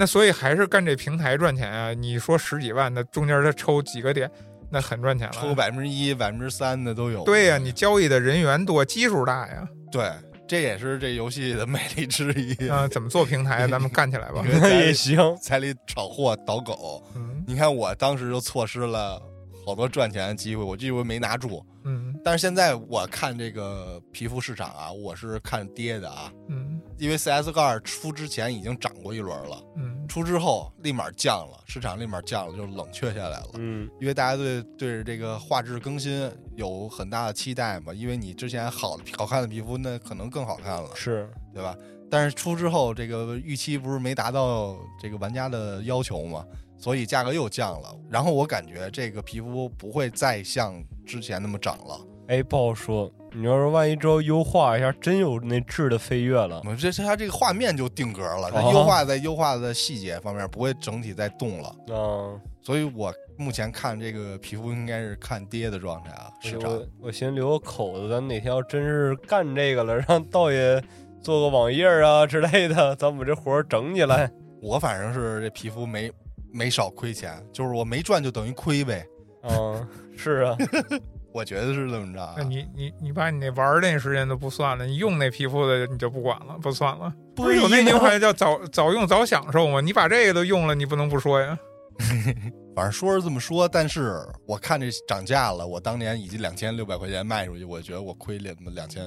[0.00, 1.92] 那所以还是干这平台赚钱啊！
[1.92, 4.30] 你说十几万，那中间他抽几个点，
[4.70, 5.34] 那很赚钱了。
[5.34, 7.22] 抽百分之一、百分之三的都有。
[7.24, 9.68] 对呀、你交易的人员多，基数大呀。
[9.92, 10.10] 对，
[10.48, 12.66] 这也是这游戏的魅力之一。
[12.66, 13.68] 啊、怎么做平台？
[13.68, 14.42] 咱们干起来吧。
[14.70, 15.18] 也行。
[15.36, 19.20] 彩礼炒货倒狗，嗯你看我当时就错失了
[19.64, 21.64] 好多赚钱的机会，我这回没拿住。
[21.82, 33.50] 嗯但是现在我看这个皮肤市场啊，我是看跌的啊，嗯因为 CS 二出之前已经涨过一轮了，嗯出之后立马降了，市场立马降了，就冷却下来了。
[33.54, 41.74] 嗯，因为大家对对着这个画质更新有很大的期待嘛，因为你之前好的好看的皮肤，那可能更好看了，是对吧？
[42.10, 46.44] 但是出之后，这个预期不是没达到这个玩家的要求嘛，
[46.76, 47.96] 所以价格又降了。
[48.10, 50.74] 然后我感觉这个皮肤不会再像
[51.06, 52.00] 之前那么涨了。
[52.28, 53.10] 哎，不好说。
[53.32, 61.68] 你要是万一之后优化一下，真有那质的飞跃了这这它这个画面就定格了，它哦优化在优化的细节方面不会整体再动了。
[61.94, 66.72] 啊，所以我目前看这个皮肤应该是看跌的状态啊，市场。
[66.72, 70.82] 我我先留个口子，咱哪天要真是干这个了，让道爷
[71.22, 74.30] 做个网页啊之类的， 咱把这活儿整起来。
[74.62, 76.10] 我反正是这皮肤没
[76.52, 79.06] 没少亏钱，就是我没赚就等于亏呗。
[79.42, 80.56] 嗯，是啊，
[81.32, 82.44] 我觉得是这么着啊那。
[82.44, 87.12] 你你你把你那玩那时间都不算了，你用那皮肤的你就不管了，不算了。
[87.34, 89.80] 不是有那句话叫早早用早享受吗？
[89.80, 91.58] 你把这个都用了，你不能不说呀。
[92.74, 94.16] 反正说是这么说，但是
[94.46, 99.04] 我看这涨价了，我当年已经两千六百块钱卖出去，我觉得我亏了两千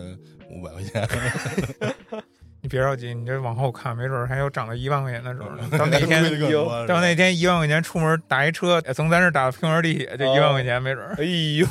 [0.51, 1.07] 五百块钱。
[2.61, 5.67] 你别着急，你这往后看，没准儿还有涨到一万块钱的时候呢。
[5.77, 6.23] 到那天
[6.87, 11.13] 到那天一万块钱出门打一车，从咱这儿打到平原地铁，这一万块钱没准儿。
[11.17, 11.67] 哎呦，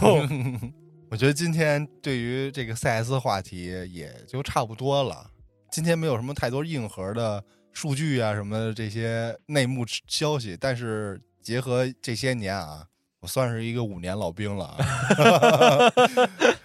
[1.10, 5.26] 我觉得今天对于这个 CS 话题也就差不多了。
[5.70, 7.42] 今天没有什么太多硬核的
[7.72, 12.86] 数据啊什么的这些内幕消息，但是结合这些年啊，
[13.20, 14.78] 我算是一个五年老兵了啊。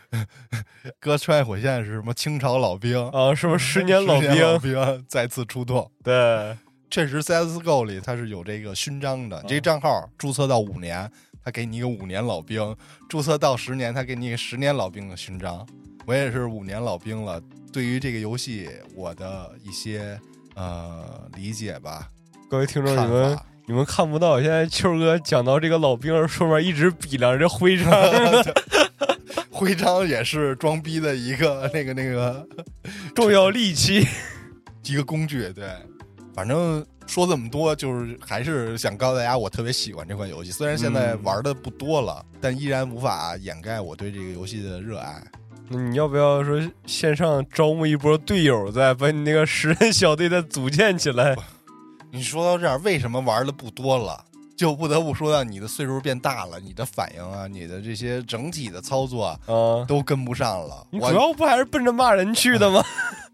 [1.00, 4.60] 哥穿越火线是什么清朝老兵，啊，是不是十年老兵？
[4.60, 5.92] 兵再次出动。
[6.04, 6.58] 对，
[6.90, 9.42] 确实，CSGO 里它是有这个勋章的。
[9.44, 11.12] 你这账号注册到五年，
[11.44, 12.74] 他给你一个五年老兵；
[13.10, 15.68] 注册到十年，他给你一个十年老兵的勋章。
[16.06, 17.42] 我也是五年老兵了，
[17.74, 20.18] 对于这个游戏，我的一些
[20.58, 22.10] 呃理解吧，
[22.50, 23.38] 各位听众，你们。
[23.70, 27.92] 你们看不到，现在秋哥讲到这个老兵儿，顺便一直比量着徽章。
[29.52, 32.48] 徽章也是装逼的一个那个那个
[33.14, 34.08] 重要利器。
[34.84, 35.70] 一个工具，对。
[36.34, 40.50] 反正说这么多，就是还是想告诉大家，我特别喜欢这款游戏。
[40.50, 45.22] 虽然现在嗯玩的不多了，但依然无法掩盖我对这个游戏的热爱。
[45.70, 51.36] 那你要不要说线上招募一波队友，再把你那个十人小队再组建起来？
[52.12, 54.24] 你说到这儿，为什么玩的不多了？
[54.56, 60.88] 就不得不说到你的岁数变大了，你的反应啊，你的这些整体的操作啊啊，都跟不上了。
[60.92, 62.84] 主要不还是奔着骂人去的吗？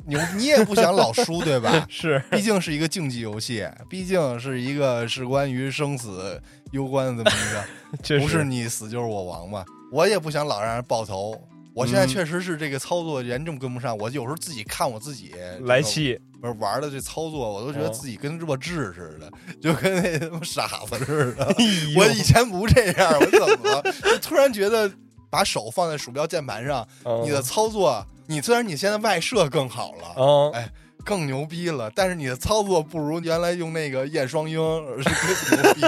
[0.06, 1.72] 你 你也不想老输，对吧？
[1.88, 6.42] 是，毕竟是一个竞技游戏，毕竟是一个是关于生死
[6.72, 9.64] 攸关的这么一个， 不是你死就是我亡嘛。
[9.94, 11.40] 我也不想老让人爆头。
[11.76, 16.20] 我现在嗯确实是这个操作严重跟不上，我有时候自己看我自己来，气。
[16.42, 19.32] 不是玩的这操作，我都觉得哦自己跟弱智似的，
[19.62, 21.56] 就跟那他妈傻子似的。
[21.96, 23.82] 我以前不这样，我怎么了？
[24.04, 24.92] 就突然觉得
[25.30, 26.86] 把手放在鼠标键盘上，
[27.24, 30.70] 你的操作，你虽然你现在外设更好了，啊，哎，
[31.06, 34.60] 更牛逼了，但是你的操作不如原来用那个燕双鹰
[35.02, 35.82] 是更牛逼。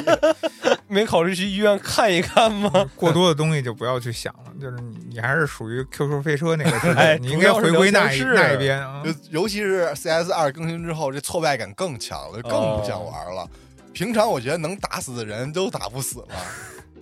[0.87, 2.89] 没考虑去医院看一看吗？
[2.95, 9.11] 过多的东西就不要去想了，就是你你还是属于 QQ 飞车那个时 哎代，你应该回归那一那一边啊就。
[9.29, 13.47] 尤其是 CS 二更新之后，这挫败感更强了，更不想玩了。
[13.93, 16.27] 平常我觉得能打死的人都打不死了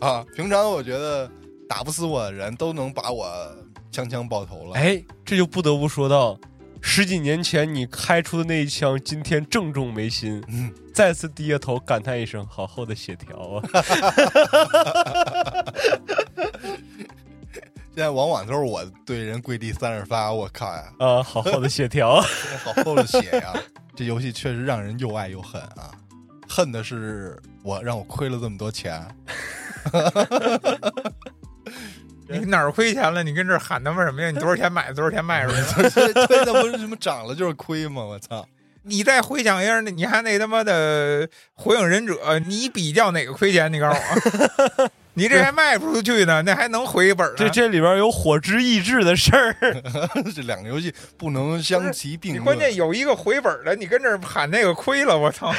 [0.08, 0.26] 啊！
[0.36, 1.30] 平常我觉得
[1.68, 3.28] 打不死我的人都能把我
[3.92, 4.76] 枪枪爆头了。
[4.76, 6.38] 哎，这就不得不说到
[6.86, 10.44] 十几年前你开出的那一枪，今天正中眉心。
[10.50, 13.64] 嗯，再次低下头感叹一声：“好厚的血条啊
[17.96, 22.20] 现在往往都是我对人跪地三十发，我靠呀，！”啊，好厚的血条！
[22.64, 23.54] 好厚的血呀！
[23.96, 25.90] 这游戏确实让人又爱又恨啊！
[26.50, 29.02] 恨的是我让我亏了这么多钱，
[32.40, 33.24] 你哪儿亏钱了？
[33.24, 34.32] 你跟这儿喊他妈什么呀？
[34.32, 34.94] 你多少钱买的？
[34.94, 35.90] 多少钱卖出去的？
[35.90, 38.04] 对对，那不是什么涨了就是亏吗？
[38.04, 38.48] 我操！
[38.86, 43.72] 你再回想一下，那你还那他妈的火影忍者，你比较哪个亏钱？
[43.72, 47.36] 你告诉我， 你这还卖不出去呢，那还能回一本呢？
[47.38, 49.56] 这这里边有火之意志的事儿。
[50.36, 52.44] 这两个游戏不能相提并论。
[52.44, 55.54] 关键有一个回本的，你跟这儿喊那个亏了，我操！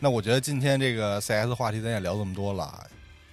[0.00, 2.84] 那我觉得今天这个 CS 话题咱也聊这么多了，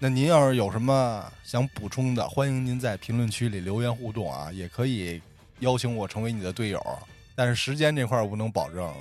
[0.04, 5.22] 那您要是有什么想补充的，欢迎您在评论区里留言互动啊，也可以
[5.60, 6.84] 邀请我成为你的队友，
[7.36, 8.92] 但是时间这块儿我不能保证，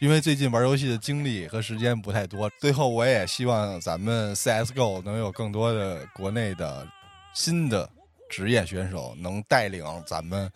[0.00, 2.50] 因为最近玩游戏的精力和时间不太多。
[2.58, 6.84] 最后，我也希望咱们 CSGO 能有更多的国内的
[7.32, 7.88] 新的
[8.28, 10.50] 职业选手能带领咱们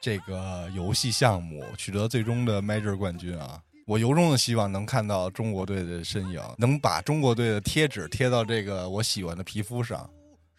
[0.00, 3.60] 这个游戏项目取得最终的 Major 冠军啊！
[3.88, 10.08] 我由衷的希望能看到中国队的身影，能把中国队的贴纸贴到这个我喜欢的皮肤上，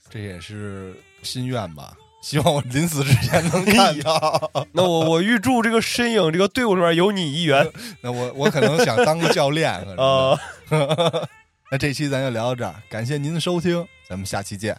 [0.09, 1.95] 这也是心愿吧。
[2.23, 4.51] 希望我临死之前能看到。
[4.71, 9.71] 那我我预祝这个身影这个队伍里面有你一员 那我我可能想当个教练。
[9.71, 10.35] 啊！
[11.71, 14.75] 那这期咱就聊到这儿，感谢您的收听，咱们下期见。